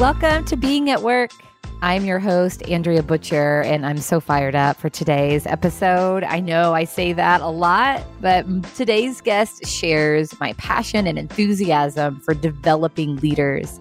Welcome 0.00 0.46
to 0.46 0.56
Being 0.56 0.88
at 0.88 1.02
Work. 1.02 1.30
I'm 1.82 2.06
your 2.06 2.20
host, 2.20 2.62
Andrea 2.62 3.02
Butcher, 3.02 3.60
and 3.64 3.84
I'm 3.84 3.98
so 3.98 4.18
fired 4.18 4.54
up 4.54 4.78
for 4.78 4.88
today's 4.88 5.44
episode. 5.44 6.24
I 6.24 6.40
know 6.40 6.72
I 6.72 6.84
say 6.84 7.12
that 7.12 7.42
a 7.42 7.48
lot, 7.48 8.02
but 8.18 8.46
today's 8.76 9.20
guest 9.20 9.66
shares 9.66 10.32
my 10.40 10.54
passion 10.54 11.06
and 11.06 11.18
enthusiasm 11.18 12.18
for 12.20 12.32
developing 12.32 13.16
leaders. 13.16 13.78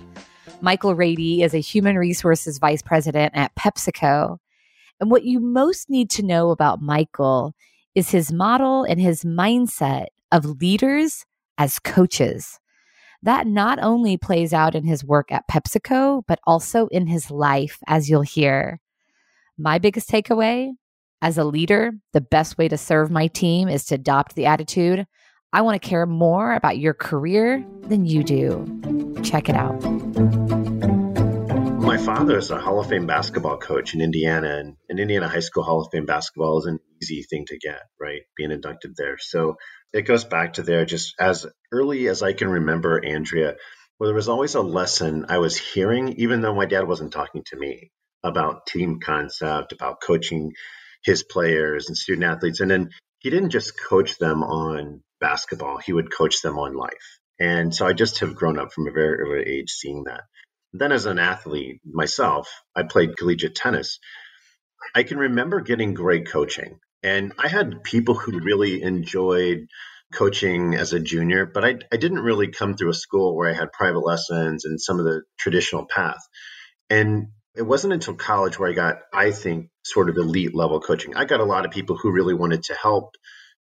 Michael 0.60 0.94
Rady 0.94 1.42
is 1.42 1.54
a 1.54 1.60
human 1.60 1.98
resources 1.98 2.60
vice 2.60 2.82
president 2.82 3.32
at 3.34 3.56
PepsiCo. 3.56 4.40
And 5.00 5.10
what 5.10 5.24
you 5.24 5.40
most 5.40 5.90
need 5.90 6.10
to 6.10 6.22
know 6.22 6.50
about 6.50 6.82
Michael 6.82 7.56
is 7.96 8.10
his 8.12 8.30
model 8.30 8.84
and 8.84 9.00
his 9.00 9.24
mindset 9.24 10.08
of 10.34 10.60
leaders 10.60 11.26
as 11.58 11.80
coaches 11.80 12.60
that 13.24 13.48
not 13.48 13.80
only 13.82 14.18
plays 14.18 14.54
out 14.54 14.76
in 14.76 14.86
his 14.86 15.04
work 15.04 15.32
at 15.32 15.48
PepsiCo, 15.48 16.24
but 16.28 16.40
also 16.46 16.88
in 16.88 17.08
his 17.08 17.30
life, 17.30 17.80
as 17.88 18.10
you'll 18.10 18.22
hear. 18.22 18.80
My 19.58 19.78
biggest 19.78 20.10
takeaway 20.10 20.72
as 21.22 21.38
a 21.38 21.44
leader, 21.44 21.92
the 22.14 22.22
best 22.22 22.58
way 22.58 22.68
to 22.70 22.78
serve 22.78 23.12
my 23.12 23.28
team 23.28 23.68
is 23.68 23.86
to 23.86 23.96
adopt 23.96 24.36
the 24.36 24.46
attitude 24.46 25.06
I 25.52 25.62
want 25.62 25.82
to 25.82 25.88
care 25.88 26.06
more 26.06 26.54
about 26.54 26.78
your 26.78 26.94
career 26.94 27.66
than 27.82 28.06
you 28.06 28.24
do. 28.24 29.20
Check 29.24 29.50
it 29.50 29.56
out. 29.56 29.82
My 31.82 31.98
father 31.98 32.38
is 32.38 32.52
a 32.52 32.60
Hall 32.60 32.80
of 32.80 32.88
Fame 32.88 33.08
basketball 33.08 33.58
coach 33.58 33.96
in 33.96 34.02
Indiana, 34.02 34.58
and, 34.60 34.76
and 34.90 35.00
Indiana 35.00 35.28
High 35.28 35.40
School 35.40 35.64
Hall 35.64 35.82
of 35.82 35.88
Fame 35.92 36.06
basketball 36.06 36.60
is 36.60 36.66
an 36.68 36.78
easy 37.02 37.24
thing 37.24 37.46
to 37.48 37.58
get, 37.58 37.82
right? 38.00 38.22
Being 38.38 38.52
inducted 38.52 38.94
there. 38.96 39.18
So 39.20 39.56
it 39.94 40.04
goes 40.04 40.24
back 40.26 40.54
to 40.54 40.64
there 40.64 40.86
just 40.86 41.16
as 41.20 41.46
early 41.72 42.08
as 42.08 42.22
I 42.22 42.34
can 42.34 42.50
remember, 42.50 43.04
Andrea, 43.04 43.56
where 43.98 44.08
there 44.08 44.16
was 44.16 44.30
always 44.30 44.56
a 44.56 44.62
lesson 44.62 45.26
I 45.30 45.40
was 45.40 45.58
hearing, 45.58 46.14
even 46.18 46.42
though 46.42 46.56
my 46.56 46.66
dad 46.66 46.88
wasn't 46.88 47.14
talking 47.14 47.44
to 47.48 47.58
me 47.58 47.92
about 48.24 48.66
team 48.66 49.00
concept, 49.00 49.72
about 49.72 50.02
coaching 50.02 50.54
his 51.04 51.24
players 51.24 51.88
and 51.88 51.98
student 51.98 52.26
athletes. 52.26 52.60
And 52.60 52.70
then 52.70 52.90
he 53.20 53.30
didn't 53.30 53.52
just 53.52 53.80
coach 53.80 54.18
them 54.18 54.44
on 54.44 55.02
basketball, 55.20 55.78
he 55.78 55.94
would 55.94 56.14
coach 56.14 56.42
them 56.42 56.58
on 56.58 56.76
life. 56.76 57.20
And 57.40 57.74
so 57.74 57.86
I 57.86 57.94
just 57.94 58.20
have 58.20 58.36
grown 58.36 58.60
up 58.60 58.74
from 58.74 58.88
a 58.88 58.92
very 58.92 59.20
early 59.20 59.44
age 59.50 59.72
seeing 59.72 60.04
that. 60.06 60.22
Then, 60.74 60.92
as 60.92 61.06
an 61.06 61.20
athlete 61.20 61.82
myself, 61.84 62.50
I 62.76 62.84
played 62.84 63.18
collegiate 63.18 63.56
tennis. 63.56 64.00
I 64.94 65.04
can 65.04 65.18
remember 65.18 65.62
getting 65.62 65.94
great 65.94 66.30
coaching. 66.30 66.80
And 67.04 67.34
I 67.38 67.48
had 67.48 67.84
people 67.84 68.16
who 68.16 68.40
really 68.40 68.82
enjoyed 68.82 69.68
coaching 70.14 70.76
as 70.76 70.94
a 70.94 71.00
junior, 71.00 71.46
but 71.46 71.64
I, 71.64 71.76
I 71.92 71.98
didn't 71.98 72.20
really 72.20 72.48
come 72.48 72.76
through 72.76 72.90
a 72.90 72.96
school 72.96 73.36
where 73.36 73.50
I 73.50 73.54
had 73.54 73.72
private 73.72 74.00
lessons 74.00 74.66
and 74.66 74.82
some 74.82 75.00
of 75.00 75.06
the 75.06 75.22
traditional 75.38 75.86
path. 75.86 76.20
And 76.90 77.28
it 77.56 77.62
wasn't 77.62 77.94
until 77.94 78.16
college 78.16 78.58
where 78.58 78.70
I 78.70 78.74
got, 78.74 79.00
I 79.14 79.32
think, 79.32 79.70
sort 79.84 80.10
of 80.10 80.18
elite 80.18 80.56
level 80.56 80.80
coaching. 80.80 81.16
I 81.16 81.26
got 81.26 81.40
a 81.40 81.46
lot 81.46 81.66
of 81.66 81.72
people 81.72 81.98
who 81.98 82.12
really 82.12 82.34
wanted 82.34 82.64
to 82.64 82.74
help, 82.74 83.16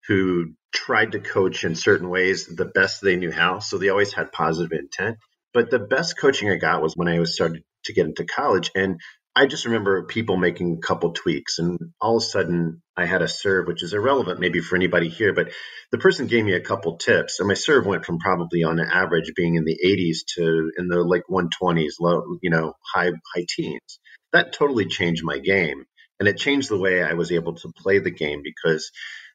who 0.08 0.54
tried 0.74 1.12
to 1.14 1.20
coach 1.20 1.64
in 1.64 1.76
certain 1.76 2.10
ways 2.10 2.46
the 2.48 2.66
best 2.66 3.02
they 3.02 3.16
knew 3.16 3.32
how. 3.32 3.60
So 3.60 3.78
they 3.78 3.90
always 3.90 4.14
had 4.14 4.32
positive 4.32 4.72
intent. 4.72 5.18
But 5.54 5.70
the 5.70 5.80
best 5.80 6.20
coaching 6.20 6.50
I 6.50 6.56
got 6.56 6.82
was 6.82 6.94
when 6.96 7.08
I 7.08 7.20
was 7.20 7.34
started 7.34 7.64
to 7.86 7.94
get 7.94 8.06
into 8.06 8.26
college. 8.26 8.72
And 8.76 9.00
I 9.36 9.46
just 9.46 9.66
remember 9.66 10.04
people 10.04 10.38
making 10.38 10.74
a 10.78 10.88
couple 10.88 11.14
tweaks, 11.14 11.60
and 11.60 11.80
all 12.02 12.18
of 12.18 12.24
a 12.24 12.26
sudden 12.26 12.82
I 12.98 13.06
had 13.06 13.22
a 13.22 13.28
serve, 13.28 13.68
which 13.68 13.84
is 13.84 13.94
irrelevant 13.94 14.40
maybe 14.40 14.60
for 14.60 14.76
anybody 14.76 15.10
here, 15.10 15.34
but 15.34 15.52
the 15.92 15.98
person 15.98 16.28
gave 16.28 16.46
me 16.46 16.54
a 16.54 16.62
couple 16.62 16.98
tips, 16.98 17.40
and 17.40 17.48
my 17.48 17.54
serve 17.54 17.86
went 17.86 18.06
from 18.06 18.20
probably 18.20 18.64
on 18.64 18.80
average 18.80 19.34
being 19.36 19.56
in 19.56 19.66
the 19.66 19.80
80s 19.86 20.20
to 20.36 20.72
in 20.78 20.88
the 20.90 21.04
like 21.04 21.24
120s, 21.30 21.94
low, 22.02 22.38
you 22.42 22.50
know, 22.50 22.74
high 22.94 23.12
high 23.36 23.46
teens. 23.50 24.00
That 24.34 24.54
totally 24.54 24.88
changed 24.88 25.24
my 25.24 25.40
game, 25.40 25.86
and 26.20 26.28
it 26.28 26.38
changed 26.38 26.70
the 26.70 26.80
way 26.80 27.02
I 27.04 27.14
was 27.14 27.32
able 27.32 27.56
to 27.56 27.72
play 27.78 28.00
the 28.00 28.12
game 28.12 28.42
because 28.44 28.92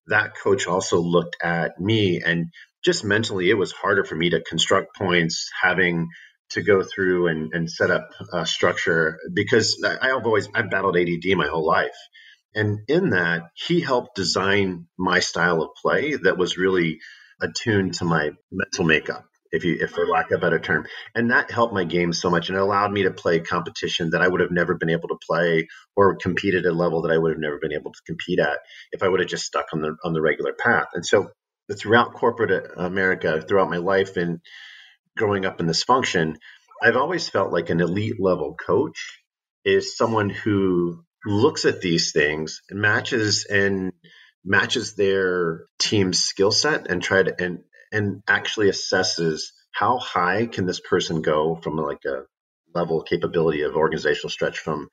that 0.08 0.36
coach 0.36 0.66
also 0.66 1.00
looked 1.00 1.36
at 1.42 1.80
me 1.80 2.22
and 2.24 2.46
just 2.84 3.04
mentally 3.04 3.48
it 3.48 3.54
was 3.54 3.72
harder 3.72 4.04
for 4.04 4.14
me 4.14 4.30
to 4.30 4.42
construct 4.42 4.96
points 4.96 5.50
having 5.62 6.08
to 6.50 6.62
go 6.62 6.82
through 6.82 7.28
and, 7.28 7.52
and 7.52 7.70
set 7.70 7.90
up 7.90 8.10
a 8.32 8.46
structure 8.46 9.18
because 9.32 9.82
I've 9.84 10.26
always 10.26 10.48
I've 10.54 10.70
battled 10.70 10.96
ADD 10.96 11.36
my 11.36 11.46
whole 11.46 11.66
life. 11.66 11.96
And 12.54 12.80
in 12.86 13.10
that, 13.10 13.42
he 13.54 13.80
helped 13.80 14.14
design 14.14 14.86
my 14.96 15.18
style 15.18 15.62
of 15.62 15.70
play 15.80 16.14
that 16.14 16.38
was 16.38 16.56
really 16.56 17.00
attuned 17.40 17.94
to 17.94 18.04
my 18.04 18.30
mental 18.52 18.84
makeup, 18.84 19.24
if 19.50 19.64
you 19.64 19.76
if 19.80 19.90
for 19.90 20.06
lack 20.06 20.30
of 20.30 20.38
a 20.38 20.40
better 20.40 20.60
term. 20.60 20.86
And 21.14 21.30
that 21.32 21.50
helped 21.50 21.74
my 21.74 21.84
game 21.84 22.12
so 22.12 22.30
much 22.30 22.48
and 22.48 22.56
it 22.56 22.62
allowed 22.62 22.92
me 22.92 23.02
to 23.04 23.10
play 23.10 23.40
competition 23.40 24.10
that 24.10 24.22
I 24.22 24.28
would 24.28 24.40
have 24.40 24.52
never 24.52 24.76
been 24.76 24.90
able 24.90 25.08
to 25.08 25.18
play 25.26 25.66
or 25.96 26.16
compete 26.16 26.54
at 26.54 26.64
a 26.66 26.72
level 26.72 27.02
that 27.02 27.12
I 27.12 27.18
would 27.18 27.32
have 27.32 27.40
never 27.40 27.58
been 27.58 27.72
able 27.72 27.92
to 27.92 28.00
compete 28.06 28.38
at 28.38 28.58
if 28.92 29.02
I 29.02 29.08
would 29.08 29.20
have 29.20 29.28
just 29.28 29.46
stuck 29.46 29.66
on 29.72 29.80
the 29.80 29.96
on 30.04 30.12
the 30.12 30.22
regular 30.22 30.52
path. 30.52 30.88
And 30.94 31.04
so 31.04 31.30
throughout 31.72 32.14
corporate 32.14 32.70
uh, 32.78 32.82
America, 32.82 33.40
throughout 33.40 33.70
my 33.70 33.78
life 33.78 34.16
and 34.16 34.40
growing 35.16 35.44
up 35.44 35.60
in 35.60 35.66
this 35.66 35.82
function, 35.82 36.38
I've 36.82 36.96
always 36.96 37.28
felt 37.28 37.52
like 37.52 37.70
an 37.70 37.80
elite 37.80 38.20
level 38.20 38.54
coach 38.54 39.22
is 39.64 39.96
someone 39.96 40.30
who 40.30 41.04
looks 41.24 41.64
at 41.64 41.80
these 41.80 42.12
things 42.12 42.60
and 42.68 42.80
matches 42.80 43.46
and 43.46 43.92
matches 44.44 44.94
their 44.94 45.64
team's 45.78 46.18
skill 46.18 46.50
set 46.50 46.90
and 46.90 47.02
try 47.02 47.22
to 47.22 47.34
and 47.42 47.60
and 47.90 48.22
actually 48.28 48.68
assesses 48.68 49.40
how 49.72 49.98
high 49.98 50.46
can 50.46 50.66
this 50.66 50.80
person 50.80 51.22
go 51.22 51.54
from 51.54 51.76
like 51.76 52.04
a 52.04 52.24
level 52.74 53.02
capability 53.02 53.62
of 53.62 53.76
organizational 53.76 54.28
stretch 54.28 54.58
from 54.58 54.88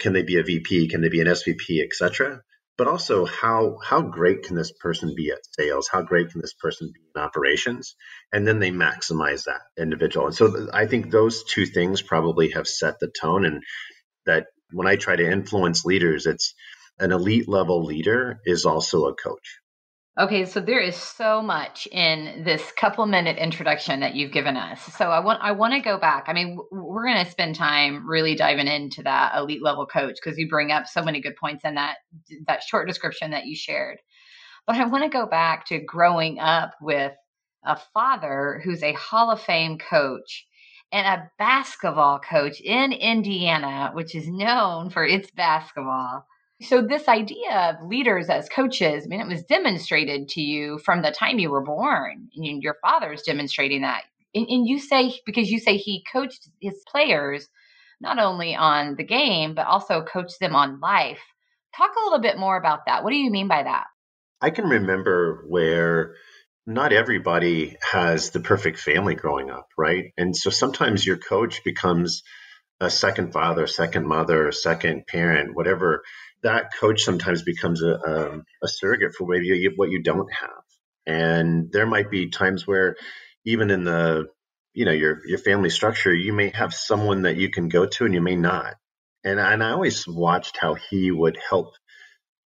can 0.00 0.12
they 0.12 0.22
be 0.22 0.38
a 0.38 0.42
VP, 0.42 0.88
can 0.88 1.00
they 1.00 1.08
be 1.08 1.20
an 1.20 1.28
SVP, 1.28 1.82
etc 1.82 2.42
but 2.76 2.88
also 2.88 3.24
how 3.24 3.78
how 3.84 4.02
great 4.02 4.44
can 4.44 4.56
this 4.56 4.72
person 4.72 5.14
be 5.16 5.30
at 5.30 5.38
sales? 5.58 5.88
How 5.90 6.02
great 6.02 6.30
can 6.30 6.40
this 6.40 6.54
person 6.54 6.90
be 6.92 7.00
in 7.14 7.22
operations? 7.22 7.94
And 8.32 8.46
then 8.46 8.58
they 8.58 8.70
maximize 8.70 9.44
that 9.44 9.60
individual. 9.78 10.26
And 10.26 10.34
so 10.34 10.68
i 10.72 10.86
think 10.86 11.10
those 11.10 11.44
two 11.44 11.66
things 11.66 12.02
probably 12.02 12.50
have 12.50 12.66
set 12.66 12.98
the 13.00 13.12
tone 13.20 13.44
and 13.44 13.62
that 14.26 14.46
when 14.72 14.86
i 14.86 14.96
try 14.96 15.16
to 15.16 15.30
influence 15.30 15.84
leaders 15.84 16.26
it's 16.26 16.54
an 16.98 17.12
elite 17.12 17.48
level 17.48 17.84
leader 17.84 18.40
is 18.44 18.64
also 18.64 19.06
a 19.06 19.14
coach 19.14 19.58
Okay, 20.16 20.44
so 20.44 20.60
there 20.60 20.78
is 20.78 20.94
so 20.94 21.42
much 21.42 21.88
in 21.90 22.44
this 22.44 22.70
couple 22.76 23.04
minute 23.04 23.36
introduction 23.36 23.98
that 23.98 24.14
you've 24.14 24.30
given 24.30 24.56
us. 24.56 24.80
So 24.94 25.06
I 25.06 25.18
want 25.18 25.42
I 25.42 25.50
want 25.50 25.74
to 25.74 25.80
go 25.80 25.98
back. 25.98 26.26
I 26.28 26.32
mean, 26.32 26.56
we're 26.70 27.04
going 27.04 27.24
to 27.24 27.28
spend 27.28 27.56
time 27.56 28.08
really 28.08 28.36
diving 28.36 28.68
into 28.68 29.02
that 29.02 29.34
elite 29.36 29.62
level 29.62 29.86
coach 29.86 30.14
because 30.22 30.38
you 30.38 30.48
bring 30.48 30.70
up 30.70 30.86
so 30.86 31.02
many 31.02 31.20
good 31.20 31.34
points 31.34 31.64
in 31.64 31.74
that 31.74 31.96
that 32.46 32.62
short 32.62 32.86
description 32.86 33.32
that 33.32 33.46
you 33.46 33.56
shared. 33.56 33.98
But 34.68 34.76
I 34.76 34.84
want 34.84 35.02
to 35.02 35.10
go 35.10 35.26
back 35.26 35.66
to 35.66 35.80
growing 35.80 36.38
up 36.38 36.74
with 36.80 37.12
a 37.64 37.76
father 37.92 38.60
who's 38.62 38.84
a 38.84 38.92
Hall 38.92 39.32
of 39.32 39.40
Fame 39.40 39.78
coach 39.78 40.46
and 40.92 41.08
a 41.08 41.28
basketball 41.38 42.20
coach 42.20 42.60
in 42.60 42.92
Indiana, 42.92 43.90
which 43.94 44.14
is 44.14 44.28
known 44.28 44.90
for 44.90 45.04
its 45.04 45.28
basketball. 45.32 46.24
So, 46.66 46.82
this 46.82 47.08
idea 47.08 47.74
of 47.80 47.86
leaders 47.86 48.28
as 48.28 48.48
coaches, 48.48 49.04
I 49.04 49.08
mean, 49.08 49.20
it 49.20 49.28
was 49.28 49.42
demonstrated 49.44 50.28
to 50.30 50.40
you 50.40 50.78
from 50.78 51.02
the 51.02 51.10
time 51.10 51.38
you 51.38 51.50
were 51.50 51.64
born. 51.64 52.28
And 52.34 52.62
your 52.62 52.76
father's 52.82 53.22
demonstrating 53.22 53.82
that. 53.82 54.04
And, 54.34 54.46
and 54.48 54.66
you 54.66 54.78
say, 54.78 55.20
because 55.26 55.50
you 55.50 55.58
say 55.58 55.76
he 55.76 56.04
coached 56.12 56.48
his 56.60 56.82
players 56.90 57.48
not 58.00 58.18
only 58.18 58.54
on 58.54 58.96
the 58.96 59.04
game, 59.04 59.54
but 59.54 59.66
also 59.66 60.02
coached 60.02 60.40
them 60.40 60.54
on 60.54 60.80
life. 60.80 61.20
Talk 61.76 61.90
a 61.96 62.04
little 62.04 62.20
bit 62.20 62.38
more 62.38 62.56
about 62.56 62.86
that. 62.86 63.02
What 63.02 63.10
do 63.10 63.16
you 63.16 63.30
mean 63.30 63.48
by 63.48 63.62
that? 63.62 63.84
I 64.40 64.50
can 64.50 64.66
remember 64.66 65.44
where 65.48 66.14
not 66.66 66.92
everybody 66.92 67.76
has 67.80 68.30
the 68.30 68.40
perfect 68.40 68.78
family 68.78 69.14
growing 69.14 69.50
up, 69.50 69.68
right? 69.76 70.12
And 70.16 70.36
so 70.36 70.50
sometimes 70.50 71.06
your 71.06 71.16
coach 71.16 71.62
becomes 71.64 72.22
a 72.80 72.90
second 72.90 73.32
father, 73.32 73.66
second 73.66 74.06
mother, 74.06 74.50
second 74.52 75.06
parent, 75.06 75.54
whatever 75.54 76.02
that 76.44 76.70
coach 76.78 77.02
sometimes 77.02 77.42
becomes 77.42 77.82
a, 77.82 77.94
a, 77.94 78.38
a 78.62 78.68
surrogate 78.68 79.14
for 79.14 79.26
maybe 79.26 79.68
what 79.76 79.90
you 79.90 80.02
don't 80.02 80.32
have. 80.32 80.62
And 81.06 81.72
there 81.72 81.86
might 81.86 82.10
be 82.10 82.28
times 82.28 82.66
where 82.66 82.96
even 83.44 83.70
in 83.70 83.84
the 83.84 84.26
you 84.72 84.84
know 84.84 84.92
your 84.92 85.26
your 85.26 85.38
family 85.38 85.70
structure, 85.70 86.14
you 86.14 86.32
may 86.32 86.50
have 86.50 86.72
someone 86.72 87.22
that 87.22 87.36
you 87.36 87.50
can 87.50 87.68
go 87.68 87.86
to 87.86 88.04
and 88.04 88.14
you 88.14 88.20
may 88.20 88.36
not. 88.36 88.74
And 89.24 89.40
and 89.40 89.62
I 89.62 89.72
always 89.72 90.06
watched 90.06 90.56
how 90.58 90.74
he 90.74 91.10
would 91.10 91.38
help 91.50 91.72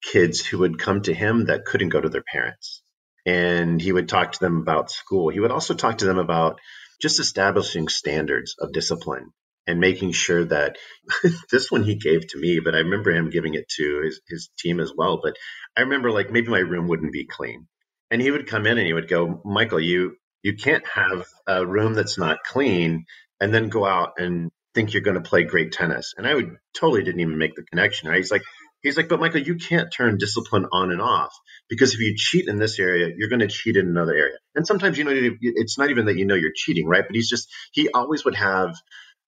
kids 0.03 0.45
who 0.45 0.59
would 0.59 0.79
come 0.79 1.03
to 1.03 1.15
him 1.15 1.47
that 1.47 1.65
couldn't 1.65 1.89
go 1.89 2.01
to 2.01 2.09
their 2.09 2.25
parents. 2.33 2.83
And 3.27 3.81
he 3.81 3.93
would 3.93 4.09
talk 4.09 4.33
to 4.33 4.41
them 4.41 4.59
about 4.59 4.91
school. 4.91 5.31
He 5.31 5.41
would 5.41 5.51
also 5.51 5.75
talk 5.75 5.99
to 5.99 6.05
them 6.05 6.19
about 6.19 6.61
just 7.01 7.21
establishing 7.21 7.89
standards 7.89 8.55
of 8.59 8.73
discipline 8.73 9.33
and 9.67 9.81
making 9.81 10.13
sure 10.13 10.45
that 10.45 10.77
this 11.51 11.71
one 11.71 11.83
he 11.83 11.97
gave 11.97 12.27
to 12.29 12.39
me, 12.39 12.61
but 12.61 12.75
I 12.75 12.79
remember 12.79 13.11
him 13.11 13.31
giving 13.31 13.55
it 13.55 13.69
to 13.77 14.03
his, 14.05 14.21
his 14.29 14.51
team 14.59 14.81
as 14.81 14.93
well. 14.97 15.21
But 15.23 15.37
I 15.77 15.83
remember 15.83 16.11
like 16.11 16.31
maybe 16.31 16.49
my 16.49 16.59
room 16.59 16.89
wouldn't 16.89 17.13
be 17.13 17.27
clean. 17.27 17.67
And 18.11 18.21
he 18.21 18.31
would 18.31 18.47
come 18.47 18.67
in 18.67 18.79
and 18.79 18.87
he 18.87 18.93
would 18.93 19.09
go, 19.09 19.41
Michael, 19.45 19.81
you 19.81 20.17
you 20.43 20.55
can't 20.57 20.87
have 20.89 21.27
a 21.47 21.67
room 21.67 21.95
that's 21.95 22.19
not 22.19 22.45
clean 22.45 23.07
and 23.41 23.53
then 23.53 23.71
go 23.71 23.87
out 23.87 24.13
and 24.19 24.51
think 24.75 24.93
you're 24.93 25.03
going 25.03 25.21
to 25.21 25.29
play 25.29 25.45
great 25.45 25.73
tennis. 25.73 26.13
And 26.17 26.27
I 26.27 26.35
would 26.35 26.57
totally 26.79 27.03
didn't 27.03 27.21
even 27.21 27.39
make 27.39 27.55
the 27.55 27.63
connection. 27.63 28.09
Right? 28.11 28.19
He's 28.19 28.31
like, 28.31 28.43
he's 28.83 28.97
like, 28.97 29.09
but 29.09 29.21
Michael, 29.21 29.41
you 29.41 29.57
can't 29.57 29.93
turn 29.93 30.19
discipline 30.19 30.67
on 30.71 30.93
and 30.93 31.01
off 31.01 31.33
because 31.69 31.95
if 31.95 32.01
you 32.01 32.15
cheat 32.17 32.47
in 32.47 32.59
this 32.59 32.79
area, 32.79 33.09
you're 33.17 33.31
going 33.31 33.41
to 33.41 33.49
cheat 33.49 33.77
in 33.77 33.89
another 33.89 34.15
area. 34.15 34.37
And 34.55 34.67
sometimes 34.67 34.99
you 34.99 35.05
know 35.05 35.13
it's 35.41 35.79
not 35.79 35.91
even 35.91 36.07
that 36.07 36.17
you 36.17 36.27
know 36.27 36.35
you're 36.35 36.53
cheating, 36.55 36.87
right? 36.87 37.05
But 37.07 37.17
he's 37.17 37.29
just 37.29 37.49
he 37.73 37.89
always 37.89 38.25
would 38.25 38.37
have 38.37 38.77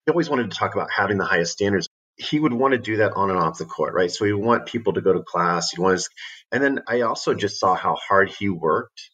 he 0.07 0.13
always 0.13 0.31
wanted 0.31 0.51
to 0.51 0.57
talk 0.57 0.75
about 0.75 0.91
having 0.91 1.19
the 1.19 1.25
highest 1.25 1.53
standards. 1.53 1.89
He 2.17 2.39
would 2.39 2.53
want 2.53 2.73
to 2.73 2.79
do 2.79 2.99
that 2.99 3.13
on 3.15 3.31
and 3.31 3.39
off 3.39 3.59
the 3.59 3.65
court, 3.65 3.93
right? 3.93 4.11
So 4.11 4.25
he 4.25 4.33
want 4.33 4.67
people 4.67 4.95
to 4.95 5.01
go 5.01 5.13
to 5.13 5.23
class. 5.23 5.71
He 5.71 5.83
wants, 5.83 6.09
and 6.53 6.63
then 6.63 6.81
I 6.87 7.03
also 7.03 7.35
just 7.35 7.59
saw 7.59 7.75
how 7.75 7.97
hard 7.97 8.31
he 8.31 8.49
worked 8.49 9.11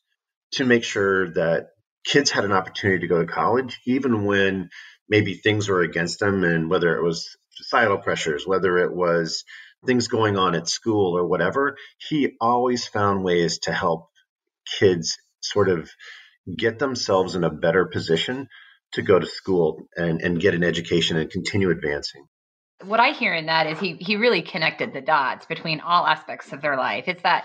to 0.53 0.67
make 0.67 0.85
sure 0.85 1.31
that 1.31 1.69
kids 2.05 2.31
had 2.31 2.44
an 2.44 2.53
opportunity 2.53 3.00
to 3.00 3.06
go 3.06 3.21
to 3.21 3.33
college, 3.33 3.81
even 3.87 4.27
when 4.27 4.69
maybe 5.09 5.35
things 5.35 5.69
were 5.69 5.81
against 5.81 6.21
them, 6.21 6.44
and 6.44 6.69
whether 6.69 6.95
it 6.95 7.03
was 7.03 7.37
societal 7.50 7.99
pressures, 7.99 8.47
whether 8.47 8.79
it 8.79 8.95
was 8.95 9.45
things 9.87 10.09
going 10.09 10.37
on 10.37 10.55
at 10.55 10.69
school 10.69 11.17
or 11.17 11.27
whatever, 11.27 11.77
he 11.99 12.35
always 12.41 12.87
found 12.87 13.25
ways 13.25 13.61
to 13.61 13.73
help 13.73 14.11
kids 14.79 15.17
sort 15.41 15.69
of 15.71 15.91
get 16.55 16.79
themselves 16.79 17.35
in 17.35 17.45
a 17.45 17.50
better 17.50 17.87
position 17.87 18.49
to 18.93 19.03
go 19.03 19.19
to 19.19 19.27
school 19.27 19.89
and, 19.97 20.21
and 20.21 20.41
get 20.41 20.55
an 20.55 20.65
education 20.65 21.17
and 21.17 21.31
continue 21.31 21.71
advancing. 21.71 22.27
What 22.85 23.00
I 23.00 23.12
hear 23.12 23.33
in 23.35 23.47
that 23.47 23.67
is 23.69 23.79
he 23.79 23.94
he 23.94 24.17
really 24.17 24.43
connected 24.43 24.93
the 24.93 25.00
dots 25.00 25.47
between 25.47 25.81
all 25.81 26.06
aspects 26.06 26.53
of 26.53 26.62
their 26.62 26.77
life. 26.77 27.05
It's 27.06 27.23
that 27.23 27.44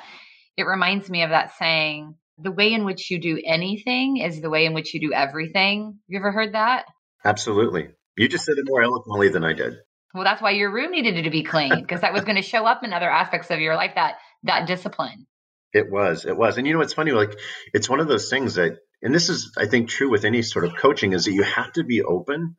it 0.58 0.64
reminds 0.64 1.10
me 1.10 1.22
of 1.22 1.30
that 1.30 1.56
saying, 1.58 2.16
the 2.40 2.52
way 2.52 2.74
in 2.74 2.86
which 2.86 3.12
you 3.12 3.20
do 3.20 3.40
anything 3.46 4.18
is 4.18 4.42
the 4.42 4.50
way 4.50 4.66
in 4.66 4.74
which 4.74 4.94
you 4.94 5.00
do 5.00 5.14
everything. 5.14 6.00
You 6.08 6.20
ever 6.20 6.32
heard 6.32 6.54
that? 6.54 6.86
Absolutely. 7.24 7.90
You 8.16 8.28
just 8.28 8.46
said 8.46 8.58
it 8.58 8.66
more 8.68 8.82
eloquently 8.82 9.30
than 9.30 9.44
I 9.44 9.54
did. 9.54 9.76
Well, 10.14 10.24
that's 10.24 10.42
why 10.42 10.52
your 10.52 10.72
room 10.72 10.92
needed 10.92 11.24
to 11.24 11.30
be 11.30 11.44
clean 11.44 11.82
because 11.82 12.02
that 12.02 12.14
was 12.14 12.24
going 12.24 12.38
to 12.38 12.42
show 12.42 12.66
up 12.66 12.84
in 12.84 12.94
other 12.94 13.10
aspects 13.10 13.52
of 13.52 13.60
your 13.60 13.76
life 13.76 13.92
that 13.96 14.16
that 14.44 14.68
discipline. 14.68 15.28
It 15.74 15.92
was. 15.92 16.26
It 16.26 16.36
was. 16.36 16.58
And 16.58 16.66
you 16.66 16.74
know 16.74 16.80
what's 16.80 16.94
funny 16.94 17.12
like 17.12 17.38
it's 17.74 17.90
one 17.90 18.00
of 18.00 18.08
those 18.08 18.30
things 18.30 18.56
that 18.56 18.80
and 19.02 19.14
this 19.14 19.30
is 19.30 19.54
I 19.58 19.66
think 19.66 19.90
true 19.90 20.10
with 20.10 20.26
any 20.26 20.42
sort 20.42 20.66
of 20.66 20.76
coaching 20.76 21.14
is 21.14 21.26
that 21.26 21.34
you 21.34 21.44
have 21.44 21.72
to 21.74 21.84
be 21.84 22.02
open 22.02 22.56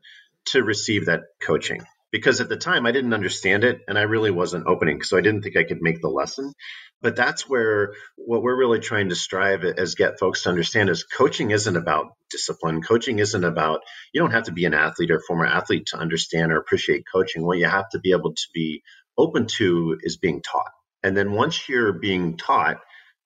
to 0.46 0.62
receive 0.62 1.06
that 1.06 1.22
coaching. 1.40 1.84
Because 2.10 2.40
at 2.40 2.48
the 2.48 2.56
time 2.56 2.86
I 2.86 2.92
didn't 2.92 3.12
understand 3.12 3.64
it 3.64 3.80
and 3.86 3.98
I 3.98 4.02
really 4.02 4.30
wasn't 4.30 4.66
opening 4.66 5.02
so 5.02 5.18
I 5.18 5.20
didn't 5.20 5.42
think 5.42 5.58
I 5.58 5.64
could 5.64 5.82
make 5.82 6.00
the 6.00 6.08
lesson. 6.08 6.54
But 7.02 7.16
that's 7.16 7.48
where 7.48 7.92
what 8.16 8.42
we're 8.42 8.56
really 8.56 8.80
trying 8.80 9.10
to 9.10 9.14
strive 9.14 9.62
as 9.62 9.94
get 9.94 10.18
folks 10.18 10.42
to 10.42 10.48
understand 10.48 10.88
is 10.88 11.04
coaching 11.04 11.50
isn't 11.50 11.76
about 11.76 12.14
discipline. 12.30 12.82
Coaching 12.82 13.18
isn't 13.18 13.44
about 13.44 13.82
you 14.12 14.20
don't 14.20 14.30
have 14.30 14.44
to 14.44 14.52
be 14.52 14.64
an 14.64 14.74
athlete 14.74 15.10
or 15.10 15.20
former 15.20 15.44
athlete 15.44 15.86
to 15.88 15.98
understand 15.98 16.50
or 16.50 16.56
appreciate 16.56 17.04
coaching. 17.12 17.44
What 17.44 17.58
you 17.58 17.68
have 17.68 17.90
to 17.90 17.98
be 17.98 18.12
able 18.12 18.32
to 18.32 18.46
be 18.54 18.82
open 19.18 19.46
to 19.58 19.98
is 20.00 20.16
being 20.16 20.40
taught. 20.40 20.72
And 21.02 21.16
then 21.16 21.32
once 21.32 21.68
you're 21.68 21.92
being 21.92 22.38
taught 22.38 22.78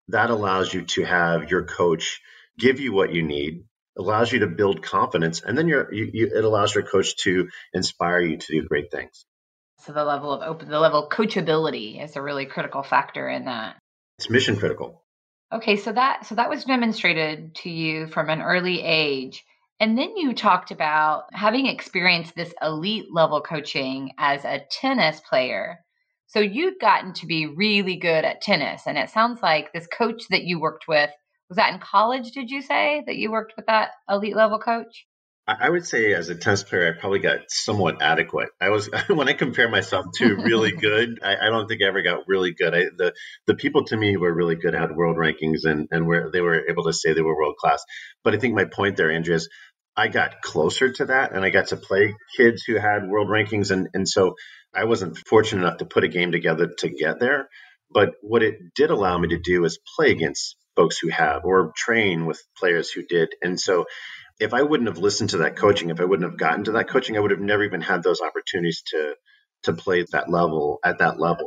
that 0.09 0.31
allows 0.31 0.73
you 0.73 0.83
to 0.83 1.05
have 1.05 1.51
your 1.51 1.65
coach 1.65 2.21
give 2.59 2.81
you 2.81 2.93
what 2.93 3.13
you 3.13 3.23
need 3.23 3.65
allows 3.97 4.33
you 4.33 4.41
to 4.41 4.47
build 4.47 4.83
confidence 4.83 5.43
and 5.43 5.57
then 5.57 5.69
you're, 5.69 5.93
you, 5.93 6.11
you, 6.13 6.27
it 6.35 6.45
allows 6.45 6.75
your 6.75 6.85
coach 6.85 7.17
to 7.17 7.49
inspire 7.75 8.21
you 8.21 8.39
to 8.39 8.47
do 8.47 8.67
great 8.67 8.91
things. 8.91 9.27
So 9.81 9.93
the 9.93 10.05
level 10.05 10.33
of 10.33 10.43
open 10.43 10.69
the 10.69 10.79
level 10.79 11.05
of 11.05 11.11
coachability 11.11 12.03
is 12.03 12.17
a 12.17 12.23
really 12.23 12.47
critical 12.47 12.83
factor 12.83 13.29
in 13.29 13.47
that. 13.47 13.77
It's 14.19 14.31
mission 14.31 14.57
critical. 14.57 15.03
Okay 15.53 15.77
so 15.77 15.93
that 15.93 16.25
so 16.27 16.37
that 16.37 16.49
was 16.49 16.65
demonstrated 16.65 17.55
to 17.57 17.71
you 17.71 18.07
from 18.07 18.31
an 18.31 18.41
early 18.41 18.83
age 18.83 19.45
and 19.81 19.99
then 19.99 20.17
you 20.17 20.33
talked 20.35 20.71
about 20.71 21.25
having 21.33 21.67
experienced 21.67 22.37
this 22.37 22.55
elite 22.63 23.07
level 23.13 23.41
coaching 23.41 24.13
as 24.17 24.45
a 24.45 24.63
tennis 24.71 25.21
player. 25.29 25.81
So 26.29 26.39
you'd 26.39 26.79
gotten 26.81 27.13
to 27.15 27.27
be 27.27 27.47
really 27.47 27.97
good 27.97 28.25
at 28.25 28.41
tennis 28.41 28.83
and 28.87 28.97
it 28.97 29.11
sounds 29.11 29.43
like 29.43 29.73
this 29.73 29.89
coach 29.89 30.23
that 30.31 30.45
you 30.45 30.61
worked 30.61 30.87
with 30.87 31.11
was 31.53 31.57
that 31.57 31.75
in 31.75 31.81
college 31.81 32.31
did 32.33 32.51
you 32.51 32.63
say 32.63 33.03
that 33.07 33.17
you 33.17 33.31
worked 33.31 33.53
with 33.57 33.67
that 33.67 33.91
elite 34.09 34.35
level 34.35 34.59
coach 34.59 35.07
I 35.45 35.69
would 35.69 35.85
say 35.85 36.15
as 36.15 36.29
a 36.29 36.37
tennis 36.37 36.63
player, 36.63 36.87
I 36.87 37.01
probably 37.01 37.19
got 37.19 37.41
somewhat 37.51 38.01
adequate. 38.01 38.51
I 38.61 38.69
was 38.69 38.89
when 39.09 39.29
I 39.29 39.33
compare 39.33 39.69
myself 39.69 40.07
to 40.19 40.37
really 40.37 40.71
good, 40.89 41.19
I, 41.21 41.35
I, 41.35 41.51
don't 41.51 41.67
think 41.67 41.83
I 41.83 41.89
ever 41.89 42.01
got 42.01 42.29
really 42.29 42.55
good. 42.55 42.73
I, 42.73 42.85
the 42.97 43.13
the 43.49 43.57
people 43.57 43.85
to 43.87 43.97
me 43.97 44.17
were 44.17 44.33
really 44.33 44.55
good 44.55 44.75
had 44.75 44.95
world 44.95 45.17
rankings 45.17 45.65
and 45.65 45.89
and 45.91 46.07
where 46.07 46.31
they 46.31 46.41
were 46.41 46.71
able 46.71 46.85
to 46.85 46.93
say 46.93 47.13
they 47.13 47.23
were 47.23 47.37
world 47.37 47.57
class. 47.57 47.83
But 48.23 48.35
I 48.35 48.39
think 48.39 48.55
my 48.55 48.67
point 48.67 48.97
there, 48.97 49.11
Andrea, 49.11 49.35
is 49.35 49.49
I 49.97 50.07
got 50.07 50.43
closer 50.43 50.93
to 50.93 51.07
that, 51.07 51.33
and 51.33 51.45
I 51.45 51.51
got 51.51 51.67
to 51.69 51.77
play 51.77 52.15
kids 52.37 52.63
who 52.63 52.77
had 52.77 53.09
world 53.09 53.29
rankings, 53.29 53.73
and 53.73 53.89
and 53.95 54.09
so 54.09 54.37
I 54.73 54.85
wasn't 54.85 55.19
fortunate 55.27 55.63
enough 55.63 55.79
to 55.79 55.87
put 55.87 56.05
a 56.05 56.09
game 56.09 56.31
together 56.31 56.69
to 56.79 56.89
get 56.89 57.19
there. 57.19 57.49
But 57.91 58.11
what 58.21 58.45
it 58.45 58.75
did 58.77 58.91
allow 58.91 59.19
me 59.19 59.31
to 59.31 59.39
do 59.39 59.65
is 59.65 59.81
play 59.97 60.13
against 60.13 60.57
folks 60.77 60.99
who 60.99 61.09
have 61.09 61.45
or 61.45 61.73
train 61.77 62.27
with 62.27 62.43
players 62.57 62.91
who 62.91 63.03
did. 63.03 63.35
And 63.43 63.61
so 63.61 63.87
if 64.41 64.55
I 64.55 64.63
wouldn't 64.63 64.89
have 64.89 64.99
listened 64.99 65.31
to 65.31 65.39
that 65.39 65.57
coaching, 65.57 65.91
if 65.91 66.01
I 66.01 66.05
wouldn't 66.05 66.29
have 66.29 66.39
gotten 66.39 66.65
to 66.65 66.73
that 66.73 66.89
coaching, 66.89 67.17
I 67.17 67.21
would 67.21 67.31
have 67.31 67.41
never 67.41 67.63
even 67.63 67.81
had 67.81 68.03
those 68.03 68.21
opportunities 68.21 68.83
to 68.87 69.15
to 69.65 69.73
play 69.73 70.01
at 70.01 70.11
that 70.11 70.29
level 70.29 70.81
at 70.85 70.99
that 70.99 71.21
level. 71.21 71.47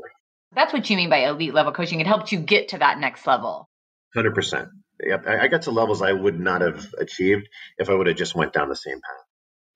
That's 0.53 0.71
what 0.71 0.89
you 0.89 0.95
mean 0.95 1.09
by 1.09 1.27
elite 1.27 1.53
level 1.53 1.73
coaching. 1.73 1.99
It 1.99 2.07
helped 2.07 2.31
you 2.31 2.39
get 2.39 2.69
to 2.69 2.77
that 2.77 2.97
next 2.99 3.27
level. 3.27 3.67
Hundred 4.13 4.35
percent. 4.35 4.69
Yep, 5.03 5.27
I 5.27 5.47
got 5.49 5.63
to 5.63 5.71
levels 5.71 6.01
I 6.01 6.13
would 6.13 6.39
not 6.39 6.61
have 6.61 6.93
achieved 6.97 7.49
if 7.77 7.89
I 7.89 7.93
would 7.93 8.07
have 8.07 8.15
just 8.15 8.33
went 8.33 8.53
down 8.53 8.69
the 8.69 8.75
same 8.77 9.01
path. 9.01 9.24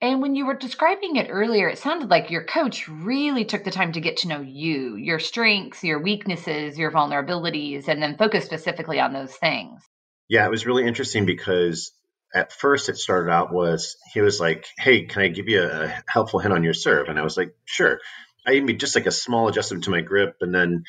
And 0.01 0.21
when 0.21 0.35
you 0.35 0.45
were 0.45 0.55
describing 0.55 1.17
it 1.17 1.27
earlier, 1.29 1.67
it 1.67 1.77
sounded 1.77 2.09
like 2.09 2.31
your 2.31 2.45
coach 2.45 2.87
really 2.87 3.43
took 3.43 3.65
the 3.65 3.71
time 3.71 3.91
to 3.93 4.01
get 4.01 4.17
to 4.17 4.29
know 4.29 4.39
you, 4.39 4.95
your 4.95 5.19
strengths, 5.19 5.83
your 5.83 6.01
weaknesses, 6.01 6.77
your 6.77 6.91
vulnerabilities, 6.91 7.89
and 7.89 8.01
then 8.01 8.17
focus 8.17 8.45
specifically 8.45 9.01
on 9.01 9.11
those 9.11 9.35
things. 9.35 9.81
Yeah, 10.29 10.45
it 10.45 10.51
was 10.51 10.65
really 10.65 10.87
interesting 10.87 11.25
because 11.25 11.91
at 12.33 12.53
first 12.53 12.87
it 12.87 12.97
started 12.97 13.29
out 13.29 13.51
was 13.51 13.97
he 14.13 14.21
was 14.21 14.39
like, 14.39 14.67
"Hey, 14.77 15.05
can 15.05 15.23
I 15.23 15.27
give 15.27 15.49
you 15.49 15.63
a 15.63 15.93
helpful 16.07 16.39
hint 16.39 16.53
on 16.53 16.63
your 16.63 16.73
serve?" 16.73 17.09
And 17.09 17.19
I 17.19 17.23
was 17.23 17.35
like, 17.35 17.53
"Sure." 17.65 17.99
I 18.47 18.59
made 18.61 18.79
just 18.79 18.95
like 18.95 19.05
a 19.05 19.11
small 19.11 19.49
adjustment 19.49 19.83
to 19.83 19.91
my 19.91 20.01
grip, 20.01 20.37
and 20.39 20.55
then 20.55 20.85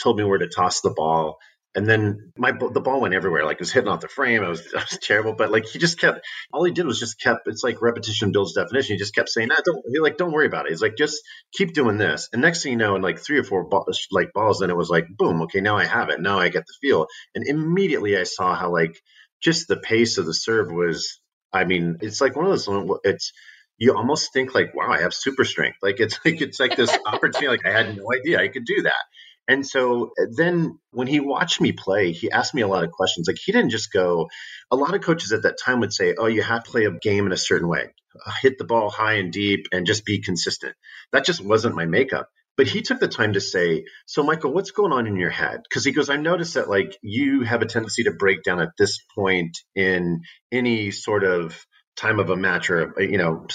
told 0.00 0.16
me 0.16 0.24
where 0.24 0.38
to 0.38 0.48
toss 0.48 0.80
the 0.80 0.90
ball. 0.90 1.38
And 1.76 1.86
then 1.86 2.32
my 2.38 2.52
the 2.52 2.80
ball 2.80 3.00
went 3.00 3.14
everywhere, 3.14 3.44
like 3.44 3.56
it 3.56 3.60
was 3.60 3.72
hitting 3.72 3.88
off 3.88 4.00
the 4.00 4.08
frame. 4.08 4.44
I 4.44 4.48
was, 4.48 4.60
I 4.76 4.80
was 4.80 4.98
terrible, 5.02 5.34
but 5.34 5.50
like 5.50 5.66
he 5.66 5.78
just 5.78 5.98
kept. 5.98 6.20
All 6.52 6.64
he 6.64 6.72
did 6.72 6.86
was 6.86 7.00
just 7.00 7.20
kept. 7.20 7.48
It's 7.48 7.64
like 7.64 7.82
repetition 7.82 8.32
builds 8.32 8.54
definition. 8.54 8.94
He 8.94 8.98
just 8.98 9.14
kept 9.14 9.28
saying, 9.28 9.48
"Nah, 9.48 9.56
don't." 9.64 9.82
He 9.92 9.98
like, 9.98 10.16
"Don't 10.16 10.32
worry 10.32 10.46
about 10.46 10.66
it." 10.66 10.70
He's 10.70 10.82
like, 10.82 10.96
"Just 10.96 11.20
keep 11.52 11.74
doing 11.74 11.98
this." 11.98 12.28
And 12.32 12.42
next 12.42 12.62
thing 12.62 12.72
you 12.72 12.78
know, 12.78 12.94
in 12.96 13.02
like 13.02 13.18
three 13.18 13.38
or 13.38 13.44
four 13.44 13.64
balls, 13.68 14.06
like 14.12 14.32
balls, 14.32 14.60
then 14.60 14.70
it 14.70 14.76
was 14.76 14.88
like, 14.90 15.06
"Boom! 15.16 15.42
Okay, 15.42 15.60
now 15.60 15.76
I 15.76 15.84
have 15.84 16.10
it. 16.10 16.20
Now 16.20 16.38
I 16.38 16.48
get 16.48 16.64
the 16.66 16.74
feel." 16.80 17.06
And 17.34 17.46
immediately 17.46 18.16
I 18.16 18.24
saw 18.24 18.54
how 18.54 18.72
like 18.72 19.00
just 19.42 19.66
the 19.68 19.76
pace 19.76 20.18
of 20.18 20.26
the 20.26 20.34
serve 20.34 20.70
was 20.70 21.20
I 21.54 21.64
mean, 21.64 21.98
it's 22.02 22.20
like 22.20 22.36
one 22.36 22.46
of 22.46 22.50
those 22.50 22.98
it's 23.04 23.32
you 23.78 23.96
almost 23.96 24.32
think 24.32 24.54
like, 24.54 24.74
wow, 24.74 24.90
I 24.90 25.00
have 25.00 25.14
super 25.14 25.44
strength. 25.44 25.78
Like 25.82 26.00
it's 26.00 26.18
like 26.24 26.40
it's 26.40 26.60
like 26.60 26.76
this 26.76 26.96
opportunity. 27.06 27.48
Like 27.48 27.66
I 27.66 27.70
had 27.70 27.96
no 27.96 28.04
idea 28.12 28.40
I 28.40 28.48
could 28.48 28.64
do 28.64 28.82
that. 28.82 29.04
And 29.46 29.66
so 29.66 30.12
uh, 30.18 30.26
then 30.30 30.78
when 30.90 31.06
he 31.06 31.20
watched 31.20 31.60
me 31.60 31.72
play, 31.72 32.12
he 32.12 32.30
asked 32.30 32.54
me 32.54 32.62
a 32.62 32.68
lot 32.68 32.84
of 32.84 32.92
questions. 32.92 33.28
Like 33.28 33.38
he 33.42 33.52
didn't 33.52 33.70
just 33.70 33.92
go, 33.92 34.28
a 34.70 34.76
lot 34.76 34.94
of 34.94 35.02
coaches 35.02 35.32
at 35.32 35.42
that 35.42 35.58
time 35.62 35.80
would 35.80 35.92
say, 35.92 36.14
oh, 36.18 36.26
you 36.26 36.42
have 36.42 36.64
to 36.64 36.70
play 36.70 36.84
a 36.84 36.90
game 36.90 37.26
in 37.26 37.32
a 37.32 37.36
certain 37.36 37.68
way, 37.68 37.94
uh, 38.26 38.32
hit 38.40 38.58
the 38.58 38.64
ball 38.64 38.90
high 38.90 39.14
and 39.14 39.32
deep 39.32 39.66
and 39.72 39.86
just 39.86 40.04
be 40.04 40.20
consistent. 40.20 40.74
That 41.12 41.24
just 41.24 41.40
wasn't 41.40 41.76
my 41.76 41.86
makeup. 41.86 42.28
But 42.56 42.68
he 42.68 42.82
took 42.82 43.00
the 43.00 43.08
time 43.08 43.32
to 43.32 43.40
say, 43.40 43.84
So, 44.06 44.22
Michael, 44.22 44.52
what's 44.52 44.70
going 44.70 44.92
on 44.92 45.06
in 45.08 45.16
your 45.16 45.30
head? 45.30 45.62
Because 45.64 45.84
he 45.84 45.92
goes, 45.92 46.08
I 46.08 46.16
noticed 46.16 46.54
that 46.54 46.70
like 46.70 46.96
you 47.02 47.42
have 47.42 47.62
a 47.62 47.66
tendency 47.66 48.04
to 48.04 48.12
break 48.12 48.44
down 48.44 48.60
at 48.60 48.76
this 48.78 49.00
point 49.14 49.58
in 49.74 50.22
any 50.52 50.92
sort 50.92 51.24
of 51.24 51.66
time 51.96 52.18
of 52.20 52.30
a 52.30 52.36
match 52.36 52.70
or 52.70 52.94
you 53.00 53.18
know 53.18 53.46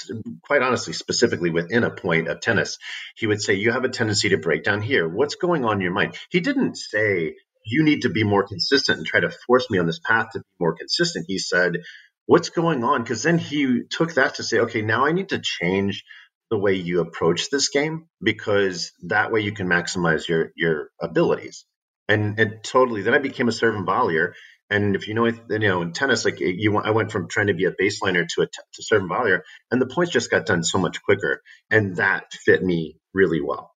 quite 0.44 0.62
honestly 0.62 0.92
specifically 0.92 1.50
within 1.50 1.84
a 1.84 1.90
point 1.90 2.28
of 2.28 2.40
tennis 2.40 2.78
he 3.16 3.26
would 3.26 3.40
say 3.40 3.54
you 3.54 3.72
have 3.72 3.84
a 3.84 3.88
tendency 3.88 4.30
to 4.30 4.38
break 4.38 4.64
down 4.64 4.82
here 4.82 5.08
what's 5.08 5.34
going 5.34 5.64
on 5.64 5.76
in 5.76 5.80
your 5.82 5.92
mind 5.92 6.16
he 6.30 6.40
didn't 6.40 6.76
say 6.76 7.34
you 7.66 7.82
need 7.84 8.02
to 8.02 8.08
be 8.08 8.24
more 8.24 8.46
consistent 8.46 8.98
and 8.98 9.06
try 9.06 9.20
to 9.20 9.30
force 9.46 9.68
me 9.70 9.78
on 9.78 9.86
this 9.86 10.00
path 10.00 10.28
to 10.32 10.38
be 10.40 10.44
more 10.58 10.74
consistent 10.74 11.26
he 11.28 11.38
said 11.38 11.78
what's 12.26 12.48
going 12.50 12.84
on 12.84 13.02
because 13.02 13.22
then 13.22 13.38
he 13.38 13.82
took 13.90 14.14
that 14.14 14.36
to 14.36 14.42
say 14.42 14.58
okay 14.60 14.82
now 14.82 15.04
i 15.06 15.12
need 15.12 15.28
to 15.28 15.38
change 15.38 16.04
the 16.50 16.58
way 16.58 16.74
you 16.74 17.00
approach 17.00 17.48
this 17.48 17.68
game 17.68 18.06
because 18.22 18.92
that 19.04 19.32
way 19.32 19.40
you 19.40 19.52
can 19.52 19.68
maximize 19.68 20.28
your 20.28 20.52
your 20.56 20.90
abilities. 21.00 21.64
And 22.08 22.38
and 22.38 22.62
totally. 22.64 23.02
Then 23.02 23.14
I 23.14 23.18
became 23.18 23.48
a 23.48 23.52
serve 23.52 23.76
and 23.76 23.86
volleyer. 23.86 24.32
And 24.70 24.96
if 24.96 25.08
you 25.08 25.14
know, 25.14 25.26
you 25.26 25.58
know, 25.58 25.82
in 25.82 25.92
tennis, 25.92 26.24
like 26.24 26.40
you, 26.40 26.76
I 26.78 26.90
went 26.90 27.10
from 27.12 27.28
trying 27.28 27.48
to 27.48 27.54
be 27.54 27.64
a 27.64 27.72
baseliner 27.72 28.26
to 28.28 28.42
a 28.42 28.46
to 28.46 28.82
serve 28.82 29.02
and 29.02 29.10
volleyer, 29.10 29.40
and 29.70 29.80
the 29.82 29.86
points 29.86 30.12
just 30.12 30.30
got 30.30 30.46
done 30.46 30.62
so 30.64 30.78
much 30.78 31.02
quicker, 31.02 31.42
and 31.70 31.96
that 31.96 32.32
fit 32.32 32.62
me 32.62 32.96
really 33.12 33.40
well. 33.40 33.74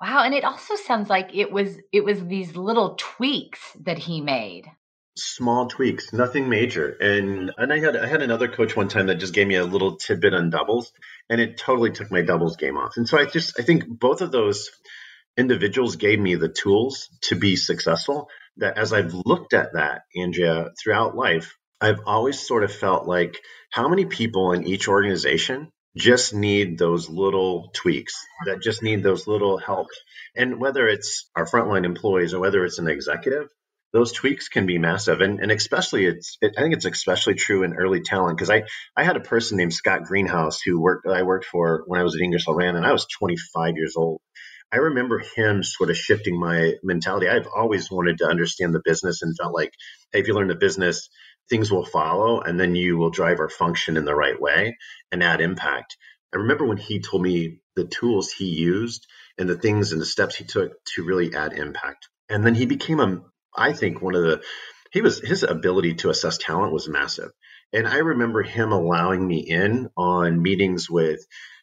Wow, 0.00 0.22
and 0.24 0.34
it 0.34 0.44
also 0.44 0.76
sounds 0.76 1.08
like 1.10 1.34
it 1.34 1.50
was 1.50 1.76
it 1.92 2.04
was 2.04 2.22
these 2.24 2.54
little 2.56 2.96
tweaks 2.98 3.60
that 3.84 3.98
he 3.98 4.20
made. 4.20 4.66
small 5.16 5.66
tweaks, 5.68 6.12
nothing 6.12 6.48
major. 6.48 6.90
And 7.00 7.52
and 7.56 7.72
I 7.72 7.78
had 7.78 7.96
I 7.96 8.06
had 8.06 8.22
another 8.22 8.48
coach 8.48 8.76
one 8.76 8.88
time 8.88 9.06
that 9.06 9.16
just 9.16 9.34
gave 9.34 9.46
me 9.46 9.56
a 9.56 9.64
little 9.64 9.96
tidbit 9.96 10.34
on 10.34 10.50
doubles, 10.50 10.92
and 11.30 11.40
it 11.40 11.56
totally 11.58 11.90
took 11.90 12.10
my 12.10 12.22
doubles 12.22 12.56
game 12.56 12.76
off. 12.76 12.92
And 12.96 13.08
so 13.08 13.18
I 13.18 13.24
just 13.26 13.58
I 13.58 13.62
think 13.62 13.84
both 13.88 14.20
of 14.20 14.30
those 14.30 14.70
individuals 15.36 15.96
gave 15.96 16.18
me 16.18 16.34
the 16.34 16.48
tools 16.48 17.08
to 17.22 17.34
be 17.36 17.56
successful. 17.56 18.28
That 18.58 18.78
as 18.78 18.92
I've 18.92 19.14
looked 19.14 19.54
at 19.54 19.74
that, 19.74 20.02
Andrea, 20.16 20.70
throughout 20.82 21.16
life, 21.16 21.56
I've 21.80 22.00
always 22.06 22.40
sort 22.40 22.64
of 22.64 22.72
felt 22.72 23.06
like 23.06 23.38
how 23.70 23.88
many 23.88 24.06
people 24.06 24.52
in 24.52 24.66
each 24.66 24.88
organization 24.88 25.70
just 25.96 26.34
need 26.34 26.78
those 26.78 27.08
little 27.08 27.70
tweaks 27.72 28.14
that 28.44 28.62
just 28.62 28.82
need 28.82 29.02
those 29.02 29.26
little 29.26 29.58
help. 29.58 29.88
And 30.34 30.60
whether 30.60 30.86
it's 30.86 31.30
our 31.34 31.46
frontline 31.46 31.84
employees 31.84 32.34
or 32.34 32.40
whether 32.40 32.64
it's 32.64 32.78
an 32.78 32.88
executive, 32.88 33.48
those 33.92 34.12
tweaks 34.12 34.48
can 34.48 34.66
be 34.66 34.78
massive. 34.78 35.22
And, 35.22 35.40
and 35.40 35.50
especially 35.50 36.04
it's, 36.06 36.36
it, 36.42 36.54
I 36.58 36.60
think 36.60 36.74
it's 36.74 36.84
especially 36.84 37.34
true 37.34 37.62
in 37.62 37.74
early 37.76 38.02
talent. 38.02 38.38
Cause 38.38 38.50
I, 38.50 38.64
I 38.94 39.04
had 39.04 39.16
a 39.16 39.20
person 39.20 39.56
named 39.56 39.72
Scott 39.72 40.04
Greenhouse 40.04 40.60
who 40.60 40.80
worked, 40.80 41.06
I 41.06 41.22
worked 41.22 41.46
for 41.46 41.82
when 41.86 41.98
I 41.98 42.04
was 42.04 42.14
at 42.14 42.20
Ingersoll 42.20 42.54
Rand 42.54 42.76
and 42.76 42.84
I 42.86 42.92
was 42.92 43.06
25 43.06 43.76
years 43.76 43.94
old. 43.96 44.20
I 44.72 44.78
remember 44.78 45.18
him 45.18 45.62
sort 45.62 45.90
of 45.90 45.96
shifting 45.96 46.38
my 46.38 46.74
mentality. 46.82 47.28
I've 47.28 47.48
always 47.54 47.90
wanted 47.90 48.18
to 48.18 48.26
understand 48.26 48.74
the 48.74 48.82
business 48.84 49.22
and 49.22 49.36
felt 49.36 49.54
like, 49.54 49.72
hey, 50.12 50.20
if 50.20 50.26
you 50.26 50.34
learn 50.34 50.48
the 50.48 50.54
business, 50.54 51.08
things 51.48 51.70
will 51.70 51.84
follow 51.84 52.40
and 52.40 52.58
then 52.58 52.74
you 52.74 52.96
will 52.96 53.10
drive 53.10 53.38
our 53.38 53.48
function 53.48 53.96
in 53.96 54.04
the 54.04 54.14
right 54.14 54.40
way 54.40 54.76
and 55.12 55.22
add 55.22 55.40
impact. 55.40 55.96
I 56.34 56.38
remember 56.38 56.66
when 56.66 56.76
he 56.76 57.00
told 57.00 57.22
me 57.22 57.60
the 57.76 57.84
tools 57.84 58.32
he 58.32 58.46
used 58.46 59.06
and 59.38 59.48
the 59.48 59.56
things 59.56 59.92
and 59.92 60.00
the 60.00 60.06
steps 60.06 60.34
he 60.34 60.44
took 60.44 60.72
to 60.94 61.04
really 61.04 61.34
add 61.34 61.52
impact. 61.52 62.08
And 62.28 62.44
then 62.44 62.54
he 62.54 62.66
became 62.66 63.00
a, 63.00 63.22
I 63.56 63.72
think 63.72 64.02
one 64.02 64.16
of 64.16 64.22
the, 64.22 64.42
he 64.92 65.00
was, 65.00 65.20
his 65.20 65.42
ability 65.44 65.94
to 65.96 66.10
assess 66.10 66.38
talent 66.38 66.72
was 66.72 66.88
massive. 66.88 67.30
And 67.72 67.86
I 67.86 67.98
remember 67.98 68.42
him 68.42 68.72
allowing 68.72 69.26
me 69.26 69.38
in 69.38 69.88
on 69.96 70.42
meetings 70.42 70.90
with 70.90 71.20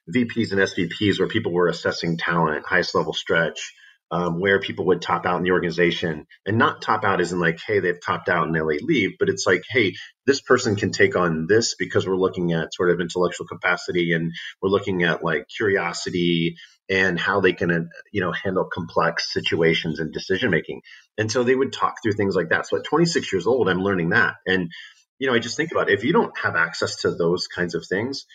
VPs 0.09 0.51
and 0.51 0.61
SVPs 0.61 1.19
where 1.19 1.27
people 1.27 1.51
were 1.51 1.67
assessing 1.67 2.17
talent, 2.17 2.65
highest 2.65 2.95
level 2.95 3.13
stretch, 3.13 3.73
um, 4.13 4.39
where 4.39 4.59
people 4.59 4.85
would 4.85 5.01
top 5.01 5.25
out 5.25 5.37
in 5.37 5.43
the 5.43 5.51
organization 5.51 6.27
and 6.45 6.57
not 6.59 6.83
top 6.83 7.03
out 7.03 7.19
isn't 7.19 7.39
like, 7.39 7.59
hey, 7.65 7.79
they've 7.79 7.99
topped 7.99 8.29
out 8.29 8.45
and 8.45 8.55
they 8.55 8.61
leave, 8.61 9.13
but 9.17 9.27
it's 9.27 9.47
like, 9.47 9.63
hey, 9.67 9.95
this 10.27 10.39
person 10.39 10.75
can 10.75 10.91
take 10.91 11.15
on 11.15 11.47
this 11.47 11.73
because 11.73 12.05
we're 12.05 12.15
looking 12.15 12.53
at 12.53 12.75
sort 12.75 12.91
of 12.91 12.99
intellectual 12.99 13.47
capacity 13.47 14.13
and 14.13 14.31
we're 14.61 14.69
looking 14.69 15.01
at 15.01 15.23
like 15.23 15.47
curiosity 15.47 16.57
and 16.89 17.19
how 17.19 17.41
they 17.41 17.53
can, 17.53 17.71
uh, 17.71 17.79
you 18.11 18.21
know, 18.21 18.31
handle 18.31 18.69
complex 18.71 19.33
situations 19.33 19.99
and 19.99 20.13
decision 20.13 20.51
making. 20.51 20.81
And 21.17 21.31
so 21.31 21.43
they 21.43 21.55
would 21.55 21.73
talk 21.73 21.95
through 22.03 22.13
things 22.13 22.35
like 22.35 22.49
that. 22.49 22.67
So 22.67 22.77
at 22.77 22.83
26 22.83 23.33
years 23.33 23.47
old, 23.47 23.67
I'm 23.67 23.81
learning 23.81 24.09
that. 24.09 24.35
And, 24.45 24.69
you 25.17 25.27
know, 25.27 25.33
I 25.33 25.39
just 25.39 25.57
think 25.57 25.71
about 25.71 25.89
it. 25.89 25.93
if 25.93 26.03
you 26.03 26.13
don't 26.13 26.37
have 26.37 26.55
access 26.55 26.97
to 26.97 27.15
those 27.15 27.47
kinds 27.47 27.73
of 27.73 27.83
things, 27.89 28.25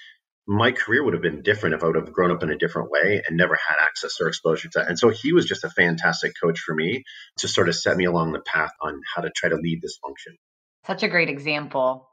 my 0.50 0.72
career 0.72 1.04
would 1.04 1.12
have 1.12 1.22
been 1.22 1.42
different 1.42 1.74
if 1.74 1.84
I 1.84 1.88
would 1.88 1.96
have 1.96 2.10
grown 2.10 2.30
up 2.30 2.42
in 2.42 2.48
a 2.48 2.56
different 2.56 2.90
way 2.90 3.22
and 3.26 3.36
never 3.36 3.54
had 3.54 3.76
access 3.82 4.18
or 4.18 4.28
exposure 4.28 4.70
to 4.70 4.78
that. 4.78 4.88
And 4.88 4.98
so 4.98 5.10
he 5.10 5.34
was 5.34 5.44
just 5.44 5.62
a 5.62 5.68
fantastic 5.68 6.32
coach 6.42 6.60
for 6.60 6.74
me 6.74 7.04
to 7.40 7.48
sort 7.48 7.68
of 7.68 7.76
set 7.76 7.98
me 7.98 8.06
along 8.06 8.32
the 8.32 8.40
path 8.40 8.70
on 8.80 8.98
how 9.14 9.20
to 9.20 9.30
try 9.36 9.50
to 9.50 9.56
lead 9.56 9.82
this 9.82 9.98
function. 10.02 10.38
Such 10.86 11.02
a 11.02 11.08
great 11.08 11.28
example. 11.28 12.08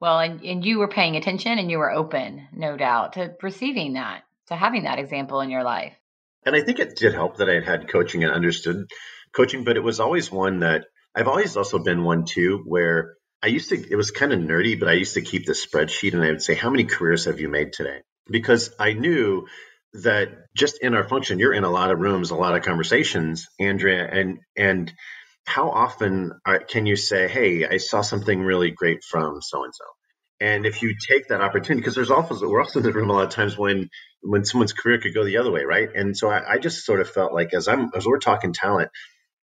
Well, 0.00 0.18
and, 0.18 0.42
and 0.42 0.64
you 0.64 0.78
were 0.78 0.88
paying 0.88 1.16
attention 1.16 1.58
and 1.58 1.70
you 1.70 1.76
were 1.76 1.92
open, 1.92 2.48
no 2.50 2.78
doubt, 2.78 3.12
to 3.14 3.34
receiving 3.42 3.92
that, 3.92 4.22
to 4.46 4.56
having 4.56 4.84
that 4.84 4.98
example 4.98 5.42
in 5.42 5.50
your 5.50 5.62
life. 5.62 5.92
And 6.46 6.56
I 6.56 6.62
think 6.62 6.78
it 6.78 6.96
did 6.96 7.12
help 7.12 7.36
that 7.36 7.50
I 7.50 7.54
had 7.54 7.64
had 7.64 7.88
coaching 7.88 8.24
and 8.24 8.32
understood 8.32 8.86
coaching, 9.34 9.64
but 9.64 9.76
it 9.76 9.84
was 9.84 10.00
always 10.00 10.32
one 10.32 10.60
that 10.60 10.86
I've 11.14 11.28
always 11.28 11.58
also 11.58 11.78
been 11.78 12.04
one 12.04 12.24
too, 12.24 12.62
where 12.64 13.16
I 13.46 13.48
used 13.48 13.68
to, 13.68 13.76
it 13.76 13.94
was 13.94 14.10
kind 14.10 14.32
of 14.32 14.40
nerdy, 14.40 14.78
but 14.78 14.88
I 14.88 14.94
used 14.94 15.14
to 15.14 15.22
keep 15.22 15.46
the 15.46 15.52
spreadsheet 15.52 16.14
and 16.14 16.22
I 16.24 16.30
would 16.30 16.42
say, 16.42 16.56
how 16.56 16.68
many 16.68 16.82
careers 16.82 17.26
have 17.26 17.38
you 17.38 17.48
made 17.48 17.72
today? 17.72 18.00
Because 18.28 18.74
I 18.76 18.92
knew 18.94 19.46
that 20.02 20.30
just 20.56 20.82
in 20.82 20.94
our 20.94 21.08
function, 21.08 21.38
you're 21.38 21.54
in 21.54 21.62
a 21.62 21.70
lot 21.70 21.92
of 21.92 22.00
rooms, 22.00 22.32
a 22.32 22.34
lot 22.34 22.56
of 22.56 22.64
conversations, 22.64 23.46
Andrea, 23.60 24.04
and, 24.04 24.40
and 24.56 24.92
how 25.46 25.70
often 25.70 26.32
are, 26.44 26.58
can 26.58 26.86
you 26.86 26.96
say, 26.96 27.28
Hey, 27.28 27.64
I 27.64 27.76
saw 27.76 28.00
something 28.00 28.42
really 28.42 28.72
great 28.72 29.04
from 29.04 29.40
so 29.40 29.62
and 29.62 29.72
so. 29.72 29.84
And 30.40 30.66
if 30.66 30.82
you 30.82 30.96
take 31.08 31.28
that 31.28 31.40
opportunity, 31.40 31.82
because 31.82 31.94
there's 31.94 32.10
also 32.10 32.48
we're 32.48 32.60
also 32.60 32.80
in 32.80 32.84
the 32.84 32.92
room 32.92 33.10
a 33.10 33.12
lot 33.12 33.24
of 33.24 33.30
times 33.30 33.56
when 33.56 33.88
when 34.20 34.44
someone's 34.44 34.74
career 34.74 34.98
could 34.98 35.14
go 35.14 35.24
the 35.24 35.38
other 35.38 35.50
way, 35.50 35.62
right? 35.62 35.88
And 35.94 36.14
so 36.14 36.28
I, 36.28 36.54
I 36.54 36.58
just 36.58 36.84
sort 36.84 37.00
of 37.00 37.08
felt 37.08 37.32
like 37.32 37.54
as 37.54 37.68
I'm 37.68 37.90
as 37.96 38.04
we're 38.04 38.18
talking 38.18 38.52
talent, 38.52 38.90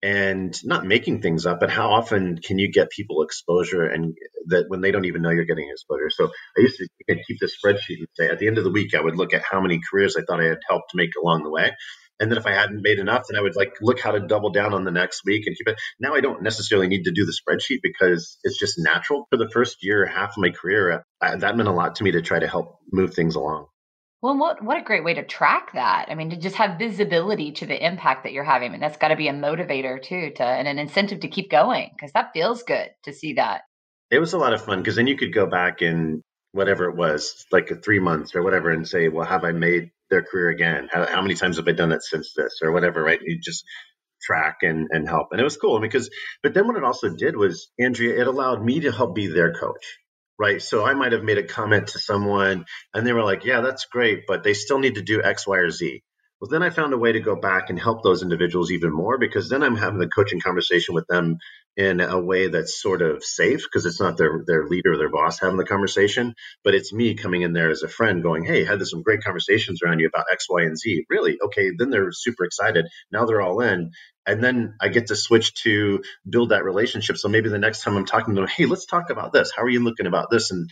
and 0.05 0.55
not 0.63 0.85
making 0.85 1.19
things 1.19 1.47
up, 1.47 1.59
but 1.59 1.71
how 1.71 1.89
often 1.89 2.37
can 2.37 2.59
you 2.59 2.71
get 2.71 2.91
people 2.91 3.23
exposure 3.23 3.85
and 3.85 4.13
that 4.49 4.65
when 4.67 4.81
they 4.81 4.91
don't 4.91 5.05
even 5.05 5.23
know 5.23 5.31
you're 5.31 5.45
getting 5.45 5.67
exposure? 5.71 6.11
So 6.11 6.25
I 6.55 6.61
used 6.61 6.77
to 6.77 6.87
keep 7.27 7.39
this 7.41 7.57
spreadsheet 7.57 7.97
and 7.97 8.07
say 8.13 8.29
at 8.29 8.37
the 8.37 8.45
end 8.45 8.59
of 8.59 8.63
the 8.63 8.69
week, 8.69 8.93
I 8.93 9.01
would 9.01 9.17
look 9.17 9.33
at 9.33 9.41
how 9.41 9.61
many 9.61 9.79
careers 9.91 10.15
I 10.15 10.21
thought 10.21 10.39
I 10.39 10.45
had 10.45 10.59
helped 10.69 10.91
make 10.93 11.09
along 11.19 11.41
the 11.41 11.49
way. 11.49 11.71
And 12.19 12.29
then 12.29 12.37
if 12.37 12.45
I 12.45 12.51
hadn't 12.51 12.83
made 12.83 12.99
enough, 12.99 13.23
then 13.27 13.39
I 13.39 13.41
would 13.41 13.55
like 13.55 13.77
look 13.81 13.99
how 13.99 14.11
to 14.11 14.19
double 14.19 14.51
down 14.51 14.75
on 14.75 14.83
the 14.83 14.91
next 14.91 15.23
week 15.25 15.47
and 15.47 15.57
keep 15.57 15.67
it. 15.69 15.81
Now 15.99 16.13
I 16.13 16.21
don't 16.21 16.43
necessarily 16.43 16.87
need 16.87 17.05
to 17.05 17.11
do 17.11 17.25
the 17.25 17.33
spreadsheet 17.33 17.79
because 17.81 18.37
it's 18.43 18.59
just 18.59 18.75
natural. 18.77 19.25
For 19.31 19.37
the 19.37 19.49
first 19.51 19.77
year, 19.81 20.05
half 20.05 20.29
of 20.29 20.37
my 20.37 20.51
career, 20.51 21.03
I, 21.19 21.35
that 21.37 21.57
meant 21.57 21.67
a 21.67 21.73
lot 21.73 21.95
to 21.95 22.03
me 22.03 22.11
to 22.11 22.21
try 22.21 22.37
to 22.37 22.47
help 22.47 22.77
move 22.91 23.15
things 23.15 23.33
along. 23.33 23.65
Well, 24.25 24.39
what 24.39 24.63
what 24.63 24.79
a 24.79 24.83
great 24.83 25.03
way 25.03 25.13
to 25.13 25.23
track 25.23 25.73
that. 25.73 26.07
I 26.09 26.15
mean, 26.15 26.31
to 26.31 26.35
just 26.35 26.55
have 26.55 26.79
visibility 26.79 27.51
to 27.51 27.67
the 27.67 27.85
impact 27.85 28.23
that 28.23 28.33
you're 28.33 28.43
having, 28.43 28.73
and 28.73 28.81
that's 28.81 28.97
got 28.97 29.09
to 29.09 29.15
be 29.15 29.27
a 29.27 29.33
motivator 29.33 30.01
too, 30.01 30.31
to 30.37 30.43
and 30.43 30.67
an 30.67 30.79
incentive 30.79 31.19
to 31.19 31.27
keep 31.27 31.51
going 31.51 31.91
because 31.93 32.11
that 32.13 32.33
feels 32.33 32.63
good 32.63 32.89
to 33.03 33.13
see 33.13 33.33
that. 33.33 33.61
It 34.09 34.17
was 34.17 34.33
a 34.33 34.39
lot 34.39 34.53
of 34.53 34.65
fun 34.65 34.79
because 34.79 34.95
then 34.95 35.05
you 35.05 35.15
could 35.15 35.31
go 35.31 35.45
back 35.45 35.83
and 35.83 36.23
whatever 36.53 36.89
it 36.89 36.95
was, 36.95 37.45
like 37.51 37.69
three 37.83 37.99
months 37.99 38.35
or 38.35 38.41
whatever, 38.41 38.71
and 38.71 38.87
say, 38.87 39.09
well, 39.09 39.27
have 39.27 39.43
I 39.43 39.51
made 39.51 39.91
their 40.09 40.23
career 40.23 40.49
again? 40.49 40.89
How, 40.91 41.05
how 41.05 41.21
many 41.21 41.35
times 41.35 41.57
have 41.57 41.67
I 41.67 41.73
done 41.73 41.89
that 41.89 42.01
since 42.01 42.33
this 42.35 42.61
or 42.63 42.71
whatever? 42.71 43.03
Right? 43.03 43.19
You 43.21 43.39
just 43.39 43.63
track 44.23 44.63
and 44.63 44.87
and 44.89 45.07
help, 45.07 45.27
and 45.33 45.39
it 45.39 45.43
was 45.43 45.57
cool 45.57 45.79
because. 45.79 46.09
But 46.41 46.55
then 46.55 46.65
what 46.65 46.77
it 46.77 46.83
also 46.83 47.15
did 47.15 47.37
was, 47.37 47.69
Andrea, 47.79 48.19
it 48.19 48.25
allowed 48.25 48.65
me 48.65 48.79
to 48.79 48.91
help 48.91 49.13
be 49.13 49.27
their 49.27 49.53
coach 49.53 49.99
right? 50.39 50.61
So 50.61 50.85
I 50.85 50.93
might 50.93 51.13
have 51.13 51.23
made 51.23 51.37
a 51.37 51.43
comment 51.43 51.87
to 51.87 51.99
someone 51.99 52.65
and 52.93 53.05
they 53.05 53.13
were 53.13 53.23
like, 53.23 53.45
yeah, 53.45 53.61
that's 53.61 53.85
great, 53.85 54.25
but 54.27 54.43
they 54.43 54.53
still 54.53 54.79
need 54.79 54.95
to 54.95 55.01
do 55.01 55.23
X, 55.23 55.47
Y, 55.47 55.57
or 55.57 55.69
Z. 55.69 56.03
Well, 56.41 56.49
then 56.49 56.63
I 56.63 56.69
found 56.69 56.93
a 56.93 56.97
way 56.97 57.13
to 57.13 57.21
go 57.21 57.35
back 57.37 57.69
and 57.69 57.79
help 57.79 58.03
those 58.03 58.21
individuals 58.21 58.71
even 58.71 58.91
more 58.91 59.17
because 59.17 59.49
then 59.49 59.63
I'm 59.63 59.77
having 59.77 59.99
the 59.99 60.09
coaching 60.09 60.41
conversation 60.41 60.93
with 60.93 61.07
them 61.07 61.37
in 61.77 62.01
a 62.01 62.19
way 62.19 62.47
that's 62.49 62.81
sort 62.81 63.01
of 63.01 63.23
safe 63.23 63.63
because 63.63 63.85
it's 63.85 63.99
not 63.99 64.17
their 64.17 64.43
their 64.45 64.67
leader 64.67 64.93
or 64.93 64.97
their 64.97 65.09
boss 65.09 65.39
having 65.39 65.57
the 65.57 65.65
conversation, 65.65 66.33
but 66.63 66.75
it's 66.75 66.93
me 66.93 67.15
coming 67.15 67.41
in 67.41 67.53
there 67.53 67.69
as 67.69 67.83
a 67.83 67.87
friend 67.87 68.21
going, 68.23 68.45
"Hey, 68.45 68.63
had 68.63 68.85
some 68.85 69.01
great 69.01 69.23
conversations 69.23 69.81
around 69.81 69.99
you 69.99 70.07
about 70.07 70.25
X, 70.31 70.47
Y, 70.49 70.63
and 70.63 70.77
Z." 70.77 71.05
Really? 71.09 71.37
Okay, 71.41 71.71
then 71.77 71.89
they're 71.89 72.11
super 72.11 72.45
excited. 72.45 72.85
Now 73.11 73.25
they're 73.25 73.41
all 73.41 73.61
in, 73.61 73.91
and 74.25 74.43
then 74.43 74.75
I 74.81 74.89
get 74.89 75.07
to 75.07 75.15
switch 75.15 75.53
to 75.63 76.03
build 76.27 76.49
that 76.49 76.63
relationship. 76.63 77.17
So 77.17 77.29
maybe 77.29 77.49
the 77.49 77.59
next 77.59 77.83
time 77.83 77.97
I'm 77.97 78.05
talking 78.05 78.35
to 78.35 78.41
them, 78.41 78.49
"Hey, 78.49 78.65
let's 78.65 78.85
talk 78.85 79.09
about 79.09 79.33
this. 79.33 79.51
How 79.55 79.63
are 79.63 79.69
you 79.69 79.83
looking 79.83 80.07
about 80.07 80.29
this?" 80.29 80.51
and 80.51 80.69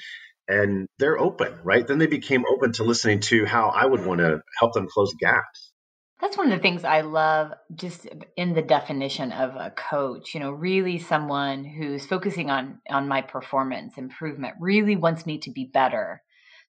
and 0.48 0.88
they're 1.00 1.18
open, 1.18 1.60
right? 1.64 1.88
Then 1.88 2.00
they 2.00 2.08
became 2.08 2.44
open 2.46 2.74
to 2.74 2.84
listening 2.84 3.22
to 3.22 3.46
how 3.46 3.70
I 3.70 3.86
would 3.86 4.06
want 4.06 4.20
to 4.20 4.42
help 4.60 4.74
them 4.74 4.88
close 4.90 5.14
gaps. 5.14 5.72
That's 6.20 6.38
one 6.38 6.52
of 6.52 6.58
the 6.58 6.62
things 6.62 6.84
I 6.84 7.02
love 7.02 7.54
just 7.76 8.08
in 8.38 8.54
the 8.54 8.62
definition 8.62 9.32
of 9.32 9.56
a 9.56 9.72
coach, 9.72 10.34
you 10.34 10.40
know, 10.40 10.52
really 10.52 11.00
someone 11.00 11.66
who's 11.66 12.06
focusing 12.06 12.50
on 12.50 12.80
on 12.90 13.08
my 13.08 13.22
performance 13.22 13.98
improvement, 13.98 14.56
really 14.60 14.96
wants 14.96 15.26
me 15.26 15.40
to 15.40 15.52
be 15.52 15.66
better. 15.66 16.22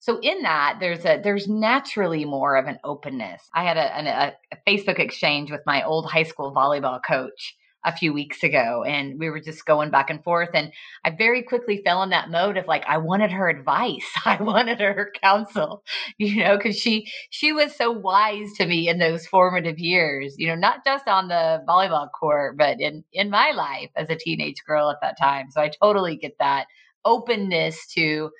So 0.05 0.19
in 0.21 0.43
that 0.43 0.77
there's 0.81 1.07
a 1.07 1.19
there's 1.25 1.49
naturally 1.49 2.27
more 2.27 2.57
of 2.57 2.67
an 2.67 2.79
openness. 2.85 3.49
I 3.55 3.65
had 3.65 3.79
a, 3.79 4.11
a, 4.11 4.35
a 4.53 4.57
Facebook 4.71 4.99
exchange 4.99 5.51
with 5.51 5.63
my 5.65 5.83
old 5.83 6.05
high 6.05 6.25
school 6.25 6.53
volleyball 6.55 7.01
coach 7.03 7.57
a 7.87 7.97
few 7.97 8.13
weeks 8.13 8.43
ago 8.43 8.85
and 8.87 9.19
we 9.19 9.31
were 9.31 9.41
just 9.41 9.65
going 9.65 9.91
back 9.91 10.09
and 10.09 10.25
forth 10.25 10.49
and 10.55 10.73
i 11.05 11.11
very 11.11 11.43
quickly 11.43 11.83
fell 11.85 12.03
in 12.03 12.09
that 12.09 12.31
mode 12.31 12.57
of 12.57 12.67
like 12.67 12.83
i 12.87 12.97
wanted 12.97 13.31
her 13.31 13.51
advice 13.51 14.07
i 14.25 14.43
wanted 14.43 14.81
her 14.81 15.13
counsel 15.23 15.85
you 16.17 16.43
know 16.43 16.57
because 16.57 16.79
she 16.79 17.07
she 17.29 17.53
was 17.53 17.77
so 17.77 17.91
wise 17.91 18.55
to 18.55 18.65
me 18.65 18.89
in 18.89 18.99
those 18.99 19.27
formative 19.27 19.79
years 19.79 20.35
you 20.39 20.47
know 20.47 20.55
not 20.55 20.83
just 20.83 21.07
on 21.07 21.29
the 21.29 21.63
volleyball 21.69 22.09
court 22.19 22.57
but 22.57 22.81
in 22.81 23.05
in 23.13 23.29
my 23.29 23.51
life 23.51 23.91
as 23.97 24.09
a 24.09 24.17
teenage 24.17 24.65
girl 24.67 24.89
at 24.89 24.97
that 25.03 25.19
time 25.21 25.51
so 25.51 25.61
i 25.61 25.71
totally 25.83 26.17
get 26.17 26.35
that 26.39 26.67
openness 27.05 27.87
to 27.93 28.31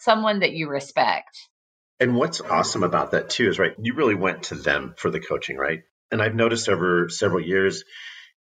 someone 0.00 0.40
that 0.40 0.52
you 0.52 0.68
respect. 0.68 1.38
And 1.98 2.16
what's 2.16 2.40
awesome 2.40 2.82
about 2.82 3.12
that 3.12 3.30
too 3.30 3.48
is 3.48 3.58
right 3.58 3.72
you 3.80 3.94
really 3.94 4.14
went 4.14 4.44
to 4.44 4.54
them 4.54 4.94
for 4.96 5.10
the 5.10 5.20
coaching 5.20 5.56
right? 5.56 5.80
And 6.10 6.20
i've 6.20 6.34
noticed 6.34 6.68
over 6.68 7.08
several 7.08 7.40
years 7.40 7.84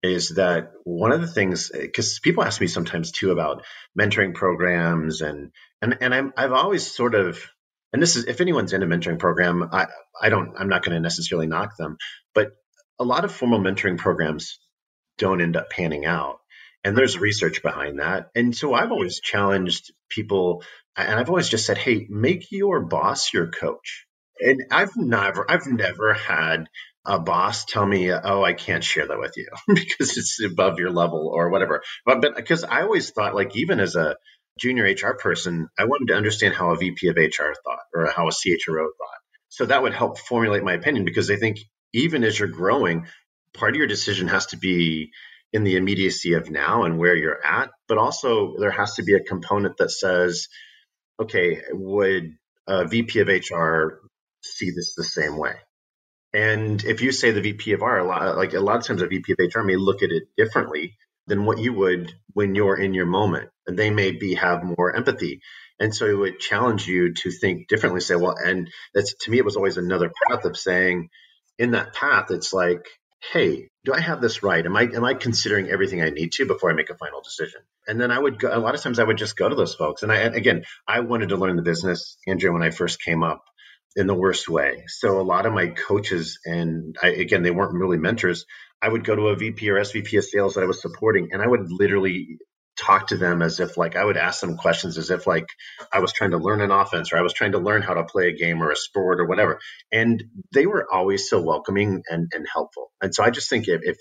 is 0.02 0.30
that 0.30 0.70
one 0.84 1.12
of 1.12 1.20
the 1.20 1.26
things 1.26 1.70
because 1.74 2.20
people 2.20 2.44
ask 2.44 2.60
me 2.60 2.68
sometimes 2.68 3.10
too 3.10 3.32
about 3.32 3.64
mentoring 3.98 4.32
programs 4.32 5.20
and 5.20 5.50
and 5.82 5.98
and 6.00 6.14
I'm 6.14 6.32
I've 6.36 6.52
always 6.52 6.86
sort 6.86 7.14
of 7.14 7.44
and 7.92 8.00
this 8.00 8.16
is 8.16 8.26
if 8.26 8.40
anyone's 8.40 8.72
in 8.72 8.82
a 8.82 8.86
mentoring 8.86 9.18
program 9.18 9.68
I 9.72 9.88
I 10.20 10.28
don't 10.28 10.54
I'm 10.56 10.68
not 10.68 10.84
going 10.84 10.94
to 10.94 11.00
necessarily 11.00 11.48
knock 11.48 11.76
them 11.76 11.98
but 12.32 12.52
a 12.98 13.04
lot 13.04 13.24
of 13.24 13.32
formal 13.32 13.60
mentoring 13.60 13.98
programs 13.98 14.58
don't 15.18 15.40
end 15.40 15.56
up 15.56 15.70
panning 15.70 16.06
out. 16.06 16.38
And 16.84 16.96
there's 16.96 17.18
research 17.18 17.62
behind 17.62 17.98
that. 17.98 18.30
And 18.34 18.56
so 18.56 18.72
I've 18.72 18.92
always 18.92 19.20
challenged 19.20 19.92
people 20.08 20.62
and 21.04 21.18
I've 21.18 21.28
always 21.28 21.48
just 21.48 21.66
said, 21.66 21.78
hey, 21.78 22.06
make 22.08 22.50
your 22.50 22.80
boss 22.80 23.32
your 23.32 23.50
coach. 23.50 24.06
And 24.40 24.64
I've 24.70 24.96
never, 24.96 25.50
I've 25.50 25.66
never 25.66 26.14
had 26.14 26.68
a 27.04 27.18
boss 27.18 27.64
tell 27.64 27.86
me, 27.86 28.12
oh, 28.12 28.42
I 28.42 28.52
can't 28.52 28.84
share 28.84 29.06
that 29.06 29.18
with 29.18 29.36
you 29.36 29.48
because 29.74 30.16
it's 30.16 30.42
above 30.44 30.78
your 30.78 30.90
level 30.90 31.30
or 31.32 31.50
whatever. 31.50 31.82
But 32.04 32.20
because 32.36 32.64
I 32.64 32.82
always 32.82 33.10
thought, 33.10 33.34
like, 33.34 33.56
even 33.56 33.80
as 33.80 33.96
a 33.96 34.16
junior 34.58 34.84
HR 34.84 35.14
person, 35.14 35.68
I 35.78 35.84
wanted 35.84 36.08
to 36.08 36.16
understand 36.16 36.54
how 36.54 36.70
a 36.70 36.76
VP 36.76 37.08
of 37.08 37.16
HR 37.16 37.54
thought 37.64 37.80
or 37.94 38.06
how 38.06 38.28
a 38.28 38.32
CHRO 38.32 38.84
thought. 38.98 39.18
So 39.48 39.66
that 39.66 39.82
would 39.82 39.94
help 39.94 40.18
formulate 40.18 40.62
my 40.62 40.74
opinion 40.74 41.04
because 41.04 41.30
I 41.30 41.36
think 41.36 41.58
even 41.94 42.24
as 42.24 42.38
you're 42.38 42.48
growing, 42.48 43.06
part 43.54 43.72
of 43.72 43.76
your 43.76 43.86
decision 43.86 44.28
has 44.28 44.46
to 44.46 44.58
be 44.58 45.10
in 45.52 45.64
the 45.64 45.76
immediacy 45.76 46.34
of 46.34 46.50
now 46.50 46.84
and 46.84 46.98
where 46.98 47.16
you're 47.16 47.44
at, 47.44 47.70
but 47.86 47.98
also 47.98 48.56
there 48.58 48.70
has 48.70 48.94
to 48.96 49.02
be 49.02 49.14
a 49.14 49.20
component 49.20 49.78
that 49.78 49.90
says, 49.90 50.48
okay, 51.20 51.62
would 51.72 52.36
a 52.66 52.86
VP 52.86 53.20
of 53.20 53.28
HR 53.28 54.00
see 54.42 54.70
this 54.70 54.94
the 54.94 55.04
same 55.04 55.36
way? 55.36 55.54
And 56.32 56.84
if 56.84 57.00
you 57.00 57.12
say 57.12 57.30
the 57.30 57.40
VP 57.40 57.72
of 57.72 57.82
R, 57.82 57.98
a 57.98 58.04
lot, 58.04 58.36
like 58.36 58.52
a 58.52 58.60
lot 58.60 58.76
of 58.76 58.84
times 58.84 59.02
a 59.02 59.06
VP 59.06 59.32
of 59.32 59.38
HR 59.38 59.62
may 59.62 59.76
look 59.76 60.02
at 60.02 60.12
it 60.12 60.24
differently 60.36 60.96
than 61.26 61.44
what 61.44 61.58
you 61.58 61.72
would 61.72 62.12
when 62.32 62.54
you're 62.54 62.78
in 62.78 62.94
your 62.94 63.06
moment. 63.06 63.50
And 63.66 63.78
they 63.78 63.90
may 63.90 64.12
be 64.12 64.34
have 64.34 64.62
more 64.62 64.94
empathy. 64.94 65.40
And 65.80 65.94
so 65.94 66.06
it 66.06 66.14
would 66.14 66.40
challenge 66.40 66.86
you 66.86 67.14
to 67.14 67.30
think 67.30 67.68
differently, 67.68 68.00
say, 68.00 68.16
well, 68.16 68.36
and 68.36 68.68
that's 68.94 69.14
to 69.24 69.30
me, 69.30 69.38
it 69.38 69.44
was 69.44 69.56
always 69.56 69.76
another 69.76 70.10
path 70.26 70.44
of 70.44 70.56
saying, 70.56 71.08
in 71.58 71.72
that 71.72 71.94
path, 71.94 72.30
it's 72.30 72.52
like, 72.52 72.86
hey, 73.20 73.68
do 73.84 73.92
I 73.92 74.00
have 74.00 74.20
this 74.20 74.42
right? 74.42 74.64
Am 74.64 74.76
I 74.76 74.82
am 74.82 75.04
I 75.04 75.14
considering 75.14 75.68
everything 75.68 76.02
I 76.02 76.10
need 76.10 76.32
to 76.32 76.46
before 76.46 76.70
I 76.70 76.74
make 76.74 76.90
a 76.90 76.96
final 76.96 77.20
decision? 77.20 77.60
And 77.86 78.00
then 78.00 78.10
I 78.10 78.18
would 78.18 78.38
go 78.38 78.56
a 78.56 78.58
lot 78.58 78.74
of 78.74 78.82
times 78.82 78.98
I 78.98 79.04
would 79.04 79.18
just 79.18 79.36
go 79.36 79.48
to 79.48 79.54
those 79.54 79.74
folks. 79.74 80.02
And 80.02 80.12
I 80.12 80.16
again, 80.16 80.64
I 80.86 81.00
wanted 81.00 81.30
to 81.30 81.36
learn 81.36 81.56
the 81.56 81.62
business, 81.62 82.18
Andrea, 82.26 82.52
when 82.52 82.62
I 82.62 82.70
first 82.70 83.02
came 83.02 83.22
up 83.22 83.44
in 83.96 84.06
the 84.06 84.14
worst 84.14 84.48
way. 84.48 84.84
So 84.88 85.20
a 85.20 85.22
lot 85.22 85.46
of 85.46 85.52
my 85.52 85.68
coaches 85.68 86.38
and 86.44 86.96
I, 87.02 87.08
again, 87.08 87.42
they 87.42 87.50
weren't 87.50 87.74
really 87.74 87.98
mentors. 87.98 88.44
I 88.80 88.88
would 88.88 89.04
go 89.04 89.16
to 89.16 89.28
a 89.28 89.36
VP 89.36 89.68
or 89.70 89.80
SVP 89.80 90.18
of 90.18 90.24
sales 90.24 90.54
that 90.54 90.62
I 90.62 90.66
was 90.66 90.80
supporting 90.80 91.30
and 91.32 91.42
I 91.42 91.46
would 91.46 91.70
literally 91.70 92.38
talk 92.78 93.08
to 93.08 93.16
them 93.16 93.42
as 93.42 93.60
if 93.60 93.76
like 93.76 93.96
I 93.96 94.04
would 94.04 94.16
ask 94.16 94.40
them 94.40 94.56
questions 94.56 94.98
as 94.98 95.10
if 95.10 95.26
like 95.26 95.46
I 95.92 96.00
was 96.00 96.12
trying 96.12 96.30
to 96.30 96.38
learn 96.38 96.60
an 96.60 96.70
offense 96.70 97.12
or 97.12 97.18
I 97.18 97.22
was 97.22 97.32
trying 97.32 97.52
to 97.52 97.58
learn 97.58 97.82
how 97.82 97.94
to 97.94 98.04
play 98.04 98.28
a 98.28 98.36
game 98.36 98.62
or 98.62 98.70
a 98.70 98.76
sport 98.76 99.20
or 99.20 99.26
whatever. 99.26 99.58
And 99.92 100.22
they 100.52 100.66
were 100.66 100.86
always 100.90 101.28
so 101.28 101.42
welcoming 101.42 102.02
and, 102.08 102.28
and 102.32 102.46
helpful. 102.52 102.90
And 103.02 103.14
so 103.14 103.24
I 103.24 103.30
just 103.30 103.50
think 103.50 103.68
if, 103.68 103.82
if 103.82 103.96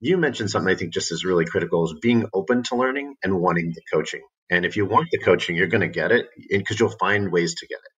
you 0.00 0.16
mentioned 0.16 0.50
something 0.50 0.72
I 0.72 0.76
think 0.76 0.94
just 0.94 1.12
is 1.12 1.24
really 1.24 1.44
critical 1.44 1.84
is 1.84 1.94
being 2.00 2.26
open 2.32 2.62
to 2.64 2.76
learning 2.76 3.16
and 3.22 3.40
wanting 3.40 3.72
the 3.74 3.82
coaching. 3.92 4.22
And 4.50 4.64
if 4.64 4.76
you 4.76 4.86
want 4.86 5.08
the 5.10 5.18
coaching, 5.18 5.56
you're 5.56 5.66
going 5.66 5.82
to 5.82 5.88
get 5.88 6.12
it 6.12 6.26
because 6.48 6.80
you'll 6.80 6.88
find 6.90 7.30
ways 7.30 7.54
to 7.56 7.66
get 7.66 7.76
it. 7.76 7.92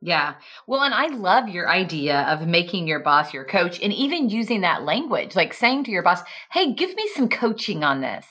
Yeah. 0.00 0.34
Well, 0.68 0.82
and 0.82 0.94
I 0.94 1.08
love 1.08 1.48
your 1.48 1.68
idea 1.68 2.20
of 2.20 2.46
making 2.46 2.86
your 2.86 3.00
boss 3.00 3.34
your 3.34 3.44
coach 3.44 3.80
and 3.82 3.92
even 3.92 4.28
using 4.28 4.60
that 4.60 4.84
language, 4.84 5.34
like 5.34 5.52
saying 5.52 5.84
to 5.84 5.90
your 5.90 6.04
boss, 6.04 6.20
hey, 6.52 6.72
give 6.74 6.94
me 6.94 7.10
some 7.14 7.28
coaching 7.28 7.82
on 7.82 8.00
this 8.00 8.24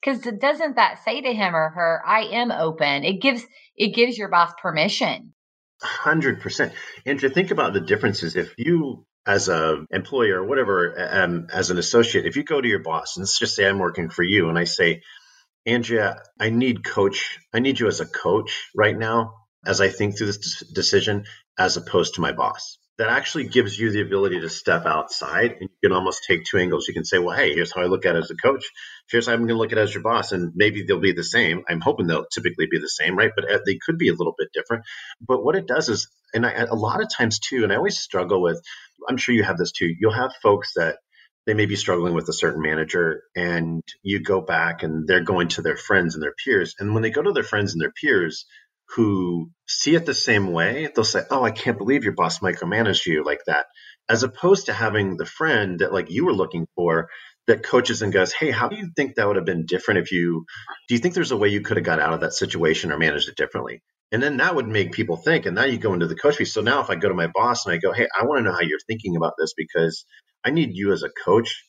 because 0.00 0.20
doesn't 0.40 0.76
that 0.76 1.04
say 1.04 1.20
to 1.20 1.32
him 1.32 1.54
or 1.54 1.70
her 1.70 2.02
i 2.06 2.22
am 2.32 2.50
open. 2.50 3.04
It 3.04 3.20
gives 3.20 3.44
it 3.76 3.94
gives 3.94 4.18
your 4.18 4.28
boss 4.28 4.52
permission. 4.60 5.32
100% 5.82 6.72
and 7.06 7.20
to 7.20 7.30
think 7.30 7.52
about 7.52 7.72
the 7.72 7.80
differences 7.80 8.34
if 8.34 8.52
you 8.58 9.06
as 9.26 9.48
a 9.48 9.84
employer 9.92 10.40
or 10.40 10.44
whatever 10.44 10.94
um, 11.10 11.46
as 11.52 11.70
an 11.70 11.78
associate 11.78 12.26
if 12.26 12.36
you 12.36 12.42
go 12.42 12.60
to 12.60 12.68
your 12.68 12.80
boss 12.80 13.16
and 13.16 13.22
let's 13.22 13.38
just 13.38 13.54
say 13.54 13.68
i'm 13.68 13.78
working 13.78 14.10
for 14.10 14.24
you 14.24 14.48
and 14.48 14.58
i 14.58 14.64
say 14.64 15.02
andrea 15.66 16.20
i 16.40 16.50
need 16.50 16.84
coach 16.84 17.38
i 17.54 17.60
need 17.60 17.78
you 17.78 17.86
as 17.86 18.00
a 18.00 18.06
coach 18.06 18.68
right 18.74 18.98
now 18.98 19.34
as 19.64 19.80
i 19.80 19.88
think 19.88 20.16
through 20.18 20.26
this 20.26 20.64
decision 20.74 21.24
as 21.56 21.76
opposed 21.76 22.14
to 22.16 22.20
my 22.20 22.32
boss 22.32 22.78
that 22.98 23.08
actually 23.08 23.44
gives 23.44 23.78
you 23.78 23.92
the 23.92 24.00
ability 24.00 24.40
to 24.40 24.48
step 24.48 24.84
outside 24.84 25.52
and 25.52 25.62
you 25.62 25.88
can 25.88 25.92
almost 25.92 26.24
take 26.26 26.44
two 26.44 26.58
angles. 26.58 26.86
You 26.88 26.94
can 26.94 27.04
say, 27.04 27.18
well, 27.18 27.36
hey, 27.36 27.54
here's 27.54 27.72
how 27.72 27.80
I 27.80 27.86
look 27.86 28.04
at 28.04 28.16
it 28.16 28.24
as 28.24 28.30
a 28.30 28.34
coach. 28.34 28.64
Here's 29.08 29.26
how 29.26 29.34
I'm 29.34 29.38
going 29.38 29.48
to 29.50 29.54
look 29.54 29.70
at 29.70 29.78
it 29.78 29.82
as 29.82 29.94
your 29.94 30.02
boss. 30.02 30.32
And 30.32 30.52
maybe 30.56 30.82
they'll 30.82 30.98
be 30.98 31.12
the 31.12 31.22
same. 31.22 31.62
I'm 31.68 31.80
hoping 31.80 32.08
they'll 32.08 32.26
typically 32.26 32.66
be 32.68 32.80
the 32.80 32.88
same, 32.88 33.16
right? 33.16 33.30
But 33.34 33.50
uh, 33.50 33.60
they 33.64 33.78
could 33.84 33.98
be 33.98 34.08
a 34.08 34.14
little 34.14 34.34
bit 34.36 34.48
different. 34.52 34.84
But 35.20 35.44
what 35.44 35.54
it 35.54 35.68
does 35.68 35.88
is, 35.88 36.08
and 36.34 36.44
I, 36.44 36.52
a 36.52 36.74
lot 36.74 37.00
of 37.00 37.08
times 37.16 37.38
too, 37.38 37.62
and 37.62 37.72
I 37.72 37.76
always 37.76 37.98
struggle 37.98 38.42
with, 38.42 38.60
I'm 39.08 39.16
sure 39.16 39.34
you 39.34 39.44
have 39.44 39.58
this 39.58 39.72
too, 39.72 39.94
you'll 40.00 40.12
have 40.12 40.32
folks 40.42 40.72
that 40.74 40.96
they 41.46 41.54
may 41.54 41.66
be 41.66 41.76
struggling 41.76 42.14
with 42.14 42.28
a 42.28 42.32
certain 42.32 42.60
manager 42.60 43.22
and 43.34 43.82
you 44.02 44.20
go 44.20 44.40
back 44.40 44.82
and 44.82 45.06
they're 45.06 45.22
going 45.24 45.48
to 45.48 45.62
their 45.62 45.78
friends 45.78 46.14
and 46.14 46.22
their 46.22 46.34
peers. 46.44 46.74
And 46.78 46.92
when 46.92 47.02
they 47.02 47.10
go 47.10 47.22
to 47.22 47.32
their 47.32 47.44
friends 47.44 47.72
and 47.72 47.80
their 47.80 47.92
peers, 47.92 48.44
who 48.94 49.50
see 49.66 49.94
it 49.94 50.06
the 50.06 50.14
same 50.14 50.52
way, 50.52 50.90
they'll 50.94 51.04
say, 51.04 51.22
Oh, 51.30 51.44
I 51.44 51.50
can't 51.50 51.78
believe 51.78 52.04
your 52.04 52.14
boss 52.14 52.38
micromanaged 52.38 53.06
you 53.06 53.24
like 53.24 53.40
that. 53.46 53.66
As 54.08 54.22
opposed 54.22 54.66
to 54.66 54.72
having 54.72 55.16
the 55.16 55.26
friend 55.26 55.80
that 55.80 55.92
like 55.92 56.10
you 56.10 56.24
were 56.24 56.32
looking 56.32 56.66
for 56.74 57.08
that 57.46 57.62
coaches 57.62 58.02
and 58.02 58.12
goes, 58.12 58.32
Hey, 58.32 58.50
how 58.50 58.68
do 58.68 58.76
you 58.76 58.90
think 58.96 59.14
that 59.14 59.26
would 59.26 59.36
have 59.36 59.44
been 59.44 59.66
different 59.66 60.00
if 60.00 60.12
you 60.12 60.46
do 60.88 60.94
you 60.94 60.98
think 60.98 61.14
there's 61.14 61.32
a 61.32 61.36
way 61.36 61.48
you 61.48 61.60
could 61.60 61.76
have 61.76 61.84
got 61.84 62.00
out 62.00 62.14
of 62.14 62.20
that 62.20 62.32
situation 62.32 62.90
or 62.92 62.98
managed 62.98 63.28
it 63.28 63.36
differently? 63.36 63.82
And 64.10 64.22
then 64.22 64.38
that 64.38 64.54
would 64.54 64.66
make 64.66 64.92
people 64.92 65.18
think. 65.18 65.44
And 65.44 65.54
now 65.54 65.64
you 65.64 65.78
go 65.78 65.92
into 65.92 66.06
the 66.06 66.16
coach 66.16 66.38
piece. 66.38 66.54
So 66.54 66.62
now 66.62 66.80
if 66.80 66.88
I 66.88 66.94
go 66.94 67.08
to 67.08 67.14
my 67.14 67.26
boss 67.26 67.66
and 67.66 67.74
I 67.74 67.78
go, 67.78 67.92
Hey, 67.92 68.08
I 68.18 68.24
want 68.24 68.38
to 68.38 68.44
know 68.44 68.52
how 68.52 68.62
you're 68.62 68.78
thinking 68.86 69.16
about 69.16 69.34
this 69.38 69.52
because 69.56 70.06
I 70.44 70.50
need 70.50 70.70
you 70.72 70.92
as 70.92 71.02
a 71.02 71.10
coach, 71.10 71.62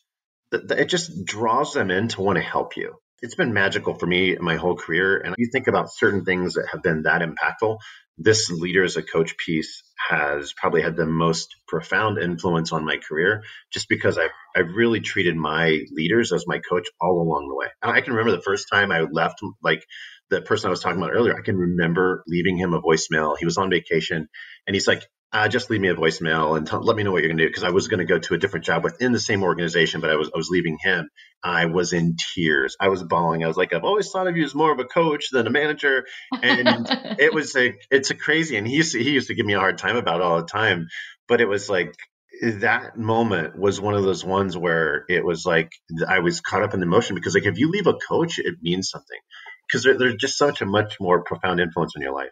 it 0.52 0.86
just 0.86 1.26
draws 1.26 1.74
them 1.74 1.92
in 1.92 2.08
to 2.10 2.22
want 2.22 2.38
to 2.38 2.44
help 2.44 2.78
you 2.78 2.96
it's 3.22 3.36
been 3.36 3.54
magical 3.54 3.94
for 3.94 4.06
me 4.06 4.36
in 4.36 4.44
my 4.44 4.56
whole 4.56 4.76
career. 4.76 5.18
And 5.18 5.34
if 5.34 5.38
you 5.38 5.50
think 5.52 5.68
about 5.68 5.92
certain 5.92 6.26
things 6.26 6.54
that 6.54 6.68
have 6.72 6.84
been 6.84 7.04
that 7.04 7.22
impactful. 7.22 7.80
This 8.22 8.52
leader 8.52 8.84
as 8.84 8.98
a 8.98 9.04
coach 9.04 9.38
piece 9.38 9.82
has 10.10 10.52
probably 10.52 10.82
had 10.82 10.98
the 10.98 11.06
most 11.06 11.56
profound 11.68 12.18
influence 12.18 12.74
on 12.74 12.84
my 12.84 12.98
career 12.98 13.44
just 13.72 13.88
because 13.88 14.18
I've, 14.18 14.32
I've 14.54 14.76
really 14.76 15.00
treated 15.00 15.38
my 15.38 15.86
leaders 15.92 16.34
as 16.34 16.46
my 16.46 16.60
coach 16.60 16.88
all 17.00 17.22
along 17.22 17.48
the 17.48 17.56
way. 17.56 17.68
I 17.82 18.02
can 18.02 18.14
remember 18.14 18.36
the 18.36 18.44
first 18.44 18.68
time 18.72 18.92
I 18.92 19.02
left, 19.02 19.40
like 19.64 19.86
the 20.30 20.42
person 20.42 20.68
I 20.68 20.72
was 20.72 20.82
talking 20.82 21.02
about 21.02 21.14
earlier, 21.14 21.34
I 21.38 21.42
can 21.42 21.58
remember 21.58 22.24
leaving 22.28 22.58
him 22.58 22.74
a 22.74 22.82
voicemail. 22.82 23.38
He 23.38 23.46
was 23.46 23.58
on 23.58 23.70
vacation 23.70 24.28
and 24.68 24.76
he's 24.76 24.88
like, 24.88 25.04
uh, 25.32 25.48
just 25.48 25.70
leave 25.70 25.82
me 25.82 25.90
a 25.90 25.96
voicemail 25.96 26.58
and 26.58 26.68
t- 26.68 26.76
let 26.76 26.96
me 26.96 27.04
know 27.04 27.12
what 27.12 27.22
you're 27.22 27.30
going 27.30 27.38
to 27.38 27.44
do 27.44 27.50
because 27.50 27.64
I 27.64 27.70
was 27.70 27.88
going 27.88 28.00
to 28.00 28.06
go 28.06 28.18
to 28.18 28.34
a 28.34 28.38
different 28.38 28.66
job 28.66 28.84
within 28.84 29.12
the 29.12 29.20
same 29.20 29.44
organization, 29.44 30.02
but 30.02 30.10
I 30.10 30.16
was 30.16 30.30
I 30.34 30.38
was 30.38 30.50
leaving 30.50 30.78
him. 30.82 31.10
I 31.44 31.66
was 31.66 31.94
in 31.94 32.16
tears. 32.34 32.76
I 32.80 32.90
was 32.90 33.04
bawling. 33.04 33.44
I 33.44 33.48
was 33.48 33.56
like, 33.56 33.74
I've 33.74 33.84
always 33.84 34.10
thought 34.10 34.28
of 34.28 34.36
you 34.36 34.44
as 34.44 34.56
more 34.56 34.72
of 34.72 34.80
a 34.80 34.86
coach 34.86 35.30
than 35.32 35.46
a 35.46 35.52
manager, 35.52 36.06
and 36.32 36.88
it 37.20 37.34
was 37.34 37.56
a 37.56 37.76
it's 37.92 38.10
a 38.10 38.16
crazy. 38.16 38.58
And 38.58 38.68
he 38.68 38.76
used 38.76 38.94
to, 38.94 39.04
he 39.04 39.12
used 39.12 39.28
to 39.28 39.36
give 39.36 39.46
me 39.46 39.54
a 39.54 39.60
hard 39.60 39.78
time 39.78 39.98
about 39.98 40.22
it 40.22 40.24
all 40.24 40.38
the 40.38 40.48
time, 40.48 40.88
but 41.28 41.42
it 41.42 41.48
was 41.48 41.70
like 41.70 41.94
that 42.42 42.98
moment 42.98 43.58
was 43.58 43.80
one 43.80 43.94
of 43.94 44.04
those 44.04 44.26
ones 44.26 44.58
where 44.58 45.04
it 45.10 45.24
was 45.24 45.46
like 45.46 45.72
I 46.08 46.20
was 46.20 46.42
caught 46.42 46.64
up 46.64 46.74
in 46.74 46.80
the 46.80 46.86
emotion 46.86 47.16
because 47.16 47.36
like 47.36 47.46
if 47.46 47.60
you 47.60 47.70
leave 47.70 47.88
a 47.88 47.94
coach, 47.94 48.40
it 48.40 48.56
means 48.62 48.90
something 48.90 49.20
because 49.68 49.84
they're 49.84 50.16
just 50.16 50.38
such 50.38 50.62
a 50.62 50.66
much 50.66 50.96
more 51.00 51.24
profound 51.24 51.60
influence 51.60 51.94
in 51.96 52.02
your 52.02 52.14
life. 52.14 52.32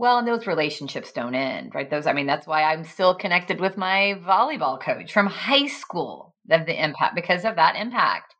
Well, 0.00 0.16
and 0.16 0.26
those 0.26 0.46
relationships 0.46 1.12
don't 1.12 1.34
end, 1.34 1.74
right? 1.74 1.90
Those, 1.90 2.06
I 2.06 2.14
mean, 2.14 2.26
that's 2.26 2.46
why 2.46 2.62
I'm 2.62 2.84
still 2.84 3.14
connected 3.14 3.60
with 3.60 3.76
my 3.76 4.18
volleyball 4.26 4.80
coach 4.80 5.12
from 5.12 5.26
high 5.26 5.66
school 5.66 6.34
of 6.50 6.64
the 6.64 6.82
impact 6.82 7.14
because 7.14 7.44
of 7.44 7.56
that 7.56 7.76
impact. 7.76 8.34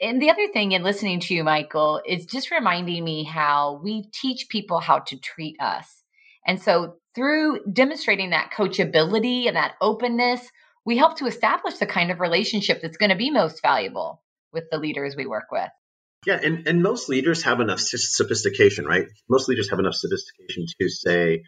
And 0.00 0.22
the 0.22 0.30
other 0.30 0.48
thing 0.48 0.72
in 0.72 0.82
listening 0.82 1.20
to 1.20 1.34
you, 1.34 1.44
Michael, 1.44 2.00
is 2.08 2.24
just 2.24 2.50
reminding 2.50 3.04
me 3.04 3.24
how 3.24 3.78
we 3.84 4.08
teach 4.10 4.48
people 4.48 4.80
how 4.80 5.00
to 5.00 5.18
treat 5.18 5.56
us. 5.60 5.86
And 6.46 6.62
so 6.62 6.94
through 7.14 7.60
demonstrating 7.70 8.30
that 8.30 8.52
coachability 8.56 9.48
and 9.48 9.56
that 9.56 9.74
openness, 9.82 10.48
we 10.86 10.96
help 10.96 11.18
to 11.18 11.26
establish 11.26 11.76
the 11.76 11.84
kind 11.84 12.10
of 12.10 12.20
relationship 12.20 12.80
that's 12.80 12.96
going 12.96 13.10
to 13.10 13.16
be 13.16 13.30
most 13.30 13.60
valuable 13.60 14.22
with 14.50 14.64
the 14.70 14.78
leaders 14.78 15.14
we 15.14 15.26
work 15.26 15.52
with. 15.52 15.68
Yeah, 16.26 16.40
and, 16.42 16.66
and 16.66 16.82
most 16.82 17.08
leaders 17.08 17.44
have 17.44 17.60
enough 17.60 17.78
sophistication, 17.78 18.84
right? 18.84 19.06
Most 19.30 19.48
leaders 19.48 19.70
have 19.70 19.78
enough 19.78 19.94
sophistication 19.94 20.66
to 20.80 20.88
say, 20.88 21.44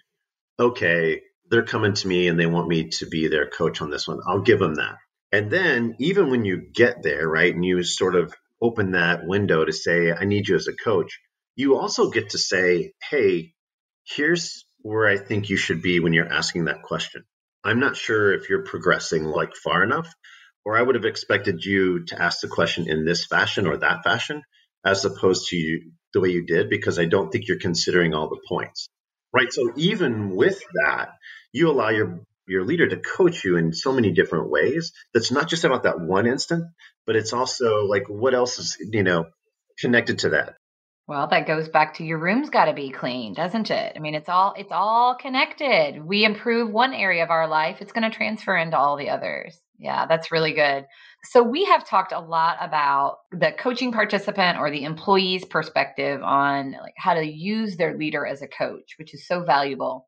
okay, 0.57 1.21
they're 1.51 1.65
coming 1.65 1.95
to 1.95 2.07
me 2.07 2.29
and 2.29 2.39
they 2.39 2.47
want 2.47 2.69
me 2.69 2.89
to 2.91 3.07
be 3.07 3.27
their 3.27 3.49
coach 3.49 3.83
on 3.83 3.91
this 3.91 4.07
one. 4.07 4.21
I'll 4.25 4.43
give 4.43 4.61
them 4.61 4.77
that. 4.77 4.95
And 5.33 5.51
then 5.51 5.97
even 5.99 6.31
when 6.31 6.45
you 6.45 6.63
get 6.73 7.03
there, 7.03 7.29
right, 7.29 7.53
and 7.53 7.65
you 7.65 7.83
sort 7.83 8.15
of 8.15 8.33
open 8.63 8.93
that 8.93 9.27
window 9.27 9.65
to 9.65 9.73
say, 9.73 10.13
I 10.13 10.25
need 10.25 10.47
you 10.47 10.55
as 10.55 10.69
a 10.69 10.73
coach, 10.73 11.19
you 11.57 11.77
also 11.77 12.11
get 12.11 12.31
to 12.31 12.39
say, 12.39 12.93
hey, 13.11 13.55
here's 14.07 14.65
where 14.83 15.09
I 15.09 15.19
think 15.19 15.51
you 15.51 15.57
should 15.57 15.83
be 15.83 15.99
when 15.99 16.13
you're 16.13 16.33
asking 16.33 16.67
that 16.67 16.83
question. 16.83 17.25
I'm 17.65 17.81
not 17.81 17.97
sure 17.97 18.33
if 18.33 18.49
you're 18.49 18.63
progressing 18.63 19.25
like 19.25 19.57
far 19.57 19.83
enough, 19.83 20.09
or 20.65 20.79
I 20.79 20.83
would 20.83 20.95
have 20.95 21.05
expected 21.05 21.65
you 21.65 22.05
to 22.07 22.23
ask 22.23 22.41
the 22.41 22.49
question 22.49 22.89
in 22.89 23.05
this 23.05 23.27
fashion 23.27 23.67
or 23.67 23.79
that 23.79 24.05
fashion 24.05 24.43
as 24.89 25.05
opposed 25.05 25.49
to 25.49 25.57
you, 25.57 25.93
the 26.15 26.21
way 26.21 26.31
you 26.31 26.47
did 26.47 26.71
because 26.71 26.99
I 26.99 27.05
don't 27.05 27.31
think 27.31 27.47
you're 27.47 27.59
considering 27.59 28.15
all 28.15 28.29
the 28.29 28.41
points. 28.49 28.89
Right. 29.33 29.53
So 29.53 29.73
even 29.77 30.35
with 30.35 30.59
that, 30.85 31.11
you 31.53 31.71
allow 31.71 31.91
your 31.91 32.21
your 32.47 32.65
leader 32.65 32.89
to 32.89 32.97
coach 32.97 33.45
you 33.45 33.59
in 33.59 33.75
so 33.75 33.93
many 33.93 34.11
different 34.13 34.49
ways. 34.51 34.93
That's 35.13 35.31
not 35.31 35.49
just 35.49 35.65
about 35.65 35.83
that 35.83 36.01
one 36.01 36.27
instant, 36.27 36.65
but 37.07 37.15
it's 37.15 37.35
also 37.35 37.85
like 37.85 38.09
what 38.09 38.35
else 38.35 38.59
is, 38.59 38.79
you 38.81 39.03
know, 39.03 39.27
connected 39.79 40.21
to 40.21 40.31
that. 40.31 40.55
Well, 41.07 41.27
that 41.29 41.47
goes 41.47 41.69
back 41.69 41.95
to 41.95 42.05
your 42.05 42.19
room's 42.19 42.49
got 42.49 42.67
to 42.67 42.73
be 42.73 42.89
clean, 42.89 43.35
doesn't 43.35 43.71
it? 43.71 43.93
I 43.97 43.99
mean, 43.99 44.15
it's 44.15 44.31
all 44.31 44.55
it's 44.57 44.73
all 44.73 45.15
connected. 45.15 46.03
We 46.03 46.25
improve 46.25 46.71
one 46.71 46.95
area 46.95 47.23
of 47.23 47.31
our 47.31 47.49
life, 47.49 47.79
it's 47.81 47.93
going 47.93 48.11
to 48.11 48.17
transfer 48.17 48.57
into 48.57 48.79
all 48.79 48.97
the 48.97 49.11
others. 49.11 49.59
Yeah, 49.79 50.07
that's 50.07 50.33
really 50.33 50.53
good. 50.53 50.87
So 51.25 51.43
we 51.43 51.65
have 51.65 51.87
talked 51.87 52.13
a 52.13 52.21
lot 52.21 52.57
about 52.61 53.19
the 53.33 53.53
coaching 53.53 53.93
participant 53.93 54.59
or 54.59 54.71
the 54.71 54.85
employee's 54.85 55.45
perspective 55.45 56.23
on 56.23 56.73
like 56.73 56.95
how 56.97 57.15
to 57.15 57.25
use 57.25 57.77
their 57.77 57.97
leader 57.97 58.25
as 58.25 58.41
a 58.41 58.49
coach, 58.49 58.95
which 58.99 59.15
is 59.15 59.27
so 59.27 59.43
valuable. 59.45 60.07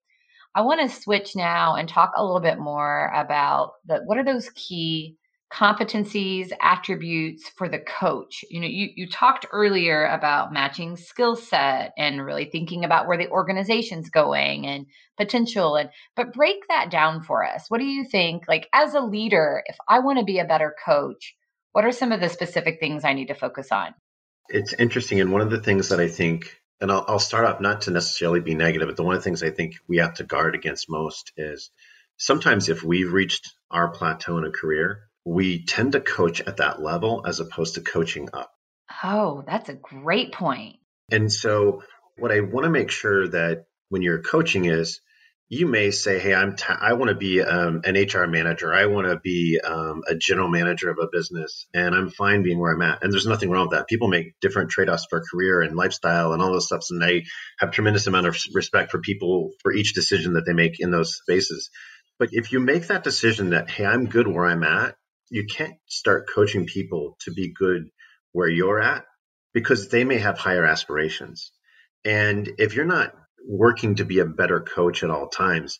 I 0.54 0.62
want 0.62 0.80
to 0.80 0.88
switch 0.88 1.36
now 1.36 1.74
and 1.76 1.88
talk 1.88 2.12
a 2.16 2.24
little 2.24 2.40
bit 2.40 2.58
more 2.58 3.12
about 3.14 3.74
the 3.86 3.98
what 4.04 4.18
are 4.18 4.24
those 4.24 4.50
key 4.50 5.16
competencies, 5.52 6.52
attributes 6.60 7.48
for 7.56 7.68
the 7.68 7.80
coach. 7.80 8.44
You 8.50 8.60
know, 8.60 8.68
you, 8.68 8.88
you 8.94 9.08
talked 9.08 9.46
earlier 9.52 10.06
about 10.06 10.52
matching 10.52 10.96
skill 10.96 11.34
set 11.34 11.92
and 11.98 12.24
really 12.24 12.44
thinking 12.44 12.84
about 12.84 13.08
where 13.08 13.18
the 13.18 13.28
organization's 13.28 14.10
going 14.10 14.66
and 14.66 14.86
potential 15.16 15.76
and 15.76 15.90
but 16.14 16.32
break 16.32 16.68
that 16.68 16.90
down 16.90 17.22
for 17.22 17.44
us. 17.44 17.64
What 17.68 17.78
do 17.78 17.86
you 17.86 18.04
think 18.04 18.44
like 18.46 18.68
as 18.72 18.94
a 18.94 19.00
leader, 19.00 19.62
if 19.66 19.76
I 19.88 19.98
want 19.98 20.18
to 20.20 20.24
be 20.24 20.38
a 20.38 20.44
better 20.44 20.74
coach, 20.84 21.34
what 21.72 21.84
are 21.84 21.92
some 21.92 22.12
of 22.12 22.20
the 22.20 22.28
specific 22.28 22.78
things 22.78 23.04
I 23.04 23.14
need 23.14 23.28
to 23.28 23.34
focus 23.34 23.72
on? 23.72 23.94
It's 24.48 24.72
interesting 24.72 25.20
and 25.20 25.32
one 25.32 25.42
of 25.42 25.50
the 25.50 25.60
things 25.60 25.88
that 25.88 26.00
I 26.00 26.08
think 26.08 26.60
and 26.80 26.90
I'll, 26.90 27.04
I'll 27.08 27.18
start 27.18 27.44
off 27.44 27.60
not 27.60 27.82
to 27.82 27.90
necessarily 27.90 28.40
be 28.40 28.54
negative, 28.54 28.88
but 28.88 28.96
the 28.96 29.02
one 29.02 29.14
of 29.14 29.20
the 29.20 29.24
things 29.24 29.42
I 29.42 29.50
think 29.50 29.74
we 29.86 29.98
have 29.98 30.14
to 30.14 30.24
guard 30.24 30.54
against 30.54 30.88
most 30.88 31.32
is 31.36 31.70
sometimes 32.16 32.68
if 32.68 32.82
we've 32.82 33.12
reached 33.12 33.52
our 33.70 33.88
plateau 33.88 34.38
in 34.38 34.44
a 34.44 34.50
career, 34.50 35.09
we 35.24 35.64
tend 35.64 35.92
to 35.92 36.00
coach 36.00 36.40
at 36.40 36.58
that 36.58 36.82
level 36.82 37.24
as 37.26 37.40
opposed 37.40 37.74
to 37.74 37.80
coaching 37.80 38.28
up. 38.32 38.52
Oh, 39.02 39.42
that's 39.46 39.68
a 39.68 39.74
great 39.74 40.32
point. 40.32 40.76
And 41.10 41.32
so, 41.32 41.82
what 42.16 42.32
I 42.32 42.40
want 42.40 42.64
to 42.64 42.70
make 42.70 42.90
sure 42.90 43.28
that 43.28 43.66
when 43.88 44.02
you're 44.02 44.22
coaching 44.22 44.66
is 44.66 45.00
you 45.50 45.66
may 45.66 45.90
say, 45.90 46.20
"Hey, 46.20 46.32
I'm 46.32 46.54
t- 46.54 46.64
I 46.68 46.92
want 46.92 47.08
to 47.08 47.16
be 47.16 47.42
um, 47.42 47.82
an 47.84 47.96
HR 47.96 48.28
manager. 48.28 48.72
I 48.72 48.86
want 48.86 49.08
to 49.08 49.18
be 49.18 49.60
um, 49.60 50.02
a 50.06 50.14
general 50.14 50.48
manager 50.48 50.90
of 50.90 50.98
a 50.98 51.08
business, 51.10 51.66
and 51.74 51.92
I'm 51.92 52.08
fine 52.08 52.44
being 52.44 52.60
where 52.60 52.72
I'm 52.72 52.82
at." 52.82 53.02
And 53.02 53.12
there's 53.12 53.26
nothing 53.26 53.50
wrong 53.50 53.68
with 53.68 53.76
that. 53.76 53.88
People 53.88 54.06
make 54.06 54.38
different 54.40 54.70
trade-offs 54.70 55.06
for 55.10 55.20
career 55.28 55.60
and 55.60 55.76
lifestyle 55.76 56.32
and 56.32 56.40
all 56.40 56.52
those 56.52 56.66
stuff, 56.66 56.86
and 56.90 57.02
I 57.02 57.24
have 57.58 57.72
tremendous 57.72 58.06
amount 58.06 58.28
of 58.28 58.36
respect 58.54 58.92
for 58.92 59.00
people 59.00 59.50
for 59.60 59.72
each 59.72 59.92
decision 59.92 60.34
that 60.34 60.46
they 60.46 60.52
make 60.52 60.78
in 60.78 60.92
those 60.92 61.16
spaces. 61.16 61.70
But 62.20 62.28
if 62.30 62.52
you 62.52 62.60
make 62.60 62.86
that 62.86 63.02
decision 63.02 63.50
that, 63.50 63.68
"Hey, 63.68 63.84
I'm 63.84 64.06
good 64.06 64.28
where 64.28 64.46
I'm 64.46 64.62
at," 64.62 64.94
you 65.30 65.46
can't 65.46 65.76
start 65.86 66.28
coaching 66.32 66.66
people 66.66 67.16
to 67.20 67.32
be 67.32 67.52
good 67.52 67.88
where 68.32 68.48
you're 68.48 68.80
at 68.80 69.04
because 69.54 69.88
they 69.88 70.04
may 70.04 70.18
have 70.18 70.38
higher 70.38 70.64
aspirations. 70.64 71.52
And 72.04 72.50
if 72.58 72.74
you're 72.74 72.84
not 72.84 73.14
working 73.46 73.96
to 73.96 74.04
be 74.04 74.18
a 74.18 74.26
better 74.26 74.60
coach 74.60 75.02
at 75.02 75.10
all 75.10 75.28
times, 75.28 75.78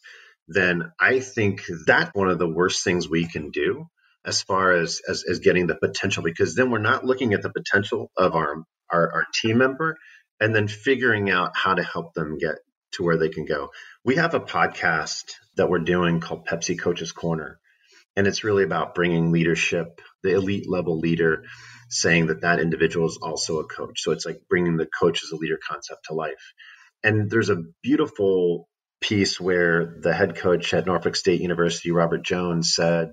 then 0.49 0.91
I 0.99 1.21
think 1.21 1.63
that's 1.87 2.15
one 2.15 2.29
of 2.29 2.39
the 2.39 2.49
worst 2.49 2.83
things 2.83 3.09
we 3.09 3.27
can 3.27 3.51
do 3.51 3.87
as 4.25 4.43
far 4.43 4.73
as, 4.73 5.01
as, 5.09 5.25
as 5.29 5.39
getting 5.39 5.67
the 5.67 5.77
potential, 5.77 6.23
because 6.23 6.55
then 6.55 6.71
we're 6.71 6.79
not 6.79 7.05
looking 7.05 7.33
at 7.33 7.43
the 7.43 7.51
potential 7.51 8.11
of 8.17 8.35
our, 8.35 8.65
our, 8.91 9.13
our 9.13 9.27
team 9.33 9.59
member 9.59 9.97
and 10.41 10.55
then 10.55 10.69
figuring 10.69 11.31
out 11.31 11.53
how 11.55 11.75
to 11.75 11.83
help 11.83 12.15
them 12.15 12.39
get 12.39 12.57
to 12.93 13.05
where 13.05 13.17
they 13.17 13.29
can 13.29 13.45
go. 13.45 13.71
We 14.05 14.17
have 14.17 14.35
a 14.35 14.41
podcast 14.41 15.33
that 15.57 15.71
we're 15.71 15.79
doing 15.79 16.21
called 16.21 16.47
Pepsi 16.47 16.79
Coaches 16.79 17.13
Corner. 17.13 17.60
And 18.17 18.27
it's 18.27 18.45
really 18.45 18.65
about 18.65 18.95
bringing 18.95 19.33
leadership, 19.33 20.01
the 20.23 20.35
elite 20.35 20.69
level 20.69 20.99
leader, 20.99 21.45
saying 21.89 22.27
that 22.27 22.43
that 22.43 22.61
individual 22.61 23.07
is 23.07 23.19
also 23.21 23.59
a 23.59 23.67
coach. 23.67 24.01
So 24.03 24.13
it's 24.13 24.27
like 24.27 24.43
bringing 24.49 24.77
the 24.77 24.87
coach 24.87 25.23
as 25.23 25.31
a 25.31 25.37
leader 25.37 25.59
concept 25.69 26.07
to 26.07 26.15
life. 26.15 26.53
And 27.03 27.31
there's 27.31 27.51
a 27.51 27.63
beautiful 27.83 28.69
piece 29.01 29.41
where 29.41 29.97
the 30.01 30.13
head 30.13 30.37
coach 30.37 30.75
at 30.75 30.87
Norfolk 30.87 31.17
State 31.17 31.41
University, 31.41 31.91
Robert 31.91 32.23
Jones, 32.23 32.75
said, 32.75 33.13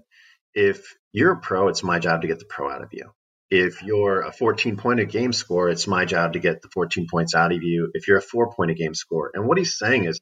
If 0.54 0.96
you're 1.14 1.34
a 1.34 1.40
pro, 1.40 1.70
it's 1.70 1.84
my 1.84 2.00
job 2.00 2.22
to 2.22 2.28
get 2.28 2.40
the 2.40 2.46
pro 2.46 2.70
out 2.70 2.84
of 2.84 2.90
you. 2.92 3.12
If 3.50 3.82
you're 3.82 4.22
a 4.22 4.32
14 4.34 4.76
point 4.76 5.00
a 5.00 5.06
game 5.06 5.32
score, 5.32 5.70
it's 5.70 5.88
my 5.88 6.04
job 6.04 6.34
to 6.34 6.40
get 6.40 6.62
the 6.62 6.70
14 6.74 7.08
points 7.10 7.34
out 7.34 7.54
of 7.54 7.64
you. 7.64 7.92
If 7.94 8.08
you're 8.08 8.18
a 8.18 8.22
four 8.22 8.52
point 8.52 8.72
a 8.72 8.74
game 8.74 8.94
score. 8.94 9.32
And 9.34 9.48
what 9.48 9.58
he's 9.58 9.78
saying 9.78 10.04
is, 10.04 10.20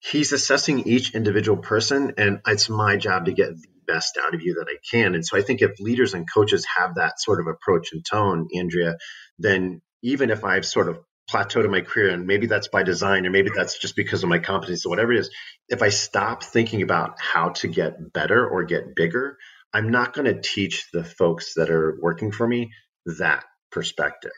he's 0.00 0.32
assessing 0.32 0.88
each 0.88 1.14
individual 1.14 1.58
person, 1.58 2.14
and 2.16 2.40
it's 2.46 2.68
my 2.68 2.96
job 2.96 3.26
to 3.26 3.32
get 3.32 3.50
best 3.86 4.18
out 4.22 4.34
of 4.34 4.42
you 4.42 4.54
that 4.54 4.66
I 4.68 4.76
can. 4.90 5.14
And 5.14 5.24
so 5.24 5.36
I 5.36 5.42
think 5.42 5.62
if 5.62 5.80
leaders 5.80 6.14
and 6.14 6.26
coaches 6.32 6.66
have 6.76 6.96
that 6.96 7.20
sort 7.20 7.40
of 7.40 7.46
approach 7.46 7.92
and 7.92 8.04
tone, 8.04 8.48
Andrea, 8.56 8.96
then 9.38 9.82
even 10.02 10.30
if 10.30 10.44
I've 10.44 10.66
sort 10.66 10.88
of 10.88 10.98
plateaued 11.30 11.64
in 11.64 11.70
my 11.70 11.80
career, 11.80 12.10
and 12.10 12.26
maybe 12.26 12.46
that's 12.46 12.68
by 12.68 12.82
design, 12.82 13.26
or 13.26 13.30
maybe 13.30 13.50
that's 13.54 13.78
just 13.78 13.96
because 13.96 14.22
of 14.22 14.28
my 14.28 14.38
competence, 14.38 14.84
or 14.84 14.90
whatever 14.90 15.12
it 15.12 15.20
is, 15.20 15.30
if 15.68 15.82
I 15.82 15.88
stop 15.88 16.42
thinking 16.42 16.82
about 16.82 17.20
how 17.20 17.50
to 17.50 17.68
get 17.68 18.12
better 18.12 18.46
or 18.46 18.64
get 18.64 18.94
bigger, 18.94 19.38
I'm 19.72 19.90
not 19.90 20.12
going 20.12 20.26
to 20.26 20.40
teach 20.40 20.90
the 20.92 21.04
folks 21.04 21.54
that 21.54 21.70
are 21.70 21.98
working 22.00 22.32
for 22.32 22.46
me 22.46 22.72
that 23.06 23.44
perspective. 23.70 24.32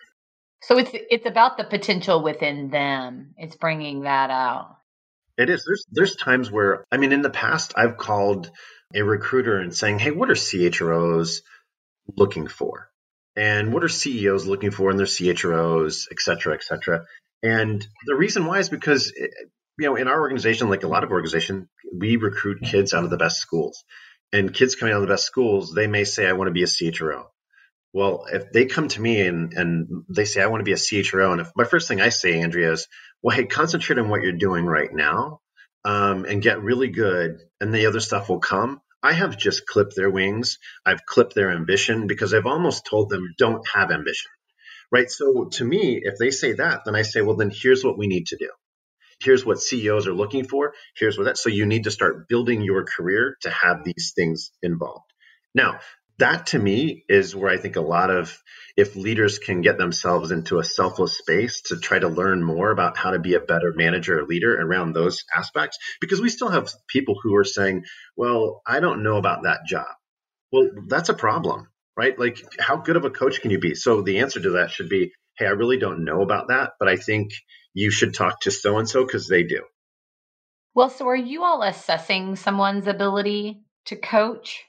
So 0.63 0.79
it's 0.79 0.91
it's 0.93 1.27
about 1.27 1.59
the 1.59 1.65
potential 1.65 2.23
within 2.23 2.71
them. 2.71 3.35
It's 3.37 3.57
bringing 3.57 4.03
that 4.03 4.31
out. 4.31 4.77
It 5.37 5.51
is. 5.51 5.65
There's 5.67 5.85
there's 5.91 6.17
times 6.17 6.51
where 6.51 6.85
I 6.91 6.97
mean, 6.97 7.13
in 7.13 7.23
the 7.23 7.31
past, 7.31 7.75
I've 7.77 7.99
called 7.99 8.51
a 8.93 9.03
recruiter 9.03 9.59
and 9.59 9.75
saying, 9.75 9.99
"Hey, 9.99 10.11
what 10.11 10.31
are 10.31 10.35
CHROs 10.35 11.43
looking 12.17 12.49
for?" 12.49 12.91
and 13.37 13.73
what 13.73 13.85
are 13.85 13.89
CEOs 13.89 14.47
looking 14.47 14.71
for 14.71 14.91
in 14.91 14.97
their 14.97 15.07
CHROs, 15.07 16.07
et 16.11 16.21
cetera, 16.21 16.55
et 16.55 16.63
cetera. 16.63 17.05
And 17.43 17.87
the 18.07 18.15
reason 18.15 18.47
why 18.47 18.59
is 18.59 18.69
because, 18.69 19.13
eh, 19.19 19.27
you 19.79 19.89
know, 19.89 19.97
in 19.97 20.09
our 20.09 20.21
organization, 20.21 20.71
like 20.71 20.85
a 20.85 20.89
lot 20.89 21.05
of 21.05 21.11
organizations, 21.11 21.69
we 21.97 22.17
recruit 22.17 22.63
kids 22.63 22.95
out 22.95 23.05
of 23.05 23.11
the 23.11 23.17
best 23.17 23.39
schools. 23.39 23.85
And 24.33 24.55
kids 24.55 24.77
coming 24.77 24.95
out 24.95 25.03
of 25.03 25.09
the 25.09 25.13
best 25.13 25.27
schools, 25.27 25.73
they 25.75 25.87
may 25.87 26.05
say, 26.05 26.27
I 26.27 26.33
want 26.33 26.49
to 26.49 26.53
be 26.53 26.63
a 26.63 26.67
CHRO. 26.67 27.27
Well, 27.93 28.25
if 28.33 28.51
they 28.51 28.67
come 28.67 28.89
to 28.89 29.01
me 29.01 29.21
and, 29.21 29.53
and 29.53 30.05
they 30.09 30.25
say, 30.25 30.43
I 30.43 30.47
want 30.47 30.61
to 30.61 30.65
be 30.65 30.73
a 30.73 30.77
CHRO, 30.77 31.33
and 31.33 31.41
if 31.41 31.51
my 31.55 31.65
first 31.65 31.87
thing 31.87 32.01
I 32.01 32.09
say, 32.09 32.41
Andrea, 32.41 32.73
is, 32.73 32.89
well, 33.23 33.37
hey, 33.37 33.45
concentrate 33.45 33.99
on 33.99 34.09
what 34.09 34.23
you're 34.23 34.33
doing 34.33 34.65
right 34.65 34.93
now 34.93 35.41
um, 35.85 36.25
and 36.25 36.43
get 36.43 36.63
really 36.63 36.89
good, 36.89 37.41
and 37.61 37.73
the 37.73 37.87
other 37.87 38.01
stuff 38.01 38.29
will 38.29 38.41
come. 38.41 38.81
I 39.03 39.13
have 39.13 39.37
just 39.37 39.67
clipped 39.67 39.95
their 39.97 40.11
wings. 40.11 40.59
I've 40.87 41.05
clipped 41.05 41.35
their 41.35 41.51
ambition 41.51 42.07
because 42.07 42.33
I've 42.33 42.47
almost 42.47 42.87
told 42.87 43.11
them 43.11 43.35
don't 43.37 43.67
have 43.75 43.91
ambition. 43.91 44.31
Right. 44.91 45.11
So 45.11 45.47
to 45.47 45.65
me, 45.65 46.01
if 46.03 46.19
they 46.19 46.31
say 46.31 46.53
that, 46.55 46.83
then 46.85 46.95
I 46.95 47.03
say, 47.03 47.21
well, 47.21 47.37
then 47.37 47.53
here's 47.55 47.85
what 47.85 47.99
we 47.99 48.07
need 48.07 48.29
to 48.29 48.37
do. 48.37 48.49
Here's 49.21 49.45
what 49.45 49.61
CEOs 49.61 50.07
are 50.07 50.15
looking 50.15 50.45
for. 50.47 50.73
Here's 50.97 51.19
what 51.19 51.25
that. 51.25 51.39
So 51.39 51.51
you 51.51 51.67
need 51.67 51.85
to 51.85 51.91
start 51.91 52.29
building 52.29 52.63
your 52.63 52.85
career 52.85 53.37
to 53.43 53.51
have 53.51 53.85
these 53.85 54.13
things 54.15 54.53
involved. 54.63 55.13
Now, 55.55 55.81
that 56.19 56.47
to 56.49 56.59
me 56.59 57.05
is 57.09 57.35
where 57.35 57.51
I 57.51 57.57
think 57.57 57.77
a 57.77 57.81
lot 57.81 58.11
of 58.11 58.41
if 58.77 58.97
leaders 58.97 59.39
can 59.39 59.61
get 59.61 59.79
themselves 59.79 60.31
into 60.31 60.59
a 60.59 60.65
selfless 60.65 61.19
space 61.19 61.63
to 61.67 61.79
try 61.79 61.99
to 61.99 62.09
learn 62.09 62.43
more 62.43 62.71
about 62.71 62.97
how 62.97 63.11
to 63.11 63.19
be 63.19 63.35
a 63.35 63.41
better 63.41 63.73
manager 63.75 64.21
or 64.21 64.25
leader 64.25 64.61
around 64.61 64.93
those 64.93 65.25
aspects, 65.35 65.79
because 66.01 66.21
we 66.21 66.29
still 66.29 66.49
have 66.49 66.71
people 66.89 67.15
who 67.23 67.37
are 67.37 67.45
saying, 67.45 67.85
well, 68.17 68.63
I 68.67 68.81
don't 68.81 69.03
know 69.03 69.17
about 69.17 69.45
that 69.45 69.61
job. 69.67 69.87
Well, 70.53 70.71
that's 70.89 71.09
a 71.09 71.15
problem, 71.15 71.69
right? 71.97 72.19
Like, 72.19 72.39
how 72.59 72.77
good 72.77 72.97
of 72.97 73.05
a 73.05 73.11
coach 73.11 73.41
can 73.41 73.51
you 73.51 73.59
be? 73.59 73.75
So 73.75 74.03
the 74.03 74.19
answer 74.19 74.41
to 74.41 74.51
that 74.51 74.71
should 74.71 74.89
be, 74.89 75.13
hey, 75.39 75.47
I 75.47 75.51
really 75.51 75.79
don't 75.79 76.05
know 76.05 76.23
about 76.23 76.49
that, 76.49 76.73
but 76.79 76.89
I 76.89 76.97
think 76.97 77.31
you 77.75 77.91
should 77.91 78.15
talk 78.15 78.41
to 78.41 78.51
so 78.51 78.79
and 78.79 78.89
so 78.89 79.05
because 79.05 79.29
they 79.29 79.43
do. 79.43 79.65
Well, 80.75 80.91
so 80.91 81.09
are 81.09 81.17
you 81.17 81.45
all 81.45 81.63
assessing 81.63 82.35
someone's 82.35 82.89
ability 82.89 83.63
to 83.87 83.97
coach? 83.97 84.65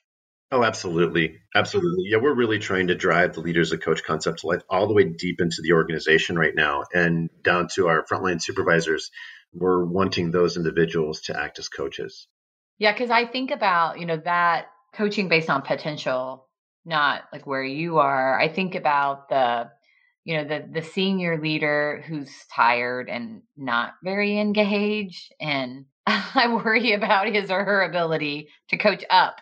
Oh, 0.56 0.63
absolutely. 0.63 1.41
Absolutely. 1.54 2.06
Yeah, 2.08 2.20
we're 2.22 2.34
really 2.34 2.60
trying 2.60 2.88
to 2.88 2.96
drive 2.96 3.34
the 3.34 3.41
leaders 3.41 3.74
of 3.74 3.82
coach 3.82 4.06
concept 4.06 4.46
life 4.46 4.62
all 4.70 4.88
the 4.88 4.94
way 4.94 5.04
deep 5.04 5.41
into 5.41 5.58
the 5.62 5.74
organization 5.74 6.39
right 6.39 6.56
now 6.56 6.86
and 6.94 7.30
down 7.44 7.68
to 7.74 7.89
our 7.89 8.06
frontline 8.06 8.41
supervisors. 8.41 9.12
We're 9.54 9.84
wanting 9.84 10.32
those 10.32 10.56
individuals 10.56 11.20
to 11.24 11.38
act 11.38 11.60
as 11.60 11.68
coaches. 11.68 12.30
Yeah, 12.80 12.94
because 12.94 13.10
I 13.10 13.26
think 13.26 13.52
about, 13.52 14.00
you 14.00 14.06
know, 14.06 14.15
that 14.24 14.68
coaching 14.94 15.28
based 15.28 15.50
on 15.50 15.62
potential, 15.62 16.48
not 16.86 17.24
like 17.34 17.46
where 17.46 17.62
you 17.62 17.98
are. 17.98 18.39
I 18.39 18.48
think 18.48 18.76
about 18.76 19.28
the, 19.28 19.70
you 20.24 20.38
know, 20.38 20.46
the 20.46 20.70
the 20.72 20.88
senior 20.88 21.38
leader 21.38 22.02
who's 22.08 22.32
tired 22.56 23.10
and 23.10 23.41
not 23.58 23.96
very 24.02 24.39
engaged. 24.39 25.34
And 25.38 25.88
I 26.08 26.48
worry 26.48 26.94
about 26.94 27.28
his 27.28 27.52
or 27.52 27.62
her 27.62 27.82
ability 27.82 28.48
to 28.70 28.78
coach 28.78 29.04
up 29.10 29.41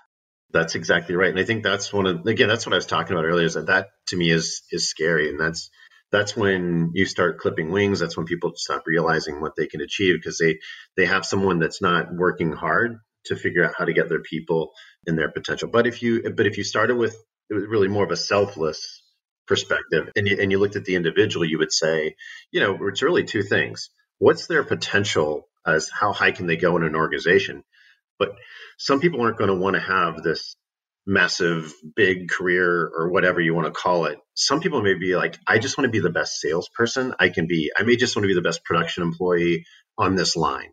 that's 0.53 0.75
exactly 0.75 1.15
right. 1.15 1.31
And 1.31 1.39
I 1.39 1.43
think 1.43 1.63
that's 1.63 1.91
one 1.91 2.05
of 2.05 2.25
again, 2.25 2.47
that's 2.47 2.65
what 2.65 2.73
I 2.73 2.77
was 2.77 2.85
talking 2.85 3.13
about 3.13 3.25
earlier, 3.25 3.45
is 3.45 3.55
that 3.55 3.67
that 3.67 3.89
to 4.07 4.17
me 4.17 4.29
is 4.29 4.61
is 4.71 4.89
scary. 4.89 5.29
And 5.29 5.39
that's 5.39 5.69
that's 6.11 6.37
when 6.37 6.91
you 6.93 7.05
start 7.05 7.39
clipping 7.39 7.71
wings. 7.71 7.99
That's 7.99 8.15
when 8.15 8.27
people 8.27 8.53
stop 8.55 8.83
realizing 8.85 9.41
what 9.41 9.55
they 9.55 9.67
can 9.67 9.81
achieve 9.81 10.15
because 10.19 10.37
they 10.37 10.59
they 10.95 11.05
have 11.05 11.25
someone 11.25 11.59
that's 11.59 11.81
not 11.81 12.13
working 12.13 12.51
hard 12.51 12.99
to 13.25 13.35
figure 13.35 13.65
out 13.65 13.73
how 13.77 13.85
to 13.85 13.93
get 13.93 14.09
their 14.09 14.21
people 14.21 14.71
and 15.07 15.17
their 15.17 15.31
potential. 15.31 15.69
But 15.69 15.87
if 15.87 16.03
you 16.03 16.31
but 16.35 16.45
if 16.45 16.57
you 16.57 16.63
started 16.63 16.97
with 16.97 17.15
it 17.49 17.55
was 17.55 17.65
really 17.65 17.87
more 17.87 18.05
of 18.05 18.11
a 18.11 18.17
selfless 18.17 19.01
perspective 19.47 20.09
and 20.15 20.27
you, 20.27 20.37
and 20.39 20.51
you 20.51 20.59
looked 20.59 20.75
at 20.75 20.85
the 20.85 20.95
individual, 20.95 21.45
you 21.45 21.57
would 21.57 21.73
say, 21.73 22.15
you 22.51 22.61
know, 22.61 22.77
it's 22.87 23.01
really 23.01 23.23
two 23.23 23.43
things. 23.43 23.89
What's 24.19 24.47
their 24.47 24.63
potential 24.63 25.49
as 25.65 25.89
how 25.89 26.13
high 26.13 26.31
can 26.31 26.45
they 26.47 26.57
go 26.57 26.77
in 26.77 26.83
an 26.83 26.95
organization? 26.95 27.63
But 28.19 28.29
some 28.77 28.99
people 28.99 29.21
aren't 29.21 29.37
going 29.37 29.49
to 29.49 29.55
want 29.55 29.75
to 29.75 29.81
have 29.81 30.23
this 30.23 30.55
massive, 31.05 31.73
big 31.95 32.29
career 32.29 32.89
or 32.95 33.09
whatever 33.11 33.41
you 33.41 33.53
want 33.53 33.67
to 33.67 33.73
call 33.73 34.05
it. 34.05 34.17
Some 34.35 34.61
people 34.61 34.81
may 34.81 34.93
be 34.93 35.15
like, 35.15 35.37
I 35.47 35.59
just 35.59 35.77
want 35.77 35.85
to 35.85 35.91
be 35.91 35.99
the 35.99 36.09
best 36.09 36.39
salesperson 36.39 37.13
I 37.19 37.29
can 37.29 37.47
be. 37.47 37.71
I 37.77 37.83
may 37.83 37.95
just 37.95 38.15
want 38.15 38.23
to 38.23 38.27
be 38.27 38.35
the 38.35 38.41
best 38.41 38.63
production 38.63 39.03
employee 39.03 39.65
on 39.97 40.15
this 40.15 40.35
line. 40.35 40.71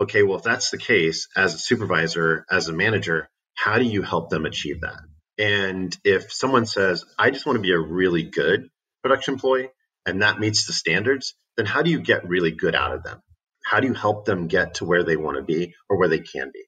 Okay, 0.00 0.22
well, 0.22 0.38
if 0.38 0.42
that's 0.42 0.70
the 0.70 0.78
case, 0.78 1.28
as 1.36 1.54
a 1.54 1.58
supervisor, 1.58 2.44
as 2.50 2.68
a 2.68 2.72
manager, 2.72 3.28
how 3.54 3.78
do 3.78 3.84
you 3.84 4.02
help 4.02 4.30
them 4.30 4.46
achieve 4.46 4.80
that? 4.82 5.00
And 5.38 5.96
if 6.04 6.32
someone 6.32 6.66
says, 6.66 7.04
I 7.18 7.30
just 7.30 7.46
want 7.46 7.56
to 7.56 7.62
be 7.62 7.72
a 7.72 7.78
really 7.78 8.24
good 8.24 8.68
production 9.02 9.34
employee 9.34 9.70
and 10.06 10.22
that 10.22 10.38
meets 10.38 10.66
the 10.66 10.72
standards, 10.72 11.34
then 11.56 11.66
how 11.66 11.82
do 11.82 11.90
you 11.90 12.00
get 12.00 12.28
really 12.28 12.50
good 12.50 12.74
out 12.74 12.94
of 12.94 13.02
them? 13.02 13.20
How 13.64 13.80
do 13.80 13.88
you 13.88 13.94
help 13.94 14.24
them 14.24 14.48
get 14.48 14.74
to 14.74 14.84
where 14.84 15.04
they 15.04 15.16
want 15.16 15.36
to 15.36 15.42
be 15.42 15.74
or 15.88 15.98
where 15.98 16.08
they 16.08 16.20
can 16.20 16.50
be? 16.52 16.64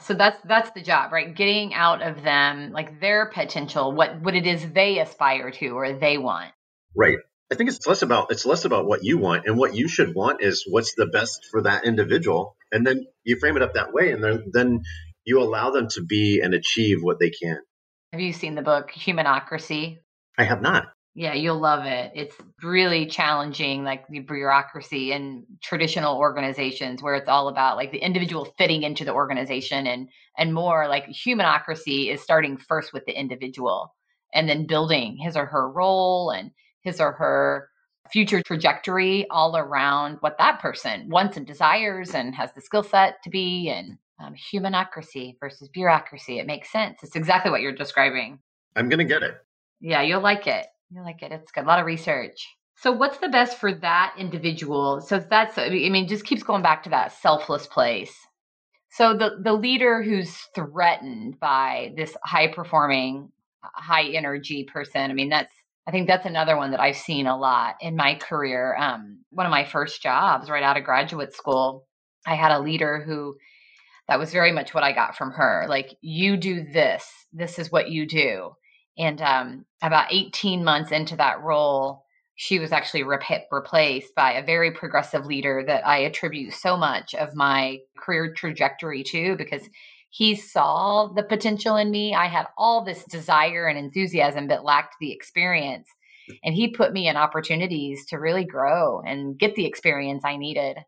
So 0.00 0.14
that's 0.14 0.40
that's 0.42 0.70
the 0.70 0.82
job, 0.82 1.12
right? 1.12 1.34
Getting 1.34 1.72
out 1.74 2.02
of 2.02 2.22
them 2.22 2.72
like 2.72 3.00
their 3.00 3.26
potential, 3.26 3.92
what 3.92 4.20
what 4.20 4.34
it 4.34 4.46
is 4.46 4.70
they 4.72 4.98
aspire 4.98 5.50
to 5.52 5.68
or 5.70 5.92
they 5.92 6.18
want. 6.18 6.52
Right. 6.94 7.18
I 7.50 7.54
think 7.54 7.70
it's 7.70 7.86
less 7.86 8.02
about 8.02 8.30
it's 8.30 8.44
less 8.44 8.64
about 8.64 8.86
what 8.86 9.04
you 9.04 9.18
want 9.18 9.46
and 9.46 9.56
what 9.56 9.74
you 9.74 9.88
should 9.88 10.14
want 10.14 10.42
is 10.42 10.64
what's 10.68 10.94
the 10.94 11.06
best 11.06 11.46
for 11.50 11.62
that 11.62 11.84
individual, 11.84 12.56
and 12.72 12.86
then 12.86 13.06
you 13.24 13.38
frame 13.38 13.56
it 13.56 13.62
up 13.62 13.74
that 13.74 13.92
way, 13.92 14.10
and 14.10 14.22
then 14.22 14.50
then 14.52 14.80
you 15.24 15.40
allow 15.40 15.70
them 15.70 15.88
to 15.90 16.04
be 16.04 16.40
and 16.42 16.54
achieve 16.54 16.98
what 17.00 17.18
they 17.18 17.30
can. 17.30 17.58
Have 18.12 18.20
you 18.20 18.32
seen 18.32 18.54
the 18.54 18.62
book 18.62 18.90
Humanocracy? 18.92 19.98
I 20.38 20.44
have 20.44 20.60
not. 20.60 20.86
Yeah, 21.18 21.32
you'll 21.32 21.58
love 21.58 21.86
it. 21.86 22.12
It's 22.14 22.36
really 22.62 23.06
challenging, 23.06 23.84
like 23.84 24.06
the 24.06 24.18
bureaucracy 24.18 25.12
and 25.12 25.44
traditional 25.62 26.18
organizations 26.18 27.02
where 27.02 27.14
it's 27.14 27.26
all 27.26 27.48
about 27.48 27.78
like 27.78 27.90
the 27.90 28.04
individual 28.04 28.44
fitting 28.58 28.82
into 28.82 29.02
the 29.02 29.14
organization 29.14 29.86
and 29.86 30.10
and 30.36 30.52
more 30.52 30.86
like 30.88 31.06
humanocracy 31.06 32.12
is 32.12 32.20
starting 32.20 32.58
first 32.58 32.92
with 32.92 33.06
the 33.06 33.18
individual 33.18 33.94
and 34.34 34.46
then 34.46 34.66
building 34.66 35.16
his 35.16 35.38
or 35.38 35.46
her 35.46 35.72
role 35.72 36.32
and 36.32 36.50
his 36.82 37.00
or 37.00 37.12
her 37.12 37.70
future 38.12 38.42
trajectory 38.42 39.26
all 39.30 39.56
around 39.56 40.18
what 40.20 40.36
that 40.36 40.60
person 40.60 41.08
wants 41.08 41.38
and 41.38 41.46
desires 41.46 42.10
and 42.10 42.34
has 42.34 42.52
the 42.52 42.60
skill 42.60 42.82
set 42.82 43.22
to 43.24 43.30
be 43.30 43.70
and 43.70 43.96
um, 44.20 44.34
humanocracy 44.34 45.34
versus 45.40 45.70
bureaucracy. 45.70 46.38
It 46.38 46.46
makes 46.46 46.70
sense. 46.70 46.98
It's 47.02 47.16
exactly 47.16 47.50
what 47.50 47.62
you're 47.62 47.72
describing. 47.72 48.38
I'm 48.76 48.90
going 48.90 48.98
to 48.98 49.04
get 49.04 49.22
it. 49.22 49.38
Yeah, 49.80 50.02
you'll 50.02 50.20
like 50.20 50.46
it. 50.46 50.66
You'll 50.90 51.04
like 51.04 51.22
it. 51.22 51.32
It's 51.32 51.52
good. 51.52 51.64
A 51.64 51.66
lot 51.66 51.80
of 51.80 51.86
research. 51.86 52.46
So, 52.78 52.92
what's 52.92 53.18
the 53.18 53.28
best 53.28 53.58
for 53.58 53.72
that 53.72 54.14
individual? 54.18 55.00
So, 55.00 55.18
that's, 55.18 55.56
I 55.58 55.68
mean, 55.70 56.08
just 56.08 56.26
keeps 56.26 56.42
going 56.42 56.62
back 56.62 56.82
to 56.84 56.90
that 56.90 57.12
selfless 57.12 57.66
place. 57.66 58.14
So, 58.90 59.16
the, 59.16 59.38
the 59.42 59.52
leader 59.52 60.02
who's 60.02 60.36
threatened 60.54 61.40
by 61.40 61.92
this 61.96 62.16
high 62.22 62.48
performing, 62.48 63.30
high 63.62 64.08
energy 64.10 64.64
person, 64.64 65.10
I 65.10 65.14
mean, 65.14 65.30
that's, 65.30 65.52
I 65.88 65.90
think 65.90 66.06
that's 66.06 66.26
another 66.26 66.56
one 66.56 66.72
that 66.72 66.80
I've 66.80 66.96
seen 66.96 67.26
a 67.26 67.36
lot 67.36 67.76
in 67.80 67.96
my 67.96 68.16
career. 68.16 68.76
Um, 68.76 69.20
one 69.30 69.46
of 69.46 69.50
my 69.50 69.64
first 69.64 70.02
jobs 70.02 70.50
right 70.50 70.62
out 70.62 70.76
of 70.76 70.84
graduate 70.84 71.34
school, 71.34 71.86
I 72.26 72.34
had 72.34 72.52
a 72.52 72.60
leader 72.60 73.00
who 73.00 73.36
that 74.08 74.18
was 74.18 74.32
very 74.32 74.52
much 74.52 74.74
what 74.74 74.84
I 74.84 74.92
got 74.92 75.16
from 75.16 75.32
her. 75.32 75.66
Like, 75.68 75.96
you 76.00 76.36
do 76.36 76.62
this, 76.62 77.08
this 77.32 77.58
is 77.58 77.72
what 77.72 77.90
you 77.90 78.06
do. 78.06 78.52
And 78.98 79.20
um, 79.20 79.66
about 79.82 80.12
18 80.12 80.64
months 80.64 80.90
into 80.90 81.16
that 81.16 81.42
role, 81.42 82.04
she 82.36 82.58
was 82.58 82.72
actually 82.72 83.02
rep- 83.02 83.48
replaced 83.50 84.14
by 84.14 84.32
a 84.32 84.44
very 84.44 84.70
progressive 84.70 85.26
leader 85.26 85.64
that 85.66 85.86
I 85.86 85.98
attribute 85.98 86.52
so 86.52 86.76
much 86.76 87.14
of 87.14 87.34
my 87.34 87.78
career 87.98 88.32
trajectory 88.34 89.02
to 89.04 89.36
because 89.36 89.62
he 90.10 90.34
saw 90.34 91.08
the 91.08 91.22
potential 91.22 91.76
in 91.76 91.90
me. 91.90 92.14
I 92.14 92.26
had 92.26 92.46
all 92.56 92.84
this 92.84 93.04
desire 93.04 93.66
and 93.66 93.78
enthusiasm, 93.78 94.46
but 94.46 94.64
lacked 94.64 94.96
the 95.00 95.12
experience. 95.12 95.88
And 96.42 96.54
he 96.54 96.68
put 96.68 96.92
me 96.92 97.08
in 97.08 97.16
opportunities 97.16 98.06
to 98.06 98.18
really 98.18 98.44
grow 98.44 99.00
and 99.00 99.38
get 99.38 99.54
the 99.54 99.66
experience 99.66 100.24
I 100.24 100.36
needed 100.36 100.78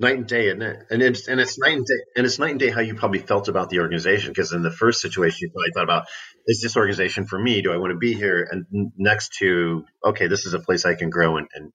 night 0.00 0.16
and 0.16 0.26
day, 0.26 0.46
isn't 0.46 0.62
it? 0.62 0.86
And 0.90 1.02
it's 1.02 1.28
and 1.28 1.38
it's 1.38 1.58
night 1.58 1.76
and 1.76 1.86
day, 1.86 2.04
and 2.16 2.26
it's 2.26 2.38
night 2.38 2.52
and 2.52 2.60
day 2.60 2.70
how 2.70 2.80
you 2.80 2.94
probably 2.94 3.18
felt 3.18 3.48
about 3.48 3.68
the 3.68 3.80
organization. 3.80 4.30
Because 4.30 4.52
in 4.52 4.62
the 4.62 4.70
first 4.70 5.00
situation, 5.00 5.38
you 5.42 5.50
probably 5.50 5.72
thought 5.72 5.84
about, 5.84 6.06
is 6.46 6.60
this 6.62 6.76
organization 6.76 7.26
for 7.26 7.38
me? 7.38 7.62
Do 7.62 7.72
I 7.72 7.76
want 7.76 7.92
to 7.92 7.98
be 7.98 8.14
here? 8.14 8.48
And 8.50 8.92
next 8.96 9.34
to, 9.38 9.84
okay, 10.04 10.26
this 10.26 10.46
is 10.46 10.54
a 10.54 10.60
place 10.60 10.84
I 10.84 10.94
can 10.94 11.10
grow 11.10 11.36
and 11.36 11.48
and, 11.54 11.72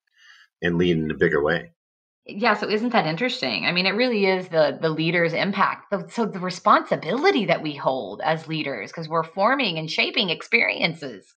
and 0.62 0.78
lead 0.78 0.98
in 0.98 1.12
a 1.12 1.16
bigger 1.16 1.42
way. 1.42 1.72
Yeah, 2.28 2.56
so 2.56 2.68
isn't 2.68 2.90
that 2.90 3.06
interesting? 3.06 3.68
I 3.68 3.72
mean, 3.72 3.86
it 3.86 3.92
really 3.92 4.26
is 4.26 4.48
the 4.48 4.78
the 4.82 4.90
leader's 4.90 5.34
impact. 5.34 5.94
So 6.12 6.26
the 6.26 6.40
responsibility 6.40 7.46
that 7.46 7.62
we 7.62 7.76
hold 7.76 8.22
as 8.22 8.48
leaders 8.48 8.92
because 8.92 9.08
we're 9.08 9.24
forming 9.24 9.78
and 9.78 9.90
shaping 9.90 10.32
experiences. 10.32 11.32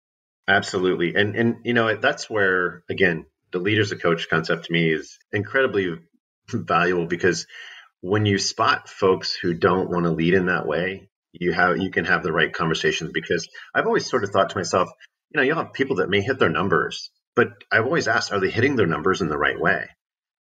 Absolutely, 0.48 1.14
and 1.14 1.36
and 1.36 1.56
you 1.64 1.74
know 1.74 1.94
that's 1.96 2.30
where 2.30 2.82
again 2.88 3.26
the 3.52 3.58
leaders 3.58 3.92
a 3.92 3.96
coach 3.96 4.28
concept 4.30 4.66
to 4.66 4.72
me 4.72 4.90
is 4.90 5.18
incredibly 5.30 5.98
valuable 6.50 7.06
because 7.06 7.46
when 8.00 8.26
you 8.26 8.38
spot 8.38 8.88
folks 8.88 9.34
who 9.34 9.54
don't 9.54 9.90
want 9.90 10.04
to 10.04 10.12
lead 10.12 10.34
in 10.34 10.46
that 10.46 10.66
way, 10.66 11.08
you 11.32 11.52
have 11.52 11.78
you 11.78 11.90
can 11.90 12.04
have 12.04 12.22
the 12.22 12.32
right 12.32 12.52
conversations 12.52 13.12
because 13.12 13.48
I've 13.74 13.86
always 13.86 14.08
sort 14.08 14.24
of 14.24 14.30
thought 14.30 14.50
to 14.50 14.58
myself, 14.58 14.88
you 15.30 15.38
know, 15.38 15.42
you'll 15.44 15.56
have 15.56 15.72
people 15.72 15.96
that 15.96 16.10
may 16.10 16.20
hit 16.20 16.38
their 16.38 16.48
numbers, 16.48 17.10
but 17.36 17.48
I've 17.70 17.84
always 17.84 18.08
asked, 18.08 18.32
are 18.32 18.40
they 18.40 18.50
hitting 18.50 18.76
their 18.76 18.86
numbers 18.86 19.20
in 19.20 19.28
the 19.28 19.38
right 19.38 19.58
way? 19.58 19.88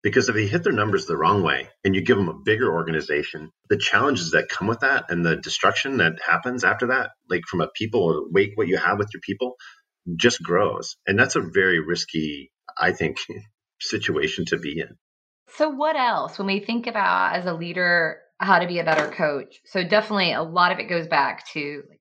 Because 0.02 0.28
if 0.28 0.34
they 0.34 0.46
hit 0.46 0.64
their 0.64 0.72
numbers 0.72 1.06
the 1.06 1.16
wrong 1.16 1.42
way 1.42 1.68
and 1.84 1.94
you 1.94 2.00
give 2.00 2.16
them 2.16 2.28
a 2.28 2.34
bigger 2.34 2.72
organization, 2.72 3.50
the 3.68 3.76
challenges 3.76 4.32
that 4.32 4.48
come 4.48 4.66
with 4.66 4.80
that 4.80 5.04
and 5.10 5.24
the 5.24 5.36
destruction 5.36 5.98
that 5.98 6.14
happens 6.26 6.64
after 6.64 6.88
that, 6.88 7.10
like 7.30 7.42
from 7.48 7.60
a 7.60 7.68
people 7.68 8.26
weight 8.30 8.52
what 8.56 8.66
you 8.66 8.78
have 8.78 8.98
with 8.98 9.10
your 9.14 9.20
people, 9.20 9.56
just 10.16 10.42
grows. 10.42 10.96
And 11.06 11.16
that's 11.16 11.36
a 11.36 11.40
very 11.40 11.78
risky, 11.78 12.50
I 12.76 12.92
think, 12.92 13.18
situation 13.80 14.44
to 14.46 14.58
be 14.58 14.80
in. 14.80 14.96
So, 15.56 15.68
what 15.68 15.96
else 15.96 16.38
when 16.38 16.46
we 16.46 16.60
think 16.60 16.86
about 16.86 17.36
as 17.36 17.46
a 17.46 17.52
leader 17.52 18.20
how 18.38 18.58
to 18.58 18.66
be 18.66 18.78
a 18.78 18.84
better 18.84 19.08
coach? 19.10 19.60
So, 19.66 19.84
definitely 19.84 20.32
a 20.32 20.42
lot 20.42 20.72
of 20.72 20.78
it 20.78 20.88
goes 20.88 21.06
back 21.06 21.46
to 21.52 21.82
like 21.88 22.00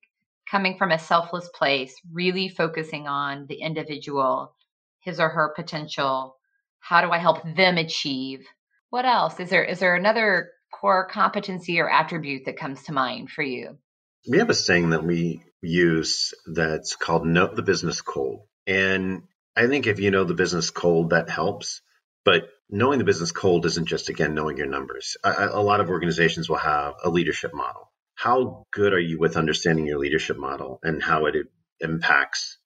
coming 0.50 0.76
from 0.78 0.90
a 0.90 0.98
selfless 0.98 1.48
place, 1.54 1.94
really 2.12 2.48
focusing 2.48 3.06
on 3.06 3.46
the 3.48 3.56
individual, 3.56 4.54
his 5.00 5.20
or 5.20 5.28
her 5.28 5.52
potential. 5.54 6.36
How 6.80 7.00
do 7.02 7.10
I 7.10 7.18
help 7.18 7.42
them 7.56 7.76
achieve? 7.76 8.46
What 8.90 9.04
else? 9.04 9.38
Is 9.38 9.50
there 9.50 9.64
is 9.64 9.80
there 9.80 9.96
another 9.96 10.50
core 10.72 11.06
competency 11.06 11.78
or 11.78 11.90
attribute 11.90 12.46
that 12.46 12.58
comes 12.58 12.82
to 12.84 12.92
mind 12.92 13.30
for 13.30 13.42
you? 13.42 13.78
We 14.28 14.38
have 14.38 14.50
a 14.50 14.54
saying 14.54 14.90
that 14.90 15.04
we 15.04 15.42
use 15.60 16.32
that's 16.46 16.96
called 16.96 17.26
know 17.26 17.46
the 17.46 17.62
business 17.62 18.00
cold. 18.00 18.46
And 18.66 19.24
I 19.56 19.66
think 19.66 19.86
if 19.86 20.00
you 20.00 20.10
know 20.10 20.24
the 20.24 20.34
business 20.34 20.70
cold, 20.70 21.10
that 21.10 21.28
helps. 21.28 21.82
But 22.24 22.44
knowing 22.72 22.98
the 22.98 23.04
business 23.04 23.32
cold 23.32 23.66
isn't 23.66 23.86
just 23.86 24.08
again 24.08 24.34
knowing 24.34 24.56
your 24.56 24.66
numbers. 24.66 25.16
A, 25.22 25.50
a, 25.52 25.62
lot 25.62 25.80
of 25.80 25.90
organizations 25.90 26.48
will 26.48 26.56
have 26.56 26.94
a 27.04 27.10
leadership 27.10 27.52
model. 27.54 27.92
How 28.14 28.66
good 28.72 28.94
are 28.94 29.00
you 29.00 29.18
with 29.18 29.36
understanding 29.36 29.86
your 29.86 29.98
leadership 29.98 30.38
model 30.38 30.80
and 30.82 31.02
how 31.02 31.26
it 31.26 31.34
impacts 31.80 32.58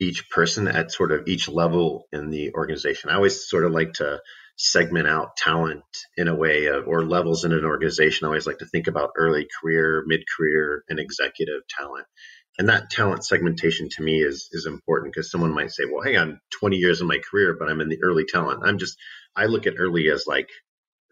each 0.00 0.30
person 0.30 0.66
at 0.66 0.90
sort 0.90 1.12
of 1.12 1.28
each 1.28 1.46
level 1.46 2.08
in 2.10 2.30
the 2.30 2.54
organization? 2.54 3.10
I 3.10 3.16
always 3.16 3.48
sort 3.48 3.66
of 3.66 3.72
like 3.72 3.92
to 3.94 4.20
segment 4.56 5.06
out 5.06 5.36
talent 5.36 5.84
in 6.16 6.28
a 6.28 6.34
way 6.34 6.66
of, 6.66 6.88
or 6.88 7.04
levels 7.04 7.44
in 7.44 7.52
an 7.52 7.64
organization. 7.64 8.24
I 8.24 8.28
always 8.28 8.46
like 8.46 8.58
to 8.58 8.66
think 8.66 8.86
about 8.86 9.10
early 9.16 9.46
career, 9.60 10.04
mid 10.06 10.22
career, 10.36 10.84
and 10.88 10.98
executive 10.98 11.62
talent 11.68 12.06
and 12.58 12.68
that 12.68 12.90
talent 12.90 13.24
segmentation 13.24 13.88
to 13.88 14.02
me 14.02 14.22
is 14.22 14.48
is 14.52 14.66
important 14.66 15.12
because 15.12 15.30
someone 15.30 15.54
might 15.54 15.70
say 15.70 15.84
well 15.90 16.02
hey 16.02 16.16
i'm 16.16 16.40
20 16.60 16.76
years 16.76 17.00
in 17.00 17.06
my 17.06 17.18
career 17.30 17.56
but 17.58 17.70
i'm 17.70 17.80
in 17.80 17.88
the 17.88 18.02
early 18.02 18.24
talent 18.24 18.62
i'm 18.64 18.78
just 18.78 18.98
i 19.36 19.46
look 19.46 19.66
at 19.66 19.74
early 19.78 20.10
as 20.10 20.26
like 20.26 20.48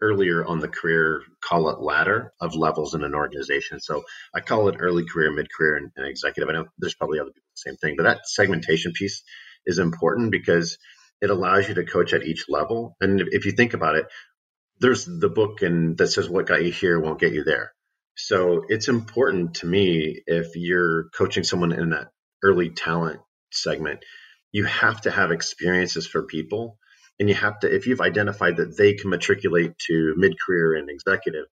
earlier 0.01 0.45
on 0.45 0.59
the 0.59 0.67
career 0.67 1.21
call 1.41 1.69
it 1.69 1.81
ladder 1.81 2.31
of 2.39 2.55
levels 2.55 2.93
in 2.93 3.03
an 3.03 3.15
organization. 3.15 3.79
So 3.81 4.03
i 4.33 4.39
call 4.39 4.69
it 4.69 4.77
early 4.79 5.05
career 5.05 5.31
mid 5.31 5.47
career 5.51 5.77
and, 5.77 5.91
and 5.97 6.07
executive. 6.07 6.49
I 6.49 6.53
know 6.53 6.67
there's 6.77 6.95
probably 6.95 7.19
other 7.19 7.31
people 7.31 7.49
the 7.55 7.71
same 7.71 7.77
thing 7.77 7.95
but 7.97 8.03
that 8.03 8.27
segmentation 8.27 8.93
piece 8.93 9.23
is 9.65 9.79
important 9.79 10.31
because 10.31 10.77
it 11.21 11.29
allows 11.29 11.67
you 11.67 11.75
to 11.75 11.85
coach 11.85 12.13
at 12.13 12.23
each 12.23 12.45
level. 12.47 12.95
And 13.01 13.21
if 13.31 13.45
you 13.45 13.51
think 13.51 13.73
about 13.73 13.95
it 13.95 14.05
there's 14.79 15.05
the 15.05 15.29
book 15.29 15.61
and 15.61 15.97
that 15.97 16.07
says 16.07 16.29
what 16.29 16.47
got 16.47 16.63
you 16.63 16.71
here 16.71 16.99
won't 16.99 17.19
get 17.19 17.33
you 17.33 17.43
there. 17.43 17.73
So 18.15 18.63
it's 18.69 18.89
important 18.89 19.55
to 19.55 19.67
me 19.67 20.23
if 20.27 20.55
you're 20.55 21.09
coaching 21.11 21.45
someone 21.45 21.73
in 21.73 21.91
that 21.91 22.09
early 22.43 22.69
talent 22.69 23.21
segment, 23.51 24.03
you 24.51 24.65
have 24.65 25.01
to 25.01 25.11
have 25.11 25.31
experiences 25.31 26.07
for 26.07 26.23
people. 26.23 26.78
And 27.19 27.27
you 27.27 27.35
have 27.35 27.59
to, 27.59 27.73
if 27.73 27.87
you've 27.87 28.01
identified 28.01 28.57
that 28.57 28.77
they 28.77 28.93
can 28.93 29.09
matriculate 29.09 29.77
to 29.87 30.13
mid 30.17 30.35
career 30.39 30.75
and 30.75 30.89
executive, 30.89 31.45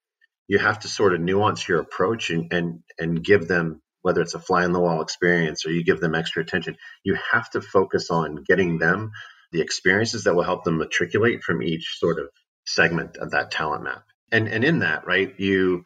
you 0.47 0.59
have 0.59 0.79
to 0.79 0.87
sort 0.87 1.13
of 1.13 1.19
nuance 1.19 1.67
your 1.67 1.79
approach 1.79 2.29
and, 2.29 2.53
and, 2.53 2.79
and 2.97 3.23
give 3.23 3.47
them 3.47 3.81
whether 4.01 4.21
it's 4.21 4.35
a 4.35 4.39
fly 4.39 4.63
on 4.63 4.71
the 4.71 4.79
wall 4.79 5.01
experience 5.01 5.65
or 5.65 5.71
you 5.71 5.83
give 5.83 5.99
them 5.99 6.15
extra 6.15 6.41
attention. 6.41 6.77
You 7.03 7.17
have 7.33 7.49
to 7.51 7.61
focus 7.61 8.09
on 8.09 8.43
getting 8.47 8.77
them 8.77 9.11
the 9.51 9.61
experiences 9.61 10.23
that 10.23 10.35
will 10.35 10.43
help 10.43 10.63
them 10.63 10.77
matriculate 10.77 11.43
from 11.43 11.61
each 11.61 11.97
sort 11.99 12.19
of 12.19 12.29
segment 12.65 13.17
of 13.17 13.31
that 13.31 13.51
talent 13.51 13.83
map. 13.83 14.03
And 14.31 14.47
and 14.47 14.63
in 14.63 14.79
that, 14.79 15.07
right, 15.07 15.33
you 15.39 15.83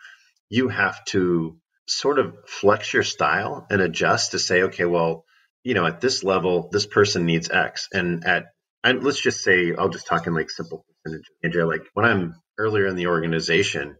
you 0.50 0.68
have 0.68 1.04
to 1.06 1.58
sort 1.88 2.20
of 2.20 2.36
flex 2.48 2.94
your 2.94 3.04
style 3.04 3.66
and 3.70 3.82
adjust 3.82 4.32
to 4.32 4.40
say, 4.40 4.64
okay, 4.64 4.86
well, 4.86 5.26
you 5.64 5.74
know, 5.74 5.86
at 5.86 6.02
this 6.02 6.24
level, 6.24 6.70
this 6.72 6.86
person 6.86 7.26
needs 7.26 7.50
X. 7.50 7.88
And 7.94 8.26
at 8.26 8.46
let's 8.84 9.22
just 9.22 9.44
say 9.44 9.74
I'll 9.78 9.90
just 9.90 10.08
talk 10.08 10.28
in 10.28 10.34
like 10.34 10.50
simple 10.50 10.86
percentage. 11.04 11.26
Andrea, 11.44 11.68
like 11.68 11.84
when 11.94 12.06
I'm 12.06 12.36
earlier 12.58 12.88
in 12.88 12.96
the 12.96 13.08
organization, 13.08 13.96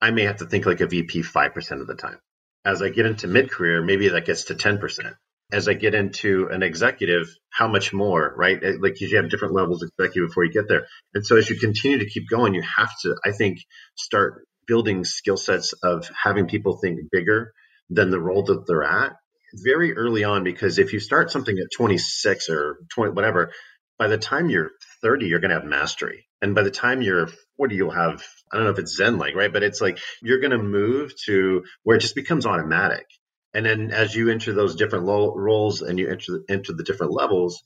I 0.00 0.10
may 0.10 0.22
have 0.24 0.38
to 0.38 0.46
think 0.46 0.66
like 0.66 0.80
a 0.80 0.86
VP 0.86 1.22
5% 1.22 1.80
of 1.80 1.86
the 1.86 1.94
time. 1.94 2.18
As 2.64 2.82
I 2.82 2.90
get 2.90 3.06
into 3.06 3.26
mid 3.26 3.50
career, 3.50 3.82
maybe 3.82 4.08
that 4.08 4.26
gets 4.26 4.44
to 4.44 4.54
10%. 4.54 5.14
As 5.52 5.66
I 5.66 5.74
get 5.74 5.94
into 5.94 6.48
an 6.50 6.62
executive, 6.62 7.26
how 7.50 7.66
much 7.66 7.92
more, 7.92 8.32
right? 8.36 8.62
Eh, 8.62 8.74
like 8.78 9.00
you 9.00 9.16
have 9.16 9.30
different 9.30 9.54
levels 9.54 9.82
of 9.82 9.90
executive 9.98 10.28
before 10.28 10.44
you 10.44 10.52
get 10.52 10.68
there. 10.68 10.86
And 11.12 11.26
so 11.26 11.36
as 11.36 11.50
you 11.50 11.56
continue 11.56 11.98
to 11.98 12.08
keep 12.08 12.28
going, 12.28 12.54
you 12.54 12.62
have 12.62 12.90
to, 13.02 13.16
I 13.24 13.32
think, 13.32 13.58
start 13.96 14.44
building 14.66 15.04
skill 15.04 15.36
sets 15.36 15.72
of 15.82 16.08
having 16.22 16.46
people 16.46 16.78
think 16.78 17.00
bigger 17.10 17.52
than 17.88 18.10
the 18.10 18.20
role 18.20 18.44
that 18.44 18.64
they're 18.68 18.84
at 18.84 19.16
very 19.52 19.96
early 19.96 20.22
on 20.22 20.44
because 20.44 20.78
if 20.78 20.92
you 20.92 21.00
start 21.00 21.30
something 21.30 21.58
at 21.58 21.66
26 21.76 22.48
or 22.50 22.78
20 22.94 23.12
whatever 23.12 23.50
by 24.00 24.08
the 24.08 24.18
time 24.18 24.50
you're 24.50 24.72
30 25.02 25.28
you're 25.28 25.40
going 25.40 25.50
to 25.50 25.56
have 25.60 25.66
mastery. 25.66 26.26
And 26.42 26.56
by 26.56 26.64
the 26.64 26.72
time 26.72 27.02
you're 27.02 27.28
40 27.58 27.76
you'll 27.76 27.92
have 27.92 28.24
i 28.52 28.56
don't 28.56 28.66
know 28.66 28.72
if 28.72 28.80
it's 28.80 28.96
zen 28.96 29.18
like 29.18 29.36
right? 29.36 29.52
But 29.52 29.64
it's 29.64 29.82
like 29.82 30.00
you're 30.22 30.40
going 30.40 30.52
to 30.52 30.58
move 30.58 31.12
to 31.26 31.64
where 31.84 31.98
it 31.98 32.02
just 32.02 32.16
becomes 32.16 32.46
automatic. 32.46 33.06
And 33.54 33.66
then 33.66 33.92
as 33.92 34.16
you 34.16 34.30
enter 34.30 34.54
those 34.54 34.76
different 34.76 35.06
lo- 35.06 35.34
roles 35.36 35.82
and 35.82 36.00
you 36.00 36.10
enter 36.10 36.40
enter 36.50 36.74
the 36.74 36.84
different 36.84 37.12
levels 37.12 37.62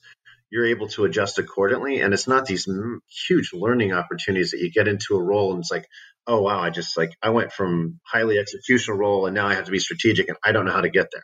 you're 0.51 0.67
able 0.67 0.87
to 0.89 1.05
adjust 1.05 1.39
accordingly. 1.39 2.01
And 2.01 2.13
it's 2.13 2.27
not 2.27 2.45
these 2.45 2.67
huge 3.27 3.51
learning 3.53 3.93
opportunities 3.93 4.51
that 4.51 4.61
you 4.61 4.71
get 4.71 4.87
into 4.87 5.15
a 5.15 5.23
role 5.23 5.53
and 5.53 5.61
it's 5.61 5.71
like 5.71 5.87
oh 6.27 6.41
wow 6.41 6.59
i 6.59 6.69
just 6.69 6.97
like 6.97 7.11
i 7.21 7.29
went 7.29 7.51
from 7.53 7.99
highly 8.05 8.37
executional 8.37 8.97
role 8.97 9.25
and 9.25 9.35
now 9.35 9.47
i 9.47 9.55
have 9.55 9.65
to 9.65 9.71
be 9.71 9.79
strategic 9.79 10.29
and 10.29 10.37
i 10.43 10.51
don't 10.51 10.65
know 10.65 10.71
how 10.71 10.81
to 10.81 10.89
get 10.89 11.09
there 11.11 11.23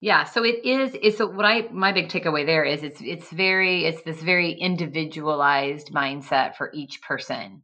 yeah, 0.00 0.24
so 0.24 0.44
it 0.44 0.64
is. 0.64 0.96
It's 1.00 1.18
so 1.18 1.26
what 1.26 1.46
I 1.46 1.68
my 1.72 1.92
big 1.92 2.08
takeaway 2.08 2.44
there 2.44 2.64
is 2.64 2.82
it's 2.82 3.00
it's 3.00 3.30
very 3.30 3.86
it's 3.86 4.02
this 4.02 4.20
very 4.20 4.52
individualized 4.52 5.90
mindset 5.92 6.56
for 6.56 6.70
each 6.74 7.00
person 7.02 7.62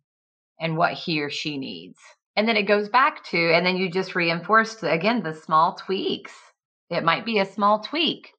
and 0.59 0.77
what 0.77 0.95
he 0.95 1.21
or 1.21 1.29
she 1.29 1.59
needs, 1.59 1.99
and 2.35 2.49
then 2.49 2.57
it 2.57 2.63
goes 2.63 2.89
back 2.89 3.25
to 3.27 3.53
and 3.53 3.67
then 3.67 3.77
you 3.77 3.91
just 3.91 4.15
reinforce 4.15 4.83
again 4.83 5.23
the 5.23 5.35
small 5.35 5.75
tweaks. 5.75 6.33
It 6.89 7.05
might 7.05 7.27
be 7.27 7.39
a 7.39 7.47
small 7.47 7.81
tweak. 7.81 8.33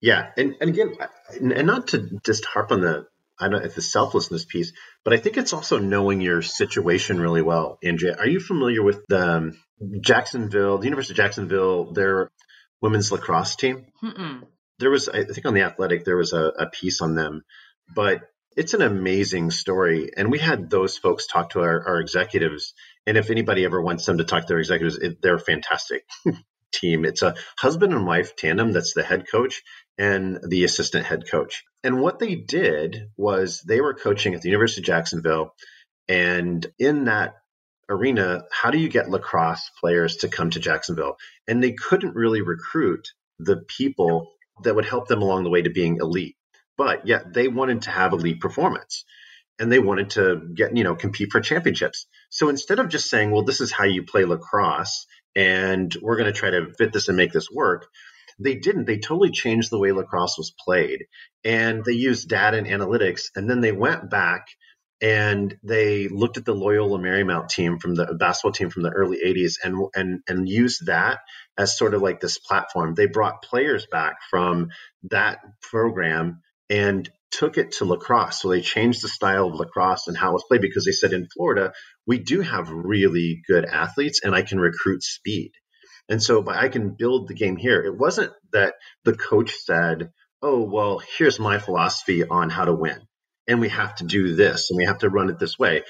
Yeah, 0.00 0.30
and 0.36 0.54
and 0.60 0.70
again, 0.70 0.96
and 1.40 1.66
not 1.66 1.88
to 1.88 2.08
just 2.24 2.44
harp 2.44 2.70
on 2.70 2.80
the 2.80 3.06
I 3.40 3.48
don't 3.48 3.64
if 3.64 3.74
the 3.74 3.82
selflessness 3.82 4.44
piece, 4.44 4.72
but 5.04 5.14
I 5.14 5.16
think 5.16 5.36
it's 5.36 5.52
also 5.52 5.78
knowing 5.78 6.20
your 6.20 6.42
situation 6.42 7.20
really 7.20 7.42
well. 7.42 7.78
Andrea, 7.82 8.16
are 8.16 8.28
you 8.28 8.38
familiar 8.38 8.84
with 8.84 9.04
the 9.08 9.36
um, 9.36 9.52
Jacksonville, 10.00 10.78
the 10.78 10.84
University 10.84 11.14
of 11.14 11.16
Jacksonville? 11.16 11.92
Their 11.92 12.30
women's 12.82 13.12
lacrosse 13.12 13.56
team. 13.56 13.86
Mm-mm. 14.02 14.42
There 14.78 14.90
was, 14.90 15.08
I 15.08 15.24
think, 15.24 15.46
on 15.46 15.54
the 15.54 15.62
Athletic, 15.62 16.04
there 16.04 16.16
was 16.16 16.32
a, 16.32 16.52
a 16.58 16.66
piece 16.66 17.00
on 17.00 17.14
them, 17.14 17.42
but 17.94 18.22
it's 18.56 18.74
an 18.74 18.82
amazing 18.82 19.50
story. 19.50 20.10
And 20.16 20.30
we 20.30 20.38
had 20.38 20.68
those 20.68 20.98
folks 20.98 21.26
talk 21.26 21.50
to 21.50 21.60
our, 21.60 21.88
our 21.88 22.00
executives. 22.00 22.74
And 23.06 23.16
if 23.16 23.30
anybody 23.30 23.64
ever 23.64 23.80
wants 23.80 24.04
them 24.04 24.18
to 24.18 24.24
talk 24.24 24.42
to 24.42 24.48
their 24.48 24.58
executives, 24.58 24.98
it, 24.98 25.22
they're 25.22 25.36
a 25.36 25.40
fantastic 25.40 26.04
team. 26.72 27.04
It's 27.04 27.22
a 27.22 27.36
husband 27.56 27.92
and 27.92 28.06
wife 28.06 28.36
tandem 28.36 28.72
that's 28.72 28.94
the 28.94 29.02
head 29.02 29.24
coach 29.30 29.62
and 29.98 30.38
the 30.46 30.64
assistant 30.64 31.06
head 31.06 31.24
coach. 31.30 31.64
And 31.84 32.00
what 32.00 32.18
they 32.18 32.34
did 32.34 33.08
was 33.16 33.62
they 33.62 33.80
were 33.80 33.94
coaching 33.94 34.34
at 34.34 34.42
the 34.42 34.48
University 34.48 34.80
of 34.80 34.86
Jacksonville. 34.86 35.54
And 36.08 36.66
in 36.78 37.04
that 37.04 37.34
arena, 37.88 38.44
how 38.50 38.70
do 38.70 38.78
you 38.78 38.88
get 38.88 39.10
lacrosse 39.10 39.70
players 39.80 40.16
to 40.18 40.28
come 40.28 40.50
to 40.50 40.60
Jacksonville? 40.60 41.16
And 41.48 41.62
they 41.62 41.72
couldn't 41.72 42.14
really 42.14 42.42
recruit 42.42 43.08
the 43.38 43.56
people 43.56 44.32
that 44.62 44.74
would 44.74 44.84
help 44.84 45.08
them 45.08 45.22
along 45.22 45.44
the 45.44 45.50
way 45.50 45.62
to 45.62 45.70
being 45.70 45.98
elite. 46.00 46.36
But 46.76 47.06
yet 47.06 47.32
they 47.32 47.48
wanted 47.48 47.82
to 47.82 47.90
have 47.90 48.12
elite 48.12 48.40
performance 48.40 49.04
and 49.58 49.70
they 49.70 49.78
wanted 49.78 50.10
to 50.10 50.40
get, 50.54 50.76
you 50.76 50.84
know, 50.84 50.94
compete 50.94 51.30
for 51.30 51.40
championships. 51.40 52.06
So 52.30 52.48
instead 52.48 52.78
of 52.78 52.88
just 52.88 53.10
saying, 53.10 53.30
well, 53.30 53.44
this 53.44 53.60
is 53.60 53.70
how 53.72 53.84
you 53.84 54.04
play 54.04 54.24
lacrosse 54.24 55.06
and 55.36 55.94
we're 56.00 56.16
going 56.16 56.32
to 56.32 56.38
try 56.38 56.50
to 56.50 56.72
fit 56.78 56.92
this 56.92 57.08
and 57.08 57.16
make 57.16 57.32
this 57.32 57.50
work, 57.50 57.86
they 58.38 58.54
didn't. 58.54 58.86
They 58.86 58.98
totally 58.98 59.30
changed 59.30 59.70
the 59.70 59.78
way 59.78 59.92
lacrosse 59.92 60.38
was 60.38 60.54
played 60.64 61.04
and 61.44 61.84
they 61.84 61.92
used 61.92 62.28
data 62.28 62.56
and 62.56 62.66
analytics. 62.66 63.26
And 63.36 63.48
then 63.48 63.60
they 63.60 63.72
went 63.72 64.10
back 64.10 64.46
and 65.02 65.58
they 65.64 66.06
looked 66.06 66.36
at 66.36 66.44
the 66.44 66.54
Loyola 66.54 66.96
Marymount 66.98 67.48
team 67.48 67.80
from 67.80 67.96
the 67.96 68.14
basketball 68.18 68.52
team 68.52 68.70
from 68.70 68.84
the 68.84 68.90
early 68.90 69.18
80s 69.24 69.54
and 69.62 69.88
and 69.94 70.20
and 70.28 70.48
used 70.48 70.86
that 70.86 71.18
as 71.58 71.76
sort 71.76 71.94
of 71.94 72.02
like 72.02 72.20
this 72.20 72.38
platform. 72.38 72.94
They 72.94 73.06
brought 73.06 73.42
players 73.42 73.84
back 73.90 74.18
from 74.30 74.68
that 75.10 75.40
program 75.60 76.40
and 76.70 77.10
took 77.32 77.58
it 77.58 77.72
to 77.72 77.84
lacrosse. 77.84 78.40
So 78.40 78.48
they 78.48 78.60
changed 78.60 79.02
the 79.02 79.08
style 79.08 79.48
of 79.48 79.54
lacrosse 79.54 80.06
and 80.06 80.16
how 80.16 80.30
it 80.30 80.34
was 80.34 80.44
played 80.46 80.60
because 80.60 80.84
they 80.84 80.92
said 80.92 81.12
in 81.12 81.26
Florida, 81.26 81.72
we 82.06 82.18
do 82.18 82.40
have 82.40 82.70
really 82.70 83.42
good 83.48 83.64
athletes 83.64 84.20
and 84.22 84.34
I 84.34 84.42
can 84.42 84.60
recruit 84.60 85.02
speed. 85.02 85.50
And 86.08 86.22
so 86.22 86.48
I 86.48 86.68
can 86.68 86.94
build 86.96 87.26
the 87.26 87.34
game 87.34 87.56
here. 87.56 87.82
It 87.82 87.98
wasn't 87.98 88.32
that 88.52 88.74
the 89.04 89.16
coach 89.16 89.52
said, 89.52 90.12
"Oh, 90.42 90.62
well, 90.62 91.00
here's 91.16 91.40
my 91.40 91.58
philosophy 91.58 92.22
on 92.24 92.50
how 92.50 92.66
to 92.66 92.74
win." 92.74 93.00
And 93.46 93.60
we 93.60 93.68
have 93.68 93.94
to 93.96 94.04
do 94.04 94.34
this 94.34 94.70
and 94.70 94.76
we 94.76 94.84
have 94.84 94.98
to 94.98 95.10
run 95.10 95.30
it 95.30 95.38
this 95.38 95.58
way. 95.58 95.82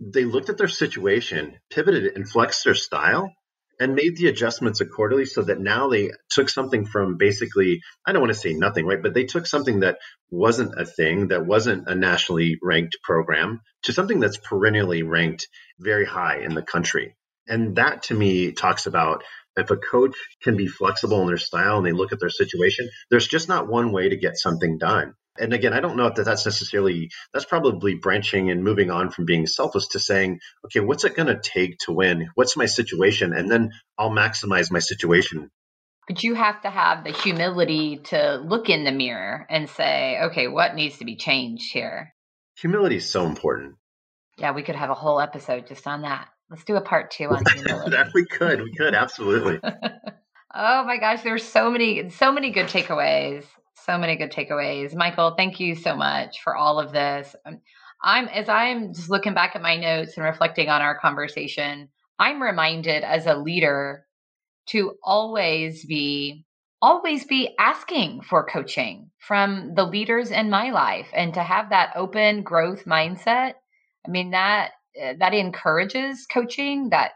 They 0.00 0.24
looked 0.24 0.50
at 0.50 0.58
their 0.58 0.68
situation, 0.68 1.58
pivoted 1.70 2.16
and 2.16 2.28
flexed 2.28 2.64
their 2.64 2.74
style 2.74 3.32
and 3.78 3.94
made 3.94 4.16
the 4.16 4.28
adjustments 4.28 4.80
accordingly 4.80 5.26
so 5.26 5.42
that 5.42 5.60
now 5.60 5.88
they 5.88 6.10
took 6.30 6.48
something 6.48 6.86
from 6.86 7.16
basically, 7.16 7.80
I 8.06 8.12
don't 8.12 8.22
want 8.22 8.32
to 8.32 8.38
say 8.38 8.54
nothing, 8.54 8.86
right? 8.86 9.02
But 9.02 9.14
they 9.14 9.24
took 9.24 9.46
something 9.46 9.80
that 9.80 9.98
wasn't 10.30 10.80
a 10.80 10.84
thing, 10.84 11.28
that 11.28 11.46
wasn't 11.46 11.88
a 11.88 11.94
nationally 11.94 12.58
ranked 12.62 12.98
program, 13.02 13.60
to 13.84 13.92
something 13.92 14.20
that's 14.20 14.38
perennially 14.38 15.02
ranked 15.02 15.48
very 15.78 16.06
high 16.06 16.38
in 16.38 16.54
the 16.54 16.62
country. 16.62 17.16
And 17.48 17.76
that 17.76 18.04
to 18.04 18.14
me 18.14 18.52
talks 18.52 18.86
about 18.86 19.22
if 19.56 19.70
a 19.70 19.76
coach 19.76 20.16
can 20.42 20.56
be 20.56 20.66
flexible 20.66 21.20
in 21.22 21.28
their 21.28 21.36
style 21.36 21.78
and 21.78 21.86
they 21.86 21.92
look 21.92 22.12
at 22.12 22.20
their 22.20 22.30
situation, 22.30 22.88
there's 23.10 23.28
just 23.28 23.48
not 23.48 23.68
one 23.68 23.92
way 23.92 24.08
to 24.08 24.16
get 24.16 24.36
something 24.36 24.78
done. 24.78 25.14
And 25.38 25.52
again, 25.52 25.72
I 25.72 25.80
don't 25.80 25.96
know 25.96 26.06
if 26.06 26.14
that's 26.14 26.44
necessarily, 26.44 27.10
that's 27.32 27.44
probably 27.44 27.94
branching 27.94 28.50
and 28.50 28.64
moving 28.64 28.90
on 28.90 29.10
from 29.10 29.24
being 29.24 29.46
selfless 29.46 29.88
to 29.88 30.00
saying, 30.00 30.40
okay, 30.66 30.80
what's 30.80 31.04
it 31.04 31.16
going 31.16 31.28
to 31.28 31.40
take 31.40 31.78
to 31.80 31.92
win? 31.92 32.28
What's 32.34 32.56
my 32.56 32.66
situation? 32.66 33.32
And 33.32 33.50
then 33.50 33.72
I'll 33.98 34.10
maximize 34.10 34.70
my 34.70 34.78
situation. 34.78 35.50
But 36.08 36.22
you 36.22 36.34
have 36.34 36.62
to 36.62 36.70
have 36.70 37.04
the 37.04 37.12
humility 37.12 37.98
to 38.04 38.36
look 38.36 38.68
in 38.68 38.84
the 38.84 38.92
mirror 38.92 39.46
and 39.50 39.68
say, 39.68 40.18
okay, 40.26 40.46
what 40.46 40.74
needs 40.74 40.98
to 40.98 41.04
be 41.04 41.16
changed 41.16 41.72
here? 41.72 42.14
Humility 42.58 42.96
is 42.96 43.10
so 43.10 43.26
important. 43.26 43.74
Yeah, 44.38 44.52
we 44.52 44.62
could 44.62 44.76
have 44.76 44.90
a 44.90 44.94
whole 44.94 45.20
episode 45.20 45.66
just 45.66 45.86
on 45.86 46.02
that. 46.02 46.28
Let's 46.48 46.64
do 46.64 46.76
a 46.76 46.80
part 46.80 47.10
two 47.10 47.28
on 47.28 47.42
humility. 47.52 47.90
that 47.90 48.10
we 48.14 48.24
could, 48.24 48.62
we 48.62 48.72
could, 48.72 48.94
absolutely. 48.94 49.58
oh 50.54 50.84
my 50.84 50.98
gosh, 50.98 51.22
there's 51.22 51.42
so 51.42 51.70
many, 51.70 52.10
so 52.10 52.30
many 52.30 52.50
good 52.50 52.66
takeaways 52.66 53.44
so 53.86 53.96
many 53.96 54.16
good 54.16 54.32
takeaways. 54.32 54.94
Michael, 54.94 55.34
thank 55.36 55.60
you 55.60 55.74
so 55.76 55.96
much 55.96 56.42
for 56.42 56.56
all 56.56 56.80
of 56.80 56.92
this. 56.92 57.34
Um, 57.46 57.60
I'm 58.02 58.28
as 58.28 58.48
I'm 58.48 58.92
just 58.92 59.08
looking 59.08 59.32
back 59.34 59.56
at 59.56 59.62
my 59.62 59.76
notes 59.76 60.16
and 60.16 60.24
reflecting 60.24 60.68
on 60.68 60.82
our 60.82 60.98
conversation, 60.98 61.88
I'm 62.18 62.42
reminded 62.42 63.04
as 63.04 63.26
a 63.26 63.36
leader 63.36 64.04
to 64.68 64.94
always 65.02 65.84
be 65.86 66.44
always 66.82 67.24
be 67.24 67.54
asking 67.58 68.20
for 68.22 68.44
coaching 68.44 69.10
from 69.18 69.74
the 69.74 69.84
leaders 69.84 70.30
in 70.30 70.50
my 70.50 70.70
life 70.70 71.08
and 71.14 71.32
to 71.34 71.42
have 71.42 71.70
that 71.70 71.92
open 71.96 72.42
growth 72.42 72.84
mindset. 72.84 73.54
I 74.06 74.10
mean 74.10 74.32
that 74.32 74.72
eh, 74.96 75.14
that 75.18 75.32
encourages 75.32 76.26
coaching 76.26 76.90
that 76.90 77.12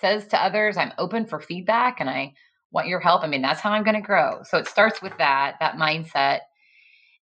says 0.00 0.26
to 0.28 0.42
others 0.42 0.76
I'm 0.76 0.92
open 0.98 1.26
for 1.26 1.40
feedback 1.40 2.00
and 2.00 2.10
I 2.10 2.34
want 2.70 2.88
your 2.88 3.00
help. 3.00 3.22
I 3.22 3.26
mean, 3.26 3.42
that's 3.42 3.60
how 3.60 3.70
I'm 3.70 3.84
going 3.84 3.96
to 3.96 4.02
grow. 4.02 4.40
So 4.44 4.58
it 4.58 4.68
starts 4.68 5.00
with 5.02 5.16
that, 5.18 5.56
that 5.60 5.76
mindset. 5.76 6.40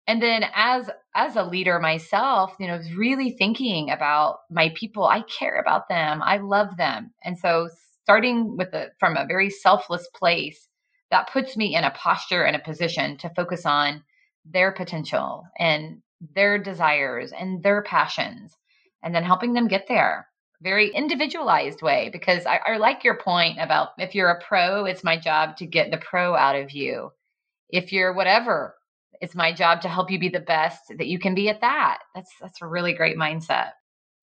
And 0.07 0.21
then 0.21 0.45
as 0.55 0.89
as 1.15 1.35
a 1.35 1.43
leader 1.43 1.79
myself, 1.79 2.53
you 2.59 2.67
know, 2.67 2.79
really 2.95 3.31
thinking 3.31 3.89
about 3.89 4.37
my 4.49 4.73
people. 4.75 5.05
I 5.05 5.21
care 5.21 5.59
about 5.59 5.89
them. 5.89 6.21
I 6.23 6.37
love 6.37 6.77
them. 6.77 7.11
And 7.23 7.37
so 7.37 7.69
starting 8.03 8.55
with 8.55 8.73
a 8.73 8.87
from 8.99 9.17
a 9.17 9.25
very 9.27 9.49
selfless 9.49 10.07
place, 10.15 10.67
that 11.11 11.29
puts 11.31 11.57
me 11.57 11.75
in 11.75 11.83
a 11.83 11.91
posture 11.91 12.43
and 12.43 12.55
a 12.55 12.59
position 12.59 13.17
to 13.17 13.29
focus 13.35 13.65
on 13.65 14.03
their 14.45 14.71
potential 14.71 15.43
and 15.59 16.01
their 16.35 16.57
desires 16.57 17.31
and 17.37 17.61
their 17.63 17.83
passions 17.83 18.55
and 19.03 19.13
then 19.13 19.23
helping 19.23 19.53
them 19.53 19.67
get 19.67 19.85
there 19.87 20.27
very 20.61 20.89
individualized 20.89 21.81
way 21.81 22.09
because 22.11 22.45
I, 22.45 22.59
I 22.65 22.77
like 22.77 23.03
your 23.03 23.17
point 23.17 23.59
about 23.59 23.89
if 23.97 24.15
you're 24.15 24.29
a 24.29 24.41
pro, 24.41 24.85
it's 24.85 25.03
my 25.03 25.17
job 25.17 25.57
to 25.57 25.65
get 25.65 25.91
the 25.91 25.97
pro 25.97 26.35
out 26.35 26.55
of 26.55 26.71
you. 26.71 27.11
If 27.69 27.91
you're 27.91 28.13
whatever, 28.13 28.75
it's 29.21 29.35
my 29.35 29.53
job 29.53 29.81
to 29.81 29.89
help 29.89 30.11
you 30.11 30.19
be 30.19 30.29
the 30.29 30.39
best 30.39 30.81
that 30.97 31.07
you 31.07 31.19
can 31.19 31.35
be 31.35 31.49
at 31.49 31.61
that. 31.61 31.99
That's 32.15 32.31
that's 32.41 32.61
a 32.61 32.67
really 32.67 32.93
great 32.93 33.17
mindset. 33.17 33.71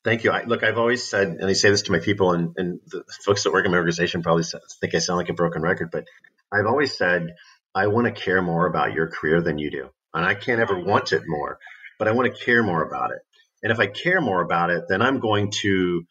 Thank 0.04 0.24
you. 0.24 0.30
I, 0.32 0.44
look, 0.44 0.62
I've 0.62 0.76
always 0.76 1.02
said, 1.02 1.28
and 1.28 1.46
I 1.46 1.54
say 1.54 1.70
this 1.70 1.82
to 1.82 1.92
my 1.92 1.98
people, 1.98 2.32
and, 2.32 2.52
and 2.58 2.80
the 2.86 3.04
folks 3.24 3.44
that 3.44 3.52
work 3.52 3.64
in 3.64 3.70
my 3.70 3.78
organization 3.78 4.22
probably 4.22 4.44
think 4.80 4.94
I 4.94 4.98
sound 4.98 5.16
like 5.16 5.30
a 5.30 5.34
broken 5.34 5.62
record, 5.62 5.90
but 5.90 6.04
I've 6.52 6.66
always 6.66 6.96
said 6.96 7.34
I 7.74 7.86
want 7.86 8.06
to 8.06 8.12
care 8.12 8.42
more 8.42 8.66
about 8.66 8.92
your 8.92 9.08
career 9.08 9.40
than 9.40 9.58
you 9.58 9.70
do, 9.70 9.88
and 10.12 10.24
I 10.24 10.34
can't 10.34 10.60
ever 10.60 10.78
want 10.78 11.12
it 11.12 11.22
more, 11.26 11.58
but 11.98 12.08
I 12.08 12.12
want 12.12 12.34
to 12.34 12.44
care 12.44 12.62
more 12.62 12.82
about 12.82 13.12
it. 13.12 13.20
And 13.62 13.72
if 13.72 13.80
I 13.80 13.86
care 13.86 14.20
more 14.20 14.42
about 14.42 14.70
it, 14.70 14.84
then 14.88 15.00
I'm 15.00 15.20
going 15.20 15.50
to 15.62 16.06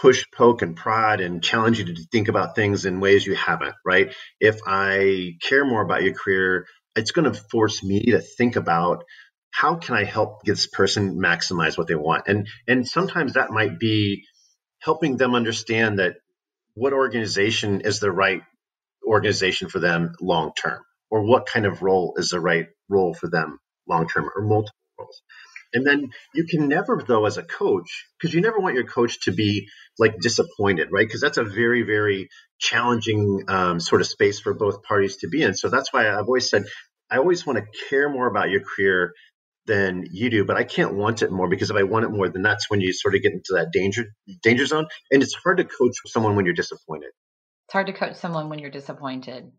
push, 0.00 0.24
poke, 0.34 0.62
and 0.62 0.76
prod 0.76 1.20
and 1.20 1.42
challenge 1.42 1.78
you 1.78 1.86
to 1.86 2.06
think 2.12 2.28
about 2.28 2.54
things 2.54 2.84
in 2.84 3.00
ways 3.00 3.26
you 3.26 3.34
haven't, 3.34 3.74
right? 3.84 4.14
If 4.40 4.60
I 4.66 5.36
care 5.42 5.64
more 5.64 5.82
about 5.82 6.02
your 6.02 6.14
career, 6.14 6.66
it's 6.94 7.12
going 7.12 7.30
to 7.30 7.40
force 7.50 7.82
me 7.82 8.02
to 8.12 8.20
think 8.20 8.56
about 8.56 9.04
how 9.50 9.76
can 9.76 9.96
I 9.96 10.04
help 10.04 10.42
this 10.44 10.66
person 10.66 11.16
maximize 11.18 11.78
what 11.78 11.86
they 11.86 11.94
want? 11.94 12.24
And 12.26 12.46
and 12.68 12.86
sometimes 12.86 13.34
that 13.34 13.50
might 13.50 13.78
be 13.78 14.24
helping 14.80 15.16
them 15.16 15.34
understand 15.34 15.98
that 15.98 16.16
what 16.74 16.92
organization 16.92 17.80
is 17.80 18.00
the 18.00 18.12
right 18.12 18.42
organization 19.06 19.68
for 19.68 19.78
them 19.78 20.12
long 20.20 20.52
term, 20.60 20.82
or 21.10 21.22
what 21.24 21.46
kind 21.46 21.64
of 21.64 21.82
role 21.82 22.14
is 22.18 22.30
the 22.30 22.40
right 22.40 22.66
role 22.88 23.14
for 23.14 23.28
them 23.28 23.58
long 23.88 24.08
term, 24.08 24.28
or 24.36 24.42
multiple 24.42 24.74
roles. 24.98 25.22
And 25.74 25.86
then 25.86 26.10
you 26.34 26.44
can 26.44 26.68
never, 26.68 27.02
though, 27.06 27.26
as 27.26 27.38
a 27.38 27.42
coach, 27.42 28.06
because 28.18 28.34
you 28.34 28.40
never 28.40 28.58
want 28.58 28.74
your 28.74 28.86
coach 28.86 29.20
to 29.22 29.32
be 29.32 29.68
like 29.98 30.18
disappointed, 30.20 30.88
right? 30.92 31.06
Because 31.06 31.20
that's 31.20 31.38
a 31.38 31.44
very, 31.44 31.82
very 31.82 32.28
challenging 32.58 33.44
um, 33.48 33.80
sort 33.80 34.00
of 34.00 34.06
space 34.06 34.40
for 34.40 34.54
both 34.54 34.82
parties 34.82 35.16
to 35.18 35.28
be 35.28 35.42
in. 35.42 35.54
So 35.54 35.68
that's 35.68 35.92
why 35.92 36.08
I've 36.08 36.26
always 36.26 36.48
said 36.48 36.64
I 37.10 37.18
always 37.18 37.46
want 37.46 37.58
to 37.58 37.64
care 37.88 38.08
more 38.08 38.26
about 38.26 38.50
your 38.50 38.62
career 38.62 39.12
than 39.66 40.04
you 40.10 40.30
do, 40.30 40.44
but 40.44 40.56
I 40.56 40.64
can't 40.64 40.94
want 40.94 41.22
it 41.22 41.30
more 41.30 41.48
because 41.48 41.70
if 41.70 41.76
I 41.76 41.82
want 41.82 42.04
it 42.04 42.10
more, 42.10 42.28
then 42.28 42.42
that's 42.42 42.70
when 42.70 42.80
you 42.80 42.92
sort 42.92 43.14
of 43.14 43.22
get 43.22 43.32
into 43.32 43.54
that 43.54 43.72
danger 43.72 44.06
danger 44.42 44.66
zone. 44.66 44.86
And 45.10 45.22
it's 45.22 45.34
hard 45.34 45.58
to 45.58 45.64
coach 45.64 45.94
someone 46.06 46.36
when 46.36 46.44
you're 46.44 46.54
disappointed. 46.54 47.10
It's 47.66 47.72
hard 47.72 47.88
to 47.88 47.92
coach 47.92 48.14
someone 48.16 48.48
when 48.48 48.58
you're 48.58 48.70
disappointed. 48.70 49.50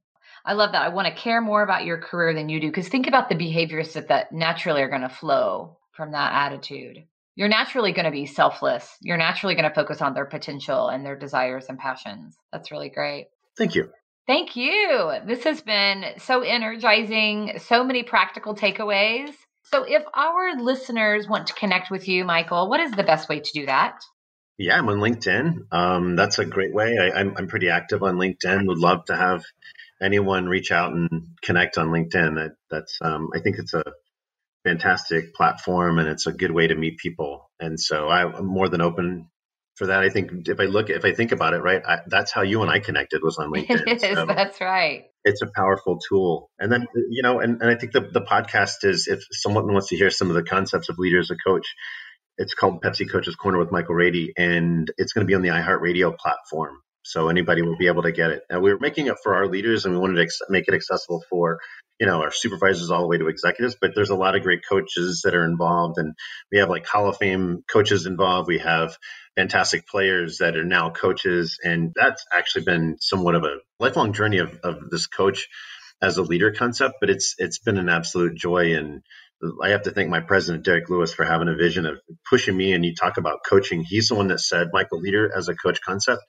I 0.45 0.53
love 0.53 0.71
that. 0.71 0.81
I 0.81 0.89
want 0.89 1.07
to 1.07 1.21
care 1.21 1.41
more 1.41 1.61
about 1.61 1.83
your 1.83 1.97
career 1.97 2.33
than 2.33 2.47
you 2.47 2.61
do 2.61 2.67
because 2.67 2.87
think 2.87 3.07
about 3.07 3.27
the 3.27 3.35
behaviors 3.35 3.93
that, 3.93 4.07
that 4.07 4.31
naturally 4.31 4.81
are 4.81 4.89
going 4.89 5.01
to 5.01 5.09
flow 5.09 5.76
from 5.97 6.11
that 6.11 6.31
attitude. 6.33 7.03
You're 7.35 7.49
naturally 7.49 7.91
going 7.91 8.05
to 8.05 8.11
be 8.11 8.25
selfless. 8.25 8.95
You're 9.01 9.17
naturally 9.17 9.55
going 9.55 9.67
to 9.67 9.75
focus 9.75 10.01
on 10.01 10.13
their 10.13 10.25
potential 10.25 10.87
and 10.87 11.05
their 11.05 11.17
desires 11.17 11.65
and 11.67 11.77
passions. 11.77 12.37
That's 12.53 12.71
really 12.71 12.89
great. 12.89 13.27
Thank 13.57 13.75
you. 13.75 13.89
Thank 14.27 14.55
you. 14.55 15.13
This 15.25 15.43
has 15.43 15.61
been 15.61 16.03
so 16.19 16.41
energizing, 16.41 17.59
so 17.59 17.83
many 17.83 18.03
practical 18.03 18.55
takeaways. 18.55 19.29
So, 19.63 19.83
if 19.83 20.03
our 20.13 20.61
listeners 20.61 21.27
want 21.27 21.47
to 21.47 21.53
connect 21.53 21.91
with 21.91 22.07
you, 22.07 22.23
Michael, 22.23 22.69
what 22.69 22.79
is 22.79 22.91
the 22.91 23.03
best 23.03 23.27
way 23.27 23.39
to 23.39 23.51
do 23.53 23.65
that? 23.65 23.99
Yeah, 24.57 24.77
I'm 24.77 24.89
on 24.89 24.97
LinkedIn. 24.97 25.71
Um, 25.71 26.15
that's 26.15 26.39
a 26.39 26.45
great 26.45 26.73
way. 26.73 26.97
I, 26.97 27.07
am 27.07 27.29
I'm, 27.29 27.37
I'm 27.37 27.47
pretty 27.47 27.69
active 27.69 28.01
on 28.01 28.15
LinkedIn. 28.15 28.67
Would 28.67 28.79
love 28.79 29.05
to 29.05 29.15
have 29.15 29.43
anyone 30.01 30.47
reach 30.47 30.71
out 30.71 30.93
and 30.93 31.37
connect 31.41 31.77
on 31.77 31.89
LinkedIn. 31.89 32.35
That, 32.35 32.51
that's 32.69 32.97
um, 33.01 33.29
I 33.35 33.39
think 33.39 33.57
it's 33.59 33.73
a 33.73 33.83
fantastic 34.63 35.33
platform 35.33 35.99
and 35.99 36.07
it's 36.07 36.27
a 36.27 36.33
good 36.33 36.51
way 36.51 36.67
to 36.67 36.75
meet 36.75 36.97
people. 36.97 37.49
And 37.59 37.79
so 37.79 38.07
I, 38.07 38.25
I'm 38.29 38.45
more 38.45 38.69
than 38.69 38.81
open 38.81 39.29
for 39.75 39.87
that. 39.87 40.01
I 40.01 40.09
think 40.09 40.47
if 40.47 40.59
I 40.59 40.65
look, 40.65 40.89
if 40.89 41.05
I 41.05 41.13
think 41.13 41.31
about 41.31 41.53
it, 41.53 41.59
right, 41.59 41.81
I, 41.85 41.99
that's 42.07 42.31
how 42.31 42.41
you 42.41 42.61
and 42.61 42.71
I 42.71 42.79
connected 42.79 43.21
was 43.23 43.37
on 43.37 43.51
LinkedIn. 43.53 43.87
It 43.87 44.03
is. 44.03 44.15
So 44.17 44.25
that's 44.25 44.59
right. 44.59 45.05
It's 45.23 45.41
a 45.41 45.47
powerful 45.55 45.99
tool. 45.99 46.49
And 46.59 46.71
then, 46.71 46.87
you 47.09 47.21
know, 47.21 47.39
and, 47.39 47.61
and 47.61 47.69
I 47.69 47.75
think 47.75 47.91
the, 47.91 48.01
the 48.01 48.21
podcast 48.21 48.83
is 48.83 49.07
if 49.07 49.21
someone 49.31 49.71
wants 49.71 49.89
to 49.89 49.97
hear 49.97 50.09
some 50.09 50.29
of 50.29 50.35
the 50.35 50.43
concepts 50.43 50.89
of 50.89 50.97
leader 50.97 51.19
as 51.19 51.31
a 51.31 51.35
coach, 51.35 51.67
it's 52.37 52.53
called 52.53 52.81
Pepsi 52.81 53.09
Coach's 53.09 53.35
Corner 53.35 53.57
with 53.57 53.71
Michael 53.71 53.95
Rady, 53.95 54.31
and 54.37 54.91
it's 54.97 55.13
going 55.13 55.25
to 55.25 55.27
be 55.27 55.33
on 55.33 55.41
the 55.41 55.49
iHeartRadio 55.49 56.17
platform. 56.17 56.77
So 57.07 57.29
anybody 57.29 57.61
will 57.63 57.77
be 57.77 57.87
able 57.87 58.03
to 58.03 58.11
get 58.11 58.31
it. 58.31 58.43
And 58.49 58.61
we 58.61 58.71
were 58.73 58.79
making 58.79 59.07
it 59.07 59.17
for 59.23 59.35
our 59.35 59.47
leaders, 59.47 59.85
and 59.85 59.93
we 59.93 59.99
wanted 59.99 60.15
to 60.15 60.23
ex- 60.23 60.39
make 60.49 60.67
it 60.67 60.75
accessible 60.75 61.23
for 61.29 61.59
you 61.99 62.07
know 62.07 62.21
our 62.21 62.31
supervisors 62.31 62.91
all 62.91 63.01
the 63.01 63.07
way 63.07 63.17
to 63.17 63.27
executives. 63.27 63.77
But 63.79 63.91
there's 63.95 64.11
a 64.11 64.15
lot 64.15 64.35
of 64.35 64.43
great 64.43 64.61
coaches 64.69 65.21
that 65.23 65.35
are 65.35 65.45
involved, 65.45 65.97
and 65.97 66.13
we 66.51 66.59
have 66.59 66.69
like 66.69 66.85
Hall 66.87 67.09
of 67.09 67.17
Fame 67.17 67.63
coaches 67.71 68.05
involved. 68.05 68.47
We 68.47 68.59
have 68.59 68.97
fantastic 69.37 69.87
players 69.87 70.39
that 70.39 70.57
are 70.57 70.65
now 70.65 70.89
coaches. 70.89 71.59
And 71.63 71.93
that's 71.95 72.25
actually 72.33 72.65
been 72.65 72.97
somewhat 72.99 73.35
of 73.35 73.43
a 73.43 73.57
lifelong 73.79 74.13
journey 74.13 74.39
of, 74.39 74.59
of 74.63 74.89
this 74.89 75.07
coach 75.07 75.47
as 76.01 76.17
a 76.17 76.23
leader 76.23 76.51
concept, 76.51 76.95
but 76.99 77.09
it's 77.09 77.35
it's 77.37 77.59
been 77.59 77.77
an 77.77 77.89
absolute 77.89 78.35
joy 78.35 78.75
and 78.75 79.01
I 79.63 79.69
have 79.69 79.83
to 79.83 79.91
thank 79.91 80.09
my 80.09 80.21
president 80.21 80.65
Derek 80.65 80.89
Lewis 80.89 81.13
for 81.13 81.23
having 81.23 81.47
a 81.47 81.55
vision 81.55 81.85
of 81.85 81.99
pushing 82.29 82.57
me 82.57 82.73
and 82.73 82.83
you 82.83 82.95
talk 82.95 83.17
about 83.17 83.39
coaching. 83.47 83.83
He's 83.87 84.07
the 84.07 84.15
one 84.15 84.29
that 84.29 84.39
said, 84.39 84.69
Michael, 84.73 84.99
leader 84.99 85.31
as 85.35 85.47
a 85.47 85.55
coach 85.55 85.79
concept. 85.81 86.23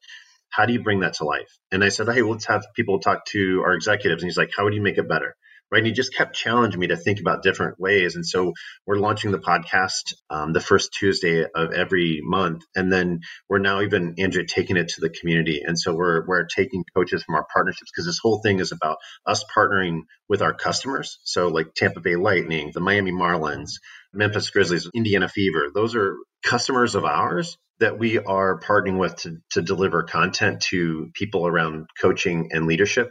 How 0.50 0.66
do 0.66 0.72
you 0.72 0.82
bring 0.82 1.00
that 1.00 1.14
to 1.14 1.24
life? 1.24 1.48
And 1.72 1.84
I 1.84 1.90
said, 1.90 2.08
Hey, 2.08 2.22
let's 2.22 2.46
have 2.46 2.64
people 2.74 3.00
talk 3.00 3.24
to 3.26 3.62
our 3.64 3.74
executives. 3.74 4.22
And 4.22 4.30
he's 4.30 4.38
like, 4.38 4.50
How 4.56 4.64
would 4.64 4.74
you 4.74 4.82
make 4.82 4.98
it 4.98 5.08
better? 5.08 5.34
right? 5.70 5.78
And 5.78 5.86
he 5.86 5.92
just 5.92 6.14
kept 6.14 6.34
challenging 6.34 6.80
me 6.80 6.88
to 6.88 6.96
think 6.96 7.20
about 7.20 7.42
different 7.42 7.78
ways. 7.78 8.14
And 8.14 8.26
so 8.26 8.52
we're 8.86 8.98
launching 8.98 9.30
the 9.30 9.38
podcast 9.38 10.14
um, 10.30 10.52
the 10.52 10.60
first 10.60 10.92
Tuesday 10.92 11.44
of 11.54 11.72
every 11.72 12.20
month, 12.22 12.62
and 12.74 12.92
then 12.92 13.20
we're 13.48 13.58
now 13.58 13.82
even 13.82 14.14
Andrea 14.18 14.46
taking 14.46 14.76
it 14.76 14.88
to 14.88 15.00
the 15.00 15.10
community. 15.10 15.62
And 15.64 15.78
so 15.78 15.94
we're 15.94 16.26
we're 16.26 16.46
taking 16.46 16.84
coaches 16.96 17.22
from 17.22 17.34
our 17.34 17.46
partnerships 17.52 17.90
because 17.92 18.06
this 18.06 18.20
whole 18.22 18.40
thing 18.40 18.60
is 18.60 18.72
about 18.72 18.98
us 19.26 19.44
partnering 19.54 20.00
with 20.28 20.42
our 20.42 20.54
customers. 20.54 21.18
So 21.24 21.48
like 21.48 21.74
Tampa 21.74 22.00
Bay 22.00 22.16
Lightning, 22.16 22.70
the 22.72 22.80
Miami 22.80 23.12
Marlins, 23.12 23.72
Memphis 24.12 24.50
Grizzlies, 24.50 24.88
Indiana 24.94 25.28
Fever, 25.28 25.68
those 25.74 25.94
are 25.94 26.16
customers 26.42 26.94
of 26.94 27.04
ours 27.04 27.58
that 27.80 27.98
we 27.98 28.18
are 28.18 28.60
partnering 28.60 28.98
with 28.98 29.16
to, 29.16 29.36
to 29.50 29.62
deliver 29.62 30.02
content 30.02 30.62
to 30.70 31.10
people 31.14 31.46
around 31.46 31.86
coaching 32.00 32.50
and 32.52 32.66
leadership. 32.66 33.10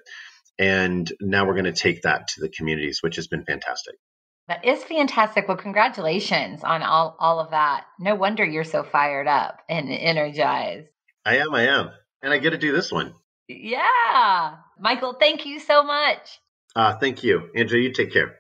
And 0.60 1.12
now 1.22 1.46
we're 1.46 1.54
going 1.54 1.66
to 1.66 1.72
take 1.72 2.02
that 2.02 2.28
to 2.30 2.42
the 2.42 2.50
communities, 2.50 3.00
which 3.02 3.16
has 3.18 3.28
been 3.28 3.46
fantastic. 3.46 3.96
That 4.48 4.66
is 4.66 4.84
fantastic. 4.84 5.48
Well, 5.48 5.58
congratulations 5.58 6.64
on 6.64 6.82
all, 6.82 7.16
all 7.20 7.40
of 7.40 7.52
that. 7.52 7.86
No 8.00 8.16
wonder 8.16 8.46
you're 8.46 8.64
so 8.64 8.84
fired 8.84 9.28
up 9.28 9.60
and 9.70 9.90
energized. 9.90 10.88
I 11.26 11.38
am, 11.38 11.54
I 11.54 11.68
am. 11.68 11.90
And 12.22 12.34
I 12.34 12.38
get 12.40 12.52
to 12.52 12.58
do 12.58 12.72
this 12.72 12.92
one. 12.92 13.14
Yeah. 13.48 14.56
Michael, 14.80 15.14
thank 15.14 15.46
you 15.46 15.60
so 15.60 15.84
much. 15.84 16.40
Uh, 16.76 16.96
thank 16.98 17.24
you. 17.24 17.50
Andrea, 17.56 17.84
you 17.84 17.94
take 17.94 18.12
care. 18.14 18.40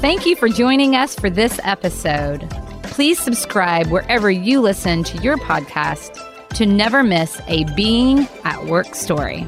Thank 0.00 0.26
you 0.26 0.34
for 0.34 0.48
joining 0.48 0.96
us 0.96 1.14
for 1.14 1.30
this 1.30 1.60
episode. 1.62 2.48
Please 2.92 3.18
subscribe 3.18 3.86
wherever 3.86 4.30
you 4.30 4.60
listen 4.60 5.02
to 5.04 5.16
your 5.22 5.38
podcast 5.38 6.18
to 6.50 6.66
never 6.66 7.02
miss 7.02 7.40
a 7.48 7.64
Being 7.74 8.28
at 8.44 8.66
Work 8.66 8.94
story. 8.94 9.46